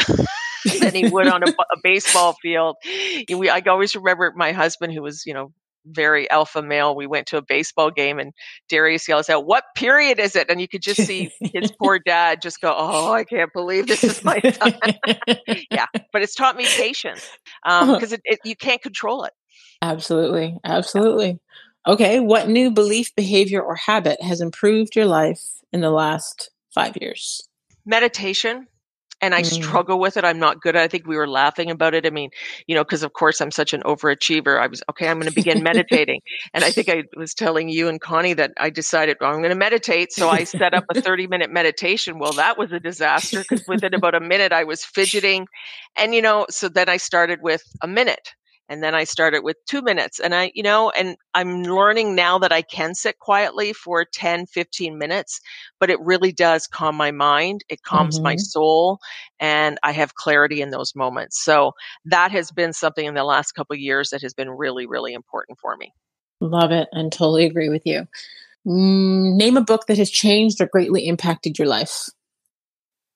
than 0.80 0.94
he 0.94 1.10
would 1.10 1.28
on 1.28 1.44
a, 1.44 1.48
a 1.48 1.78
baseball 1.82 2.34
field. 2.42 2.76
We, 3.30 3.50
I 3.50 3.62
always 3.68 3.96
remember 3.96 4.34
my 4.36 4.52
husband, 4.52 4.94
who 4.94 5.02
was, 5.02 5.26
you 5.26 5.34
know, 5.34 5.52
very 5.90 6.30
alpha 6.30 6.62
male. 6.62 6.96
We 6.96 7.08
went 7.08 7.28
to 7.28 7.38
a 7.38 7.42
baseball 7.42 7.92
game 7.92 8.20
and 8.20 8.34
Darius 8.70 9.08
yells 9.08 9.30
out, 9.30 9.46
What 9.46 9.64
period 9.76 10.20
is 10.20 10.36
it? 10.36 10.50
And 10.50 10.60
you 10.62 10.68
could 10.68 10.82
just 10.82 11.06
see 11.06 11.32
his 11.40 11.72
poor 11.80 12.00
dad 12.00 12.42
just 12.42 12.62
go, 12.62 12.74
Oh, 12.76 13.14
I 13.14 13.24
can't 13.24 13.52
believe 13.54 13.88
this 13.88 14.04
is 14.04 14.24
my 14.24 14.40
son. 14.62 14.76
yeah. 15.72 15.86
But 16.12 16.22
it's 16.22 16.36
taught 16.36 16.56
me 16.56 16.66
patience 16.66 17.28
because 17.64 18.14
um, 18.14 18.20
you 18.44 18.56
can't 18.56 18.82
control 18.82 19.24
it. 19.24 19.34
Absolutely. 19.82 20.58
Absolutely. 20.64 21.40
Okay. 21.88 22.20
What 22.20 22.50
new 22.50 22.72
belief, 22.72 23.16
behavior, 23.16 23.62
or 23.62 23.76
habit 23.76 24.22
has 24.22 24.42
improved 24.42 24.96
your 24.96 25.06
life 25.06 25.44
in 25.72 25.82
the 25.82 25.92
last 25.92 26.50
five 26.74 26.98
years? 27.00 27.48
Meditation 27.86 28.68
and 29.22 29.34
I 29.34 29.42
mm. 29.42 29.46
struggle 29.46 30.00
with 30.00 30.18
it. 30.18 30.24
I'm 30.24 30.40
not 30.40 30.62
good. 30.62 30.76
I 30.76 30.88
think 30.88 31.08
we 31.08 31.16
were 31.16 31.28
laughing 31.28 31.72
about 31.72 31.94
it. 31.94 32.06
I 32.06 32.10
mean, 32.10 32.30
you 32.68 32.76
know, 32.76 32.84
because 32.84 33.04
of 33.04 33.14
course 33.14 33.42
I'm 33.42 33.52
such 33.52 33.74
an 33.74 33.82
overachiever. 33.84 34.60
I 34.60 34.68
was 34.68 34.84
okay. 34.90 35.08
I'm 35.08 35.20
going 35.20 35.30
to 35.30 35.36
begin 35.36 35.64
meditating, 35.64 36.22
and 36.54 36.64
I 36.64 36.72
think 36.72 36.90
I 36.90 37.04
was 37.16 37.34
telling 37.34 37.70
you 37.70 37.88
and 37.88 38.00
Connie 38.00 38.34
that 38.34 38.54
I 38.58 38.70
decided 38.70 39.18
well, 39.20 39.32
I'm 39.32 39.38
going 39.38 39.50
to 39.50 39.56
meditate. 39.56 40.12
So 40.12 40.30
I 40.30 40.44
set 40.44 40.74
up 40.74 40.86
a 40.94 41.02
30 41.08 41.28
minute 41.28 41.52
meditation. 41.52 42.20
Well, 42.20 42.34
that 42.34 42.58
was 42.58 42.72
a 42.72 42.80
disaster 42.80 43.42
because 43.42 43.68
within 43.68 43.94
about 43.94 44.16
a 44.16 44.20
minute 44.20 44.52
I 44.52 44.64
was 44.64 44.84
fidgeting, 44.84 45.48
and 45.96 46.14
you 46.14 46.22
know, 46.22 46.46
so 46.50 46.70
then 46.70 46.90
I 46.90 46.98
started 46.98 47.42
with 47.42 47.64
a 47.82 47.88
minute 47.88 48.34
and 48.70 48.84
then 48.84 48.94
I 48.94 49.04
started 49.04 49.44
with 49.44 49.58
two 49.66 49.82
minutes. 49.82 50.20
And 50.20 50.36
I, 50.36 50.52
you 50.54 50.64
know, 50.64 50.90
and 50.92 51.16
I'm 51.34 51.64
learning 51.64 52.16
now 52.16 52.38
that 52.40 52.52
I 52.52 52.62
can 52.62 52.96
sit 52.96 53.20
quietly 53.20 53.74
for 53.74 54.06
10, 54.06 54.48
15 54.48 54.98
minutes, 54.98 55.40
but 55.80 55.90
it 55.90 56.00
really 56.02 56.32
does 56.32 56.68
calm 56.68 56.96
my 56.96 57.12
mind. 57.12 57.64
It 57.70 57.84
calms 57.84 58.18
mm-hmm. 58.18 58.24
my 58.24 58.36
soul 58.36 59.00
and 59.40 59.80
I 59.84 59.92
have 59.94 60.16
clarity 60.16 60.62
in 60.62 60.72
those 60.72 60.96
moments. 60.96 61.44
So 61.44 61.74
that 62.06 62.32
has 62.32 62.52
been 62.52 62.74
something 62.74 63.06
in 63.06 63.14
the 63.14 63.24
last 63.24 63.54
couple 63.54 63.76
years 63.76 64.10
that 64.10 64.22
has 64.22 64.34
been 64.34 64.50
really, 64.50 64.86
really 64.86 65.14
important 65.14 65.60
for 65.60 65.76
me. 65.78 65.94
Love 66.42 66.72
it 66.72 66.88
and 66.92 67.12
totally 67.12 67.46
agree 67.46 67.70
with 67.70 67.84
you. 67.86 68.08
Mm, 68.68 69.36
name 69.36 69.56
a 69.56 69.62
book 69.62 69.88
that 69.88 69.98
has 69.98 70.10
changed 70.10 70.60
or 70.60 70.68
greatly 70.68 71.08
impacted 71.08 71.58
your 71.58 71.68
life. 71.68 72.10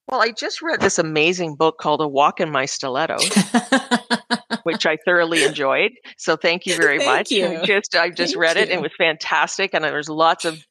Well, 0.07 0.21
I 0.21 0.31
just 0.31 0.61
read 0.61 0.81
this 0.81 0.97
amazing 0.97 1.55
book 1.55 1.77
called 1.77 2.01
A 2.01 2.07
Walk 2.07 2.39
in 2.39 2.51
My 2.51 2.65
Stilettos. 2.65 3.29
which 4.63 4.85
I 4.85 4.97
thoroughly 5.05 5.43
enjoyed. 5.43 5.91
So 6.17 6.35
thank 6.35 6.65
you 6.65 6.75
very 6.75 6.99
thank 6.99 7.09
much. 7.09 7.31
You. 7.31 7.61
Just 7.65 7.95
I 7.95 8.09
just 8.09 8.33
thank 8.33 8.41
read 8.41 8.57
it 8.57 8.69
and 8.69 8.79
it 8.79 8.81
was 8.81 8.91
fantastic 8.97 9.73
and 9.73 9.83
there's 9.83 10.09
lots 10.09 10.45
of 10.45 10.65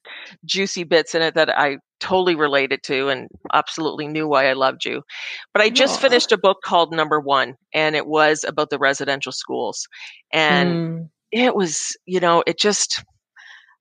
juicy 0.45 0.83
bits 0.83 1.15
in 1.15 1.21
it 1.21 1.35
that 1.35 1.49
I 1.57 1.77
totally 1.99 2.35
related 2.35 2.83
to 2.83 3.09
and 3.09 3.27
absolutely 3.53 4.07
knew 4.07 4.27
why 4.27 4.49
I 4.49 4.53
loved 4.53 4.85
you. 4.85 5.03
But 5.53 5.61
I 5.61 5.69
just 5.69 5.99
Aww. 5.99 6.03
finished 6.03 6.31
a 6.31 6.37
book 6.37 6.57
called 6.63 6.93
Number 6.93 7.19
1 7.19 7.55
and 7.73 7.95
it 7.95 8.07
was 8.07 8.43
about 8.43 8.69
the 8.69 8.79
residential 8.79 9.31
schools. 9.31 9.87
And 10.33 10.69
mm. 10.69 11.09
it 11.31 11.55
was, 11.55 11.95
you 12.05 12.19
know, 12.19 12.43
it 12.45 12.59
just 12.59 13.03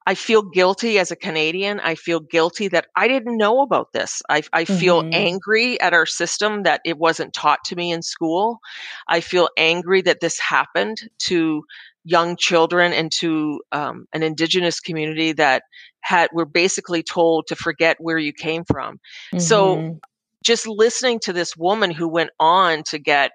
I 0.06 0.14
feel 0.14 0.42
guilty 0.42 0.98
as 0.98 1.10
a 1.10 1.16
Canadian. 1.16 1.78
I 1.80 1.94
feel 1.94 2.20
guilty 2.20 2.68
that 2.68 2.86
I 2.96 3.06
didn't 3.06 3.36
know 3.36 3.60
about 3.60 3.92
this. 3.92 4.22
I, 4.28 4.42
I 4.52 4.64
feel 4.64 5.02
mm-hmm. 5.02 5.12
angry 5.12 5.80
at 5.80 5.92
our 5.92 6.06
system 6.06 6.62
that 6.62 6.80
it 6.84 6.98
wasn't 6.98 7.34
taught 7.34 7.62
to 7.66 7.76
me 7.76 7.92
in 7.92 8.02
school. 8.02 8.60
I 9.08 9.20
feel 9.20 9.48
angry 9.56 10.02
that 10.02 10.20
this 10.20 10.38
happened 10.40 11.02
to 11.20 11.64
young 12.04 12.36
children 12.36 12.92
and 12.92 13.12
to 13.20 13.60
um, 13.72 14.06
an 14.12 14.22
indigenous 14.22 14.80
community 14.80 15.32
that 15.32 15.64
had 16.00 16.30
were 16.32 16.46
basically 16.46 17.02
told 17.02 17.46
to 17.48 17.54
forget 17.54 17.96
where 18.00 18.18
you 18.18 18.32
came 18.32 18.64
from. 18.64 18.94
Mm-hmm. 19.34 19.38
So 19.38 20.00
just 20.42 20.66
listening 20.66 21.20
to 21.20 21.32
this 21.32 21.56
woman 21.56 21.90
who 21.90 22.08
went 22.08 22.30
on 22.40 22.82
to 22.84 22.98
get 22.98 23.32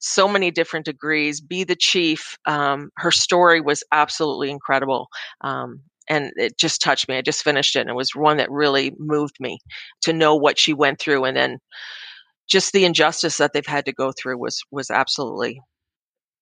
so 0.00 0.26
many 0.26 0.50
different 0.50 0.86
degrees, 0.86 1.40
be 1.40 1.62
the 1.62 1.76
chief. 1.76 2.36
Um, 2.46 2.90
her 2.96 3.10
story 3.10 3.60
was 3.60 3.84
absolutely 3.92 4.50
incredible. 4.50 5.08
Um, 5.42 5.82
and 6.10 6.32
it 6.36 6.58
just 6.58 6.82
touched 6.82 7.08
me. 7.08 7.16
I 7.16 7.22
just 7.22 7.42
finished 7.42 7.76
it 7.76 7.80
and 7.80 7.88
it 7.88 7.96
was 7.96 8.10
one 8.14 8.36
that 8.36 8.50
really 8.50 8.92
moved 8.98 9.36
me 9.40 9.58
to 10.02 10.12
know 10.12 10.36
what 10.36 10.58
she 10.58 10.74
went 10.74 10.98
through 10.98 11.24
and 11.24 11.36
then 11.36 11.58
just 12.50 12.72
the 12.72 12.84
injustice 12.84 13.38
that 13.38 13.52
they've 13.54 13.64
had 13.64 13.86
to 13.86 13.92
go 13.92 14.12
through 14.12 14.38
was 14.38 14.60
was 14.70 14.90
absolutely 14.90 15.60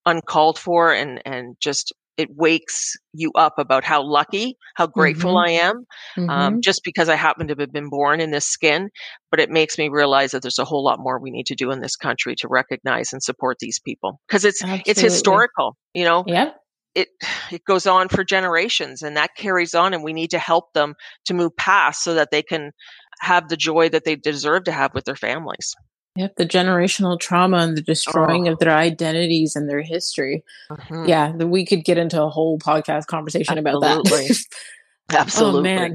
uncalled 0.06 0.58
for 0.58 0.92
and 0.92 1.20
and 1.24 1.56
just 1.60 1.92
it 2.16 2.28
wakes 2.34 2.96
you 3.12 3.30
up 3.36 3.54
about 3.58 3.84
how 3.84 4.02
lucky, 4.02 4.56
how 4.74 4.88
grateful 4.88 5.34
mm-hmm. 5.34 5.50
I 5.50 5.66
am, 5.66 5.76
um, 5.76 5.84
mm-hmm. 6.16 6.30
um, 6.30 6.60
just 6.60 6.80
because 6.82 7.08
I 7.08 7.14
happen 7.14 7.46
to 7.46 7.54
have 7.56 7.72
been 7.72 7.90
born 7.90 8.20
in 8.20 8.32
this 8.32 8.44
skin. 8.44 8.90
But 9.30 9.38
it 9.38 9.50
makes 9.50 9.78
me 9.78 9.88
realize 9.88 10.32
that 10.32 10.42
there's 10.42 10.58
a 10.58 10.64
whole 10.64 10.82
lot 10.82 10.98
more 10.98 11.20
we 11.20 11.30
need 11.30 11.46
to 11.46 11.54
do 11.54 11.70
in 11.70 11.80
this 11.80 11.94
country 11.94 12.34
to 12.38 12.48
recognize 12.48 13.12
and 13.12 13.22
support 13.22 13.58
these 13.60 13.78
people 13.78 14.20
because 14.26 14.44
it's 14.44 14.62
Absolutely. 14.64 14.90
it's 14.90 15.00
historical. 15.00 15.76
You 15.94 16.04
know, 16.04 16.24
yep 16.26 16.56
it 16.98 17.08
it 17.50 17.64
goes 17.64 17.86
on 17.86 18.08
for 18.08 18.24
generations 18.24 19.02
and 19.02 19.16
that 19.16 19.36
carries 19.36 19.74
on 19.74 19.94
and 19.94 20.02
we 20.02 20.12
need 20.12 20.30
to 20.30 20.38
help 20.38 20.72
them 20.72 20.94
to 21.24 21.34
move 21.34 21.56
past 21.56 22.02
so 22.02 22.14
that 22.14 22.30
they 22.30 22.42
can 22.42 22.72
have 23.20 23.48
the 23.48 23.56
joy 23.56 23.88
that 23.88 24.04
they 24.04 24.16
deserve 24.16 24.64
to 24.64 24.72
have 24.72 24.94
with 24.94 25.04
their 25.04 25.16
families 25.16 25.74
Yep, 26.18 26.34
the 26.34 26.46
generational 26.46 27.18
trauma 27.20 27.58
and 27.58 27.76
the 27.76 27.80
destroying 27.80 28.48
oh. 28.48 28.52
of 28.52 28.58
their 28.58 28.74
identities 28.74 29.54
and 29.54 29.70
their 29.70 29.82
history. 29.82 30.42
Mm-hmm. 30.68 31.04
Yeah, 31.08 31.30
we 31.30 31.64
could 31.64 31.84
get 31.84 31.96
into 31.96 32.20
a 32.20 32.28
whole 32.28 32.58
podcast 32.58 33.06
conversation 33.06 33.56
Absolutely. 33.56 33.88
about 33.88 34.04
that. 34.18 35.16
Absolutely. 35.16 35.58
oh 35.60 35.62
man. 35.62 35.94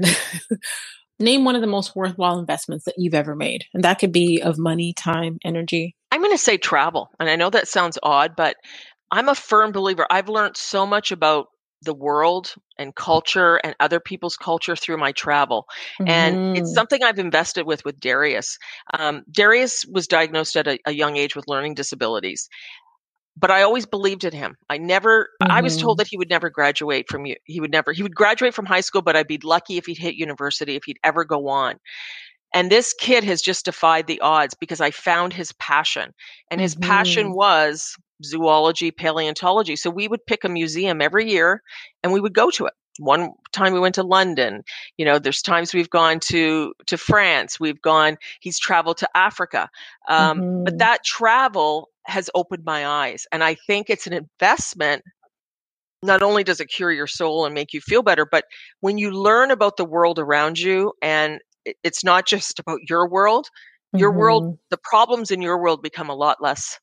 Name 1.20 1.44
one 1.44 1.56
of 1.56 1.60
the 1.60 1.66
most 1.66 1.94
worthwhile 1.94 2.38
investments 2.38 2.86
that 2.86 2.94
you've 2.96 3.12
ever 3.12 3.36
made. 3.36 3.66
And 3.74 3.84
that 3.84 3.98
could 3.98 4.12
be 4.12 4.40
of 4.40 4.56
money, 4.56 4.94
time, 4.94 5.38
energy. 5.44 5.94
I'm 6.10 6.22
going 6.22 6.32
to 6.32 6.38
say 6.38 6.56
travel. 6.56 7.10
And 7.20 7.28
I 7.28 7.36
know 7.36 7.50
that 7.50 7.68
sounds 7.68 7.98
odd, 8.02 8.34
but 8.34 8.56
I'm 9.14 9.28
a 9.28 9.34
firm 9.36 9.70
believer. 9.70 10.08
I've 10.10 10.28
learned 10.28 10.56
so 10.56 10.84
much 10.84 11.12
about 11.12 11.46
the 11.82 11.94
world 11.94 12.52
and 12.78 12.96
culture 12.96 13.60
and 13.62 13.76
other 13.78 14.00
people's 14.00 14.36
culture 14.36 14.74
through 14.74 14.96
my 14.96 15.12
travel. 15.12 15.66
Mm-hmm. 16.00 16.08
And 16.08 16.56
it's 16.56 16.68
mm-hmm. 16.68 16.74
something 16.74 17.02
I've 17.04 17.20
invested 17.20 17.64
with 17.64 17.84
with 17.84 18.00
Darius. 18.00 18.58
Um, 18.92 19.22
Darius 19.30 19.84
was 19.86 20.08
diagnosed 20.08 20.56
at 20.56 20.66
a, 20.66 20.80
a, 20.84 20.92
young 20.92 21.16
age 21.16 21.36
with 21.36 21.46
learning 21.46 21.74
disabilities. 21.74 22.48
But 23.36 23.52
I 23.52 23.62
always 23.62 23.86
believed 23.86 24.24
in 24.24 24.32
him. 24.32 24.56
I 24.68 24.78
never, 24.78 25.28
mm-hmm. 25.40 25.52
I 25.52 25.60
was 25.60 25.76
told 25.76 25.98
mm-hmm. 25.98 26.00
that 26.00 26.08
he 26.08 26.16
would 26.16 26.30
never 26.30 26.50
graduate 26.50 27.06
from, 27.08 27.24
you. 27.24 27.36
he 27.44 27.60
would 27.60 27.70
never, 27.70 27.92
he 27.92 28.02
would 28.02 28.16
graduate 28.16 28.54
from 28.54 28.66
high 28.66 28.80
school, 28.80 29.02
but 29.02 29.14
I'd 29.14 29.28
be 29.28 29.38
lucky 29.44 29.76
if 29.76 29.86
he'd 29.86 29.98
hit 29.98 30.16
university, 30.16 30.74
if 30.74 30.84
he'd 30.86 30.98
ever 31.04 31.24
go 31.24 31.46
on. 31.48 31.78
And 32.54 32.70
this 32.70 32.94
kid 32.94 33.24
has 33.24 33.42
just 33.42 33.64
defied 33.64 34.06
the 34.06 34.20
odds 34.20 34.54
because 34.54 34.80
I 34.80 34.92
found 34.92 35.32
his 35.32 35.52
passion. 35.54 36.14
And 36.50 36.60
his 36.60 36.76
mm-hmm. 36.76 36.88
passion 36.88 37.34
was 37.34 37.96
zoology, 38.22 38.92
paleontology. 38.92 39.76
So 39.76 39.90
we 39.90 40.06
would 40.08 40.24
pick 40.24 40.44
a 40.44 40.48
museum 40.48 41.02
every 41.02 41.28
year 41.30 41.62
and 42.02 42.12
we 42.12 42.20
would 42.20 42.32
go 42.32 42.50
to 42.50 42.66
it. 42.66 42.72
One 43.00 43.32
time 43.52 43.72
we 43.72 43.80
went 43.80 43.96
to 43.96 44.04
London. 44.04 44.62
You 44.98 45.04
know, 45.04 45.18
there's 45.18 45.42
times 45.42 45.74
we've 45.74 45.90
gone 45.90 46.20
to 46.26 46.72
to 46.86 46.96
France. 46.96 47.58
We've 47.58 47.82
gone. 47.82 48.16
He's 48.40 48.58
traveled 48.58 48.98
to 48.98 49.08
Africa. 49.16 49.68
Um, 50.08 50.38
mm-hmm. 50.38 50.64
But 50.64 50.78
that 50.78 51.04
travel 51.04 51.88
has 52.06 52.30
opened 52.36 52.62
my 52.64 52.86
eyes, 52.86 53.26
and 53.32 53.42
I 53.42 53.56
think 53.66 53.90
it's 53.90 54.06
an 54.06 54.12
investment. 54.12 55.02
Not 56.04 56.22
only 56.22 56.44
does 56.44 56.60
it 56.60 56.66
cure 56.66 56.92
your 56.92 57.08
soul 57.08 57.46
and 57.46 57.52
make 57.54 57.72
you 57.72 57.80
feel 57.80 58.02
better, 58.02 58.26
but 58.30 58.44
when 58.80 58.96
you 58.96 59.10
learn 59.10 59.50
about 59.50 59.76
the 59.76 59.84
world 59.84 60.20
around 60.20 60.60
you, 60.60 60.92
and 61.02 61.40
it's 61.82 62.04
not 62.04 62.26
just 62.26 62.58
about 62.58 62.80
your 62.88 63.08
world, 63.08 63.48
your 63.92 64.10
mm-hmm. 64.10 64.18
world, 64.18 64.58
the 64.70 64.78
problems 64.78 65.30
in 65.30 65.42
your 65.42 65.60
world 65.60 65.82
become 65.82 66.10
a 66.10 66.14
lot 66.14 66.42
less 66.42 66.78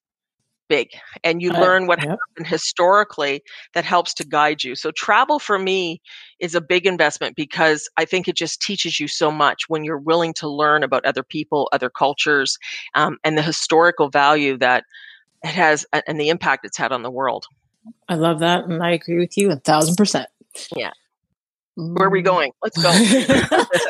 big 0.72 0.88
and 1.26 1.42
you 1.42 1.52
uh, 1.52 1.60
learn 1.60 1.86
what 1.86 2.00
yep. 2.00 2.12
happened 2.12 2.48
historically 2.48 3.44
that 3.74 3.84
helps 3.84 4.14
to 4.14 4.26
guide 4.26 4.64
you. 4.64 4.74
So 4.74 4.90
travel 4.92 5.38
for 5.38 5.60
me 5.60 6.02
is 6.40 6.56
a 6.56 6.62
big 6.62 6.86
investment 6.86 7.36
because 7.36 7.90
I 7.98 8.06
think 8.06 8.30
it 8.30 8.38
just 8.38 8.62
teaches 8.62 8.98
you 8.98 9.10
so 9.10 9.32
much 9.32 9.68
when 9.68 9.84
you're 9.84 9.98
willing 9.98 10.34
to 10.36 10.48
learn 10.48 10.82
about 10.82 11.06
other 11.06 11.24
people, 11.24 11.68
other 11.74 11.90
cultures, 11.90 12.58
um, 12.96 13.18
and 13.26 13.38
the 13.38 13.42
historical 13.42 14.10
value 14.10 14.58
that 14.60 14.86
it 15.44 15.50
has 15.50 15.86
and 16.08 16.22
the 16.22 16.30
impact 16.30 16.66
it's 16.66 16.78
had 16.78 16.94
on 16.94 17.04
the 17.04 17.12
world. 17.12 17.48
I 18.08 18.16
love 18.16 18.40
that. 18.40 18.64
And 18.64 18.82
I 18.82 18.92
agree 18.92 19.20
with 19.20 19.38
you 19.38 19.52
a 19.52 19.58
thousand 19.58 19.96
percent. 19.96 20.30
Yeah. 20.74 20.92
Where 21.76 22.08
are 22.08 22.12
we 22.12 22.22
mm. 22.22 22.26
going? 22.26 22.52
Let's 22.62 22.82
go. 22.82 22.90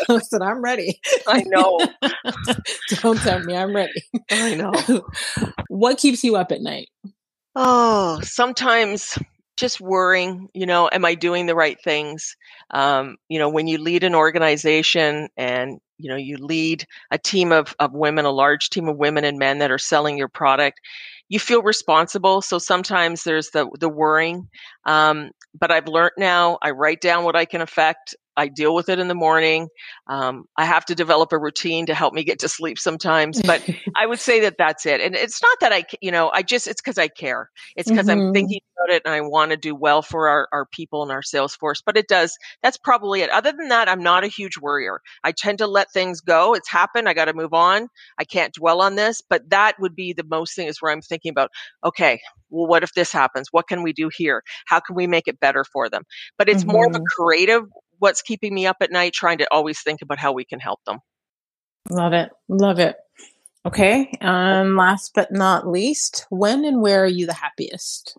Listen, 0.13 0.41
I'm 0.41 0.61
ready. 0.61 0.99
I 1.27 1.43
know. 1.47 1.79
Don't 3.01 3.17
tell 3.19 3.39
me 3.39 3.55
I'm 3.55 3.75
ready. 3.75 4.03
I 4.29 4.55
know. 4.55 4.73
What 5.67 5.97
keeps 5.97 6.23
you 6.23 6.36
up 6.36 6.51
at 6.51 6.61
night? 6.61 6.89
Oh, 7.55 8.19
sometimes 8.21 9.17
just 9.57 9.82
worrying, 9.82 10.49
you 10.53 10.65
know, 10.65 10.89
am 10.91 11.05
I 11.05 11.15
doing 11.15 11.45
the 11.45 11.55
right 11.55 11.77
things? 11.84 12.36
Um, 12.71 13.17
you 13.29 13.38
know, 13.38 13.49
when 13.49 13.67
you 13.67 13.77
lead 13.77 14.03
an 14.03 14.15
organization 14.15 15.27
and, 15.38 15.79
you 15.97 16.09
know, 16.09 16.15
you 16.15 16.38
lead 16.38 16.86
a 17.11 17.17
team 17.17 17.51
of, 17.51 17.75
of 17.79 17.93
women, 17.93 18.25
a 18.25 18.32
large 18.32 18.69
team 18.69 18.88
of 18.88 18.97
women 18.97 19.23
and 19.23 19.38
men 19.38 19.59
that 19.59 19.69
are 19.69 19.77
selling 19.77 20.17
your 20.17 20.29
product, 20.29 20.79
you 21.32 21.39
feel 21.39 21.61
responsible. 21.63 22.41
So 22.41 22.59
sometimes 22.59 23.23
there's 23.23 23.51
the, 23.51 23.69
the 23.79 23.88
worrying. 23.88 24.49
Um, 24.86 25.32
but 25.57 25.71
I've 25.71 25.88
learned 25.88 26.11
now 26.17 26.57
I 26.61 26.71
write 26.71 26.99
down 26.99 27.23
what 27.23 27.38
I 27.38 27.45
can 27.45 27.61
affect. 27.61 28.15
I 28.38 28.47
deal 28.47 28.73
with 28.73 28.89
it 28.89 28.99
in 28.99 29.07
the 29.07 29.15
morning. 29.15 29.67
Um, 30.07 30.45
I 30.57 30.65
have 30.65 30.86
to 30.86 30.95
develop 30.95 31.32
a 31.32 31.38
routine 31.38 31.86
to 31.88 31.93
help 31.93 32.13
me 32.13 32.23
get 32.23 32.39
to 32.39 32.49
sleep 32.49 32.79
sometimes, 32.79 33.41
but 33.41 33.67
I 33.95 34.05
would 34.05 34.19
say 34.19 34.39
that 34.41 34.55
that's 34.57 34.86
it. 34.86 35.01
And 35.01 35.15
it's 35.15 35.41
not 35.41 35.57
that 35.61 35.73
I, 35.73 35.84
you 36.01 36.11
know, 36.11 36.32
I 36.34 36.41
just, 36.41 36.67
it's 36.67 36.82
because 36.82 36.97
I 36.97 37.07
care. 37.07 37.49
It's 37.75 37.89
because 37.89 38.07
mm-hmm. 38.07 38.27
I'm 38.27 38.34
thinking 38.34 38.61
about 38.77 38.95
it 38.95 39.01
and 39.05 39.13
I 39.13 39.21
want 39.21 39.51
to 39.51 39.57
do 39.57 39.75
well 39.75 40.01
for 40.01 40.29
our, 40.29 40.47
our 40.51 40.65
people 40.65 41.03
and 41.03 41.11
our 41.11 41.21
sales 41.21 41.55
force. 41.55 41.82
But 41.86 41.97
it 41.97 42.07
does, 42.07 42.38
that's 42.63 42.77
probably 42.77 43.21
it. 43.21 43.29
Other 43.29 43.51
than 43.51 43.67
that, 43.69 43.89
I'm 43.89 44.03
not 44.03 44.23
a 44.23 44.27
huge 44.27 44.57
worrier. 44.57 45.01
I 45.23 45.34
tend 45.34 45.57
to 45.59 45.67
let 45.67 45.91
things 45.91 46.21
go. 46.21 46.53
It's 46.53 46.69
happened. 46.69 47.09
I 47.09 47.13
got 47.13 47.25
to 47.25 47.34
move 47.34 47.53
on. 47.53 47.88
I 48.17 48.23
can't 48.23 48.53
dwell 48.53 48.82
on 48.82 48.95
this, 48.95 49.21
but 49.29 49.49
that 49.49 49.75
would 49.79 49.95
be 49.95 50.13
the 50.13 50.23
most 50.23 50.55
thing 50.55 50.67
is 50.67 50.82
where 50.82 50.91
I'm 50.91 51.01
thinking 51.01 51.32
about, 51.32 51.51
okay, 51.84 52.19
well, 52.49 52.67
what 52.67 52.84
if 52.84 52.93
this 52.93 53.11
happens? 53.11 53.47
What 53.51 53.67
can 53.67 53.82
we 53.82 53.93
do 53.93 54.09
here? 54.13 54.43
How 54.65 54.79
can 54.79 54.95
we 54.95 55.07
make 55.07 55.27
it 55.27 55.39
better 55.39 55.63
for 55.63 55.89
them? 55.89 56.03
But 56.38 56.49
it's 56.49 56.63
mm-hmm. 56.63 56.73
more 56.73 56.86
of 56.86 56.95
a 56.95 56.99
mm-hmm. 56.99 57.23
creative 57.23 57.63
what's 58.01 58.21
keeping 58.21 58.53
me 58.53 58.65
up 58.65 58.77
at 58.81 58.91
night, 58.91 59.13
trying 59.13 59.37
to 59.37 59.47
always 59.51 59.81
think 59.81 60.01
about 60.01 60.19
how 60.19 60.33
we 60.33 60.43
can 60.43 60.59
help 60.59 60.79
them. 60.85 60.97
Love 61.89 62.13
it. 62.13 62.31
Love 62.49 62.79
it. 62.79 62.95
Okay. 63.65 64.11
Um, 64.21 64.75
last 64.75 65.11
but 65.13 65.31
not 65.31 65.67
least, 65.67 66.25
when 66.29 66.65
and 66.65 66.81
where 66.81 67.03
are 67.03 67.07
you 67.07 67.27
the 67.27 67.33
happiest? 67.33 68.17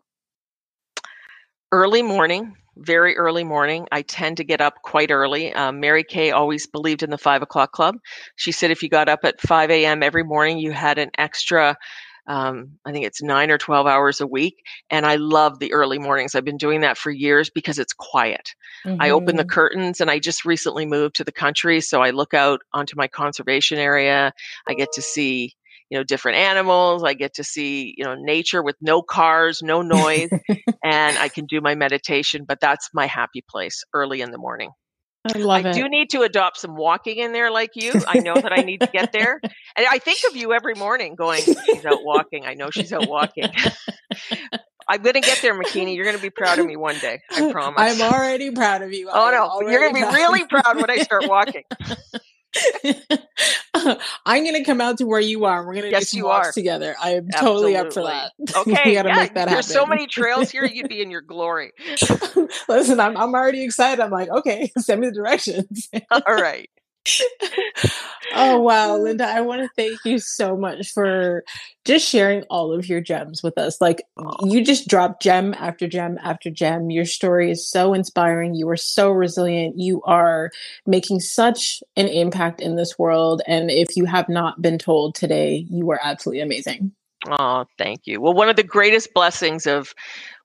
Early 1.73 2.03
morning, 2.03 2.55
very 2.77 3.17
early 3.17 3.43
morning. 3.43 3.89
I 3.91 4.03
tend 4.03 4.37
to 4.37 4.45
get 4.45 4.61
up 4.61 4.75
quite 4.83 5.11
early. 5.11 5.53
Um, 5.53 5.81
Mary 5.81 6.05
Kay 6.05 6.31
always 6.31 6.67
believed 6.67 7.03
in 7.03 7.11
the 7.11 7.19
five 7.19 7.43
o'clock 7.43 7.73
club. 7.73 7.97
She 8.37 8.53
said 8.53 8.71
if 8.71 8.83
you 8.83 8.89
got 8.89 9.09
up 9.09 9.21
at 9.25 9.41
5 9.41 9.71
a.m. 9.71 10.03
every 10.03 10.23
morning, 10.23 10.59
you 10.59 10.71
had 10.71 10.99
an 10.99 11.11
extra 11.19 11.77
um, 12.27 12.79
I 12.85 12.93
think 12.93 13.05
it's 13.05 13.23
nine 13.23 13.51
or 13.51 13.59
12 13.59 13.87
hours 13.87 14.21
a 14.21 14.27
week. 14.27 14.63
And 14.91 15.05
I 15.05 15.17
love 15.17 15.59
the 15.59 15.73
early 15.73 15.99
mornings. 15.99 16.35
I've 16.35 16.45
been 16.45 16.57
doing 16.57 16.83
that 16.83 16.97
for 16.97 17.11
years 17.11 17.51
because 17.51 17.79
it's 17.79 17.93
quiet. 17.93 18.55
Mm-hmm. 18.87 19.03
I 19.03 19.11
open 19.11 19.37
the 19.37 19.43
mm-hmm. 19.43 19.51
curtains 19.51 20.01
and 20.01 20.11
I 20.11 20.19
just 20.19 20.45
recently 20.45 20.87
moved 20.87 21.17
to 21.17 21.25
the 21.25 21.33
country. 21.33 21.81
So 21.81 22.01
I 22.03 22.11
look 22.11 22.35
out 22.35 22.61
onto 22.73 22.97
my 22.97 23.09
conservation 23.09 23.79
area. 23.79 24.33
I 24.69 24.75
get 24.75 24.93
to 24.93 25.03
see, 25.03 25.55
you 25.91 25.99
know, 25.99 26.05
different 26.05 26.39
animals. 26.39 27.03
I 27.03 27.15
get 27.15 27.35
to 27.35 27.45
see, 27.45 27.95
you 27.97 28.05
know, 28.05 28.15
nature 28.15 28.63
with 28.63 28.77
no 28.81 29.03
cars, 29.03 29.61
no 29.63 29.83
noise, 29.83 30.31
and 30.85 31.19
I 31.19 31.29
can 31.29 31.47
do 31.47 31.61
my 31.61 31.75
meditation. 31.75 32.45
But 32.47 32.61
that's 32.61 32.91
my 32.95 33.07
happy 33.07 33.43
place 33.49 33.83
early 33.93 34.21
in 34.21 34.31
the 34.31 34.39
morning. 34.39 34.71
I 35.25 35.39
love 35.39 35.65
I 35.65 35.71
it. 35.71 35.75
do 35.75 35.89
need 35.89 36.11
to 36.11 36.23
adopt 36.23 36.59
some 36.59 36.75
walking 36.75 37.19
in 37.19 37.33
there 37.33 37.51
like 37.51 37.71
you. 37.75 37.93
I 38.09 38.19
know 38.19 38.35
that 38.35 38.53
I 38.53 38.63
need 38.63 38.81
to 38.81 38.89
get 38.89 39.13
there. 39.13 39.41
And 39.75 39.87
I 39.91 39.99
think 39.99 40.19
of 40.29 40.37
you 40.37 40.53
every 40.53 40.75
morning 40.75 41.15
going, 41.15 41.41
she's 41.41 41.87
out 41.87 42.05
walking. 42.05 42.45
I 42.45 42.53
know 42.53 42.69
she's 42.71 42.93
out 42.93 43.09
walking. 43.09 43.45
I'm 44.89 45.01
going 45.01 45.15
to 45.15 45.21
get 45.21 45.39
there, 45.41 45.59
Makini. 45.59 45.97
You're 45.97 46.05
going 46.05 46.17
to 46.17 46.23
be 46.23 46.29
proud 46.29 46.59
of 46.59 46.67
me 46.67 46.77
one 46.77 46.99
day. 46.99 47.21
I 47.31 47.51
promise. 47.53 47.79
I'm 47.79 48.13
already 48.13 48.51
proud 48.51 48.83
of 48.83 48.93
you. 48.93 49.09
Oh, 49.11 49.31
no. 49.31 49.67
You're 49.71 49.81
going 49.81 49.95
to 49.95 50.01
be 50.01 50.15
really 50.15 50.45
proud 50.47 50.77
when 50.77 50.91
I 50.91 50.99
start 50.99 51.27
walking. 51.27 51.63
I'm 54.27 54.45
going 54.45 54.55
to 54.55 54.65
come 54.65 54.81
out 54.81 54.99
to 54.99 55.07
where 55.07 55.21
you 55.21 55.45
are. 55.45 55.67
We're 55.67 55.75
going 55.75 55.87
to 55.87 55.91
yes, 55.91 56.03
do 56.03 56.07
some 56.07 56.19
you 56.19 56.25
walks 56.27 56.49
are. 56.49 56.53
together. 56.53 56.95
I 57.03 57.15
am 57.15 57.29
Absolutely. 57.33 57.75
totally 57.75 57.77
up 57.77 57.93
for 57.93 58.03
that. 58.05 58.33
Okay, 58.57 58.83
we 58.85 58.95
got 58.95 59.03
to 59.03 59.09
yeah, 59.09 59.17
make 59.17 59.35
that 59.35 59.49
happen. 59.49 59.55
There's 59.55 59.67
so 59.67 59.87
many 59.87 60.07
trails 60.07 60.51
here. 60.51 60.65
You'd 60.65 60.89
be 60.89 61.01
in 61.01 61.11
your 61.11 61.23
glory. 61.23 61.73
Listen, 62.69 63.01
I'm 63.01 63.17
I'm 63.17 63.35
already 63.35 63.65
excited. 63.65 64.03
I'm 64.03 64.11
like, 64.11 64.29
okay, 64.29 64.71
send 64.79 65.01
me 65.01 65.09
the 65.09 65.15
directions. 65.15 65.89
All 66.11 66.35
right. 66.35 66.69
Oh 68.35 68.61
wow, 68.61 68.99
Lynda, 68.99 69.23
I 69.23 69.41
want 69.41 69.63
to 69.63 69.69
thank 69.77 70.05
you 70.05 70.19
so 70.19 70.57
much 70.57 70.93
for 70.93 71.45
just 71.85 72.09
sharing 72.09 72.43
all 72.45 72.73
of 72.73 72.89
your 72.89 73.01
gems 73.01 73.43
with 73.43 73.59
us. 73.59 73.81
Like 73.81 74.03
you 74.43 74.65
just 74.65 74.89
dropped 74.89 75.23
gem 75.23 75.55
after 75.59 75.89
gem 75.89 76.19
after 76.23 76.51
gem. 76.51 76.91
Your 76.91 77.05
story 77.05 77.51
is 77.51 77.69
so 77.69 77.93
inspiring. 77.93 78.55
You 78.55 78.69
are 78.69 78.77
so 78.77 79.11
resilient. 79.11 79.79
You 79.79 80.03
are 80.03 80.51
making 80.87 81.21
such 81.21 81.83
an 81.97 82.09
impact 82.09 82.61
in 82.61 82.77
this 82.77 82.99
world 82.99 83.43
and 83.47 83.71
if 83.71 83.97
you 83.97 84.05
have 84.05 84.29
not 84.29 84.63
been 84.63 84.79
told 84.79 85.15
today, 85.15 85.67
you 85.71 85.91
are 85.91 86.01
absolutely 86.03 86.41
amazing. 86.41 86.93
Oh, 87.29 87.67
thank 87.79 88.07
you. 88.07 88.21
Well, 88.21 88.33
one 88.33 88.49
of 88.49 88.57
the 88.57 88.65
greatest 88.65 89.15
blessings 89.15 89.67
of 89.67 89.95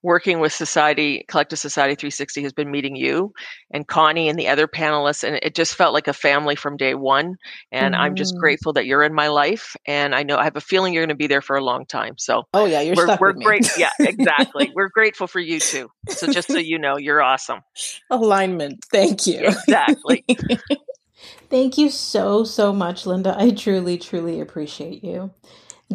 working 0.04 0.40
with 0.40 0.54
Society, 0.54 1.26
Collective 1.28 1.60
Society 1.60 1.96
360 1.96 2.44
has 2.44 2.54
been 2.54 2.72
meeting 2.72 2.96
you 2.96 3.34
and 3.72 3.88
Connie 3.88 4.30
and 4.30 4.38
the 4.38 4.48
other 4.48 4.68
panelists. 4.68 5.24
And 5.24 5.40
it 5.42 5.56
just 5.56 5.76
felt 5.76 5.94
like 5.94 6.08
a 6.08 6.14
family 6.14 6.56
from 6.56 6.78
day 6.78 6.94
one. 6.96 7.38
And 7.72 7.96
mm. 7.96 8.00
I'm 8.00 8.16
just 8.16 8.34
Mm-hmm. 8.34 8.40
grateful 8.40 8.74
that 8.74 8.86
you're 8.86 9.04
in 9.04 9.14
my 9.14 9.28
life. 9.30 9.76
And 9.86 10.14
I 10.14 10.24
know 10.24 10.38
I 10.38 10.44
have 10.44 10.56
a 10.56 10.62
feeling 10.62 10.94
you're 10.94 11.04
going 11.04 11.10
to 11.10 11.16
be 11.16 11.28
there 11.28 11.42
for 11.42 11.56
a 11.56 11.64
long 11.64 11.86
time. 11.86 12.18
So, 12.18 12.44
oh, 12.54 12.66
yeah, 12.66 12.82
you're 12.82 12.96
we're, 12.96 13.06
stuck 13.06 13.20
we're 13.20 13.28
with 13.30 13.38
me. 13.38 13.46
great. 13.46 13.70
Yeah, 13.78 13.90
exactly. 14.00 14.72
we're 14.76 14.90
grateful 14.90 15.28
for 15.28 15.40
you 15.40 15.60
too. 15.60 15.90
So, 16.10 16.28
just 16.28 16.50
so 16.50 16.58
you 16.58 16.78
know, 16.80 16.98
you're 16.98 17.22
awesome. 17.22 17.62
Alignment. 18.10 18.84
Thank 18.92 19.28
you. 19.28 19.40
Exactly. 19.40 20.26
Thank 21.50 21.78
you 21.78 21.90
so, 21.90 22.44
so 22.44 22.74
much, 22.74 23.06
Lynda. 23.06 23.36
I 23.36 23.52
truly, 23.52 23.98
truly 23.98 24.40
appreciate 24.42 25.04
you. 25.04 25.32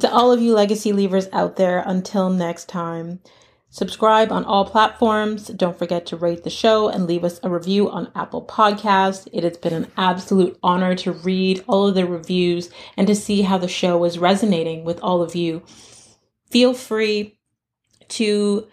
To 0.01 0.11
all 0.11 0.33
of 0.33 0.41
you 0.41 0.55
legacy 0.55 0.93
leavers 0.93 1.29
out 1.33 1.57
there, 1.57 1.83
until 1.87 2.31
next 2.31 2.69
time, 2.69 3.21
subscribe 3.73 4.31
on 4.31 4.45
all 4.45 4.67
platforms. 4.67 5.49
Don't 5.49 5.77
forget 5.77 6.07
to 6.07 6.17
rate 6.17 6.45
the 6.45 6.51
show 6.51 6.89
and 6.89 7.07
leave 7.07 7.25
us 7.25 7.41
a 7.43 7.51
review 7.51 7.91
on 7.91 8.13
Apple 8.15 8.45
Podcasts. 8.45 9.27
It 9.33 9.43
has 9.43 9.57
been 9.57 9.73
an 9.73 9.91
absolute 9.97 10.57
honor 10.63 10.95
to 10.97 11.11
read 11.11 11.65
all 11.67 11.89
of 11.89 11.95
the 11.97 12.07
reviews 12.07 12.71
and 12.97 13.07
to 13.09 13.15
see 13.17 13.43
how 13.43 13.59
the 13.59 13.67
show 13.67 14.05
is 14.05 14.19
resonating 14.19 14.85
with 14.85 15.01
all 15.03 15.23
of 15.23 15.35
you. 15.35 15.63
Feel 16.51 16.75
free 16.75 17.39
to 18.09 18.69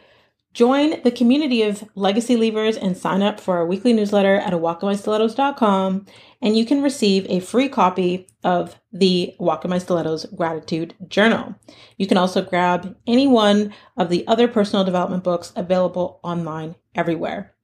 join 0.59 1.01
the 1.03 1.11
community 1.11 1.61
of 1.61 1.89
legacy 1.95 2.35
leavers 2.35 2.77
and 2.81 2.97
sign 2.97 3.21
up 3.21 3.39
for 3.39 3.55
our 3.55 3.65
weekly 3.65 3.93
newsletter 3.93 4.35
at 4.35 4.51
walkinmystilettos.com 4.51 6.05
and 6.41 6.57
you 6.57 6.65
can 6.65 6.83
receive 6.83 7.25
a 7.29 7.39
free 7.39 7.69
copy 7.69 8.27
of 8.43 8.77
the 8.91 9.33
Walk 9.39 9.63
in 9.63 9.69
My 9.69 9.77
Stilettos 9.77 10.25
Gratitude 10.35 10.95
Journal. 11.07 11.55
You 11.95 12.07
can 12.07 12.17
also 12.17 12.41
grab 12.41 12.93
any 13.07 13.25
one 13.25 13.73
of 13.95 14.09
the 14.09 14.27
other 14.27 14.49
personal 14.49 14.83
development 14.83 15.23
books 15.23 15.53
available 15.55 16.19
online 16.23 16.75
everywhere. 16.93 17.55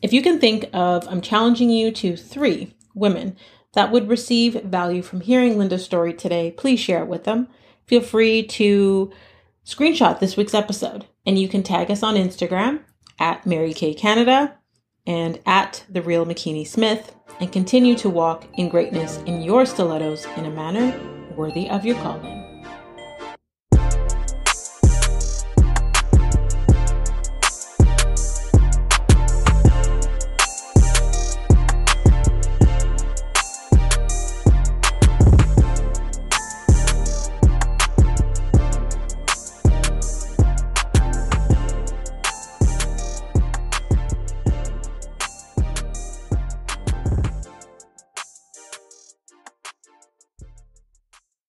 If 0.00 0.14
you 0.14 0.22
can 0.22 0.40
think 0.40 0.64
of, 0.72 1.06
I'm 1.06 1.20
challenging 1.20 1.68
you 1.68 1.90
to 1.92 2.16
three 2.16 2.74
women 2.94 3.36
that 3.74 3.92
would 3.92 4.08
receive 4.08 4.54
value 4.62 5.02
from 5.02 5.20
hearing 5.20 5.56
Lynda's 5.56 5.84
story 5.84 6.14
today, 6.14 6.50
please 6.50 6.80
share 6.80 7.02
it 7.02 7.08
with 7.08 7.24
them. 7.24 7.46
Feel 7.86 8.00
free 8.00 8.42
to 8.42 9.12
screenshot 9.66 10.18
this 10.18 10.38
week's 10.38 10.54
episode 10.54 11.04
and 11.26 11.38
you 11.38 11.48
can 11.48 11.62
tag 11.62 11.90
us 11.90 12.02
on 12.02 12.14
Instagram 12.14 12.80
at 13.18 13.46
Mary 13.46 13.72
Kay 13.72 13.94
Canada 13.94 14.56
and 15.06 15.38
at 15.46 15.84
the 15.88 16.02
real 16.02 16.24
Makini 16.24 16.66
Smith 16.66 17.14
and 17.40 17.52
continue 17.52 17.94
to 17.96 18.08
walk 18.08 18.46
in 18.54 18.68
greatness 18.68 19.18
in 19.26 19.42
your 19.42 19.66
stilettos 19.66 20.26
in 20.36 20.46
a 20.46 20.50
manner 20.50 20.98
worthy 21.36 21.68
of 21.68 21.84
your 21.84 21.96
calling. 21.96 22.43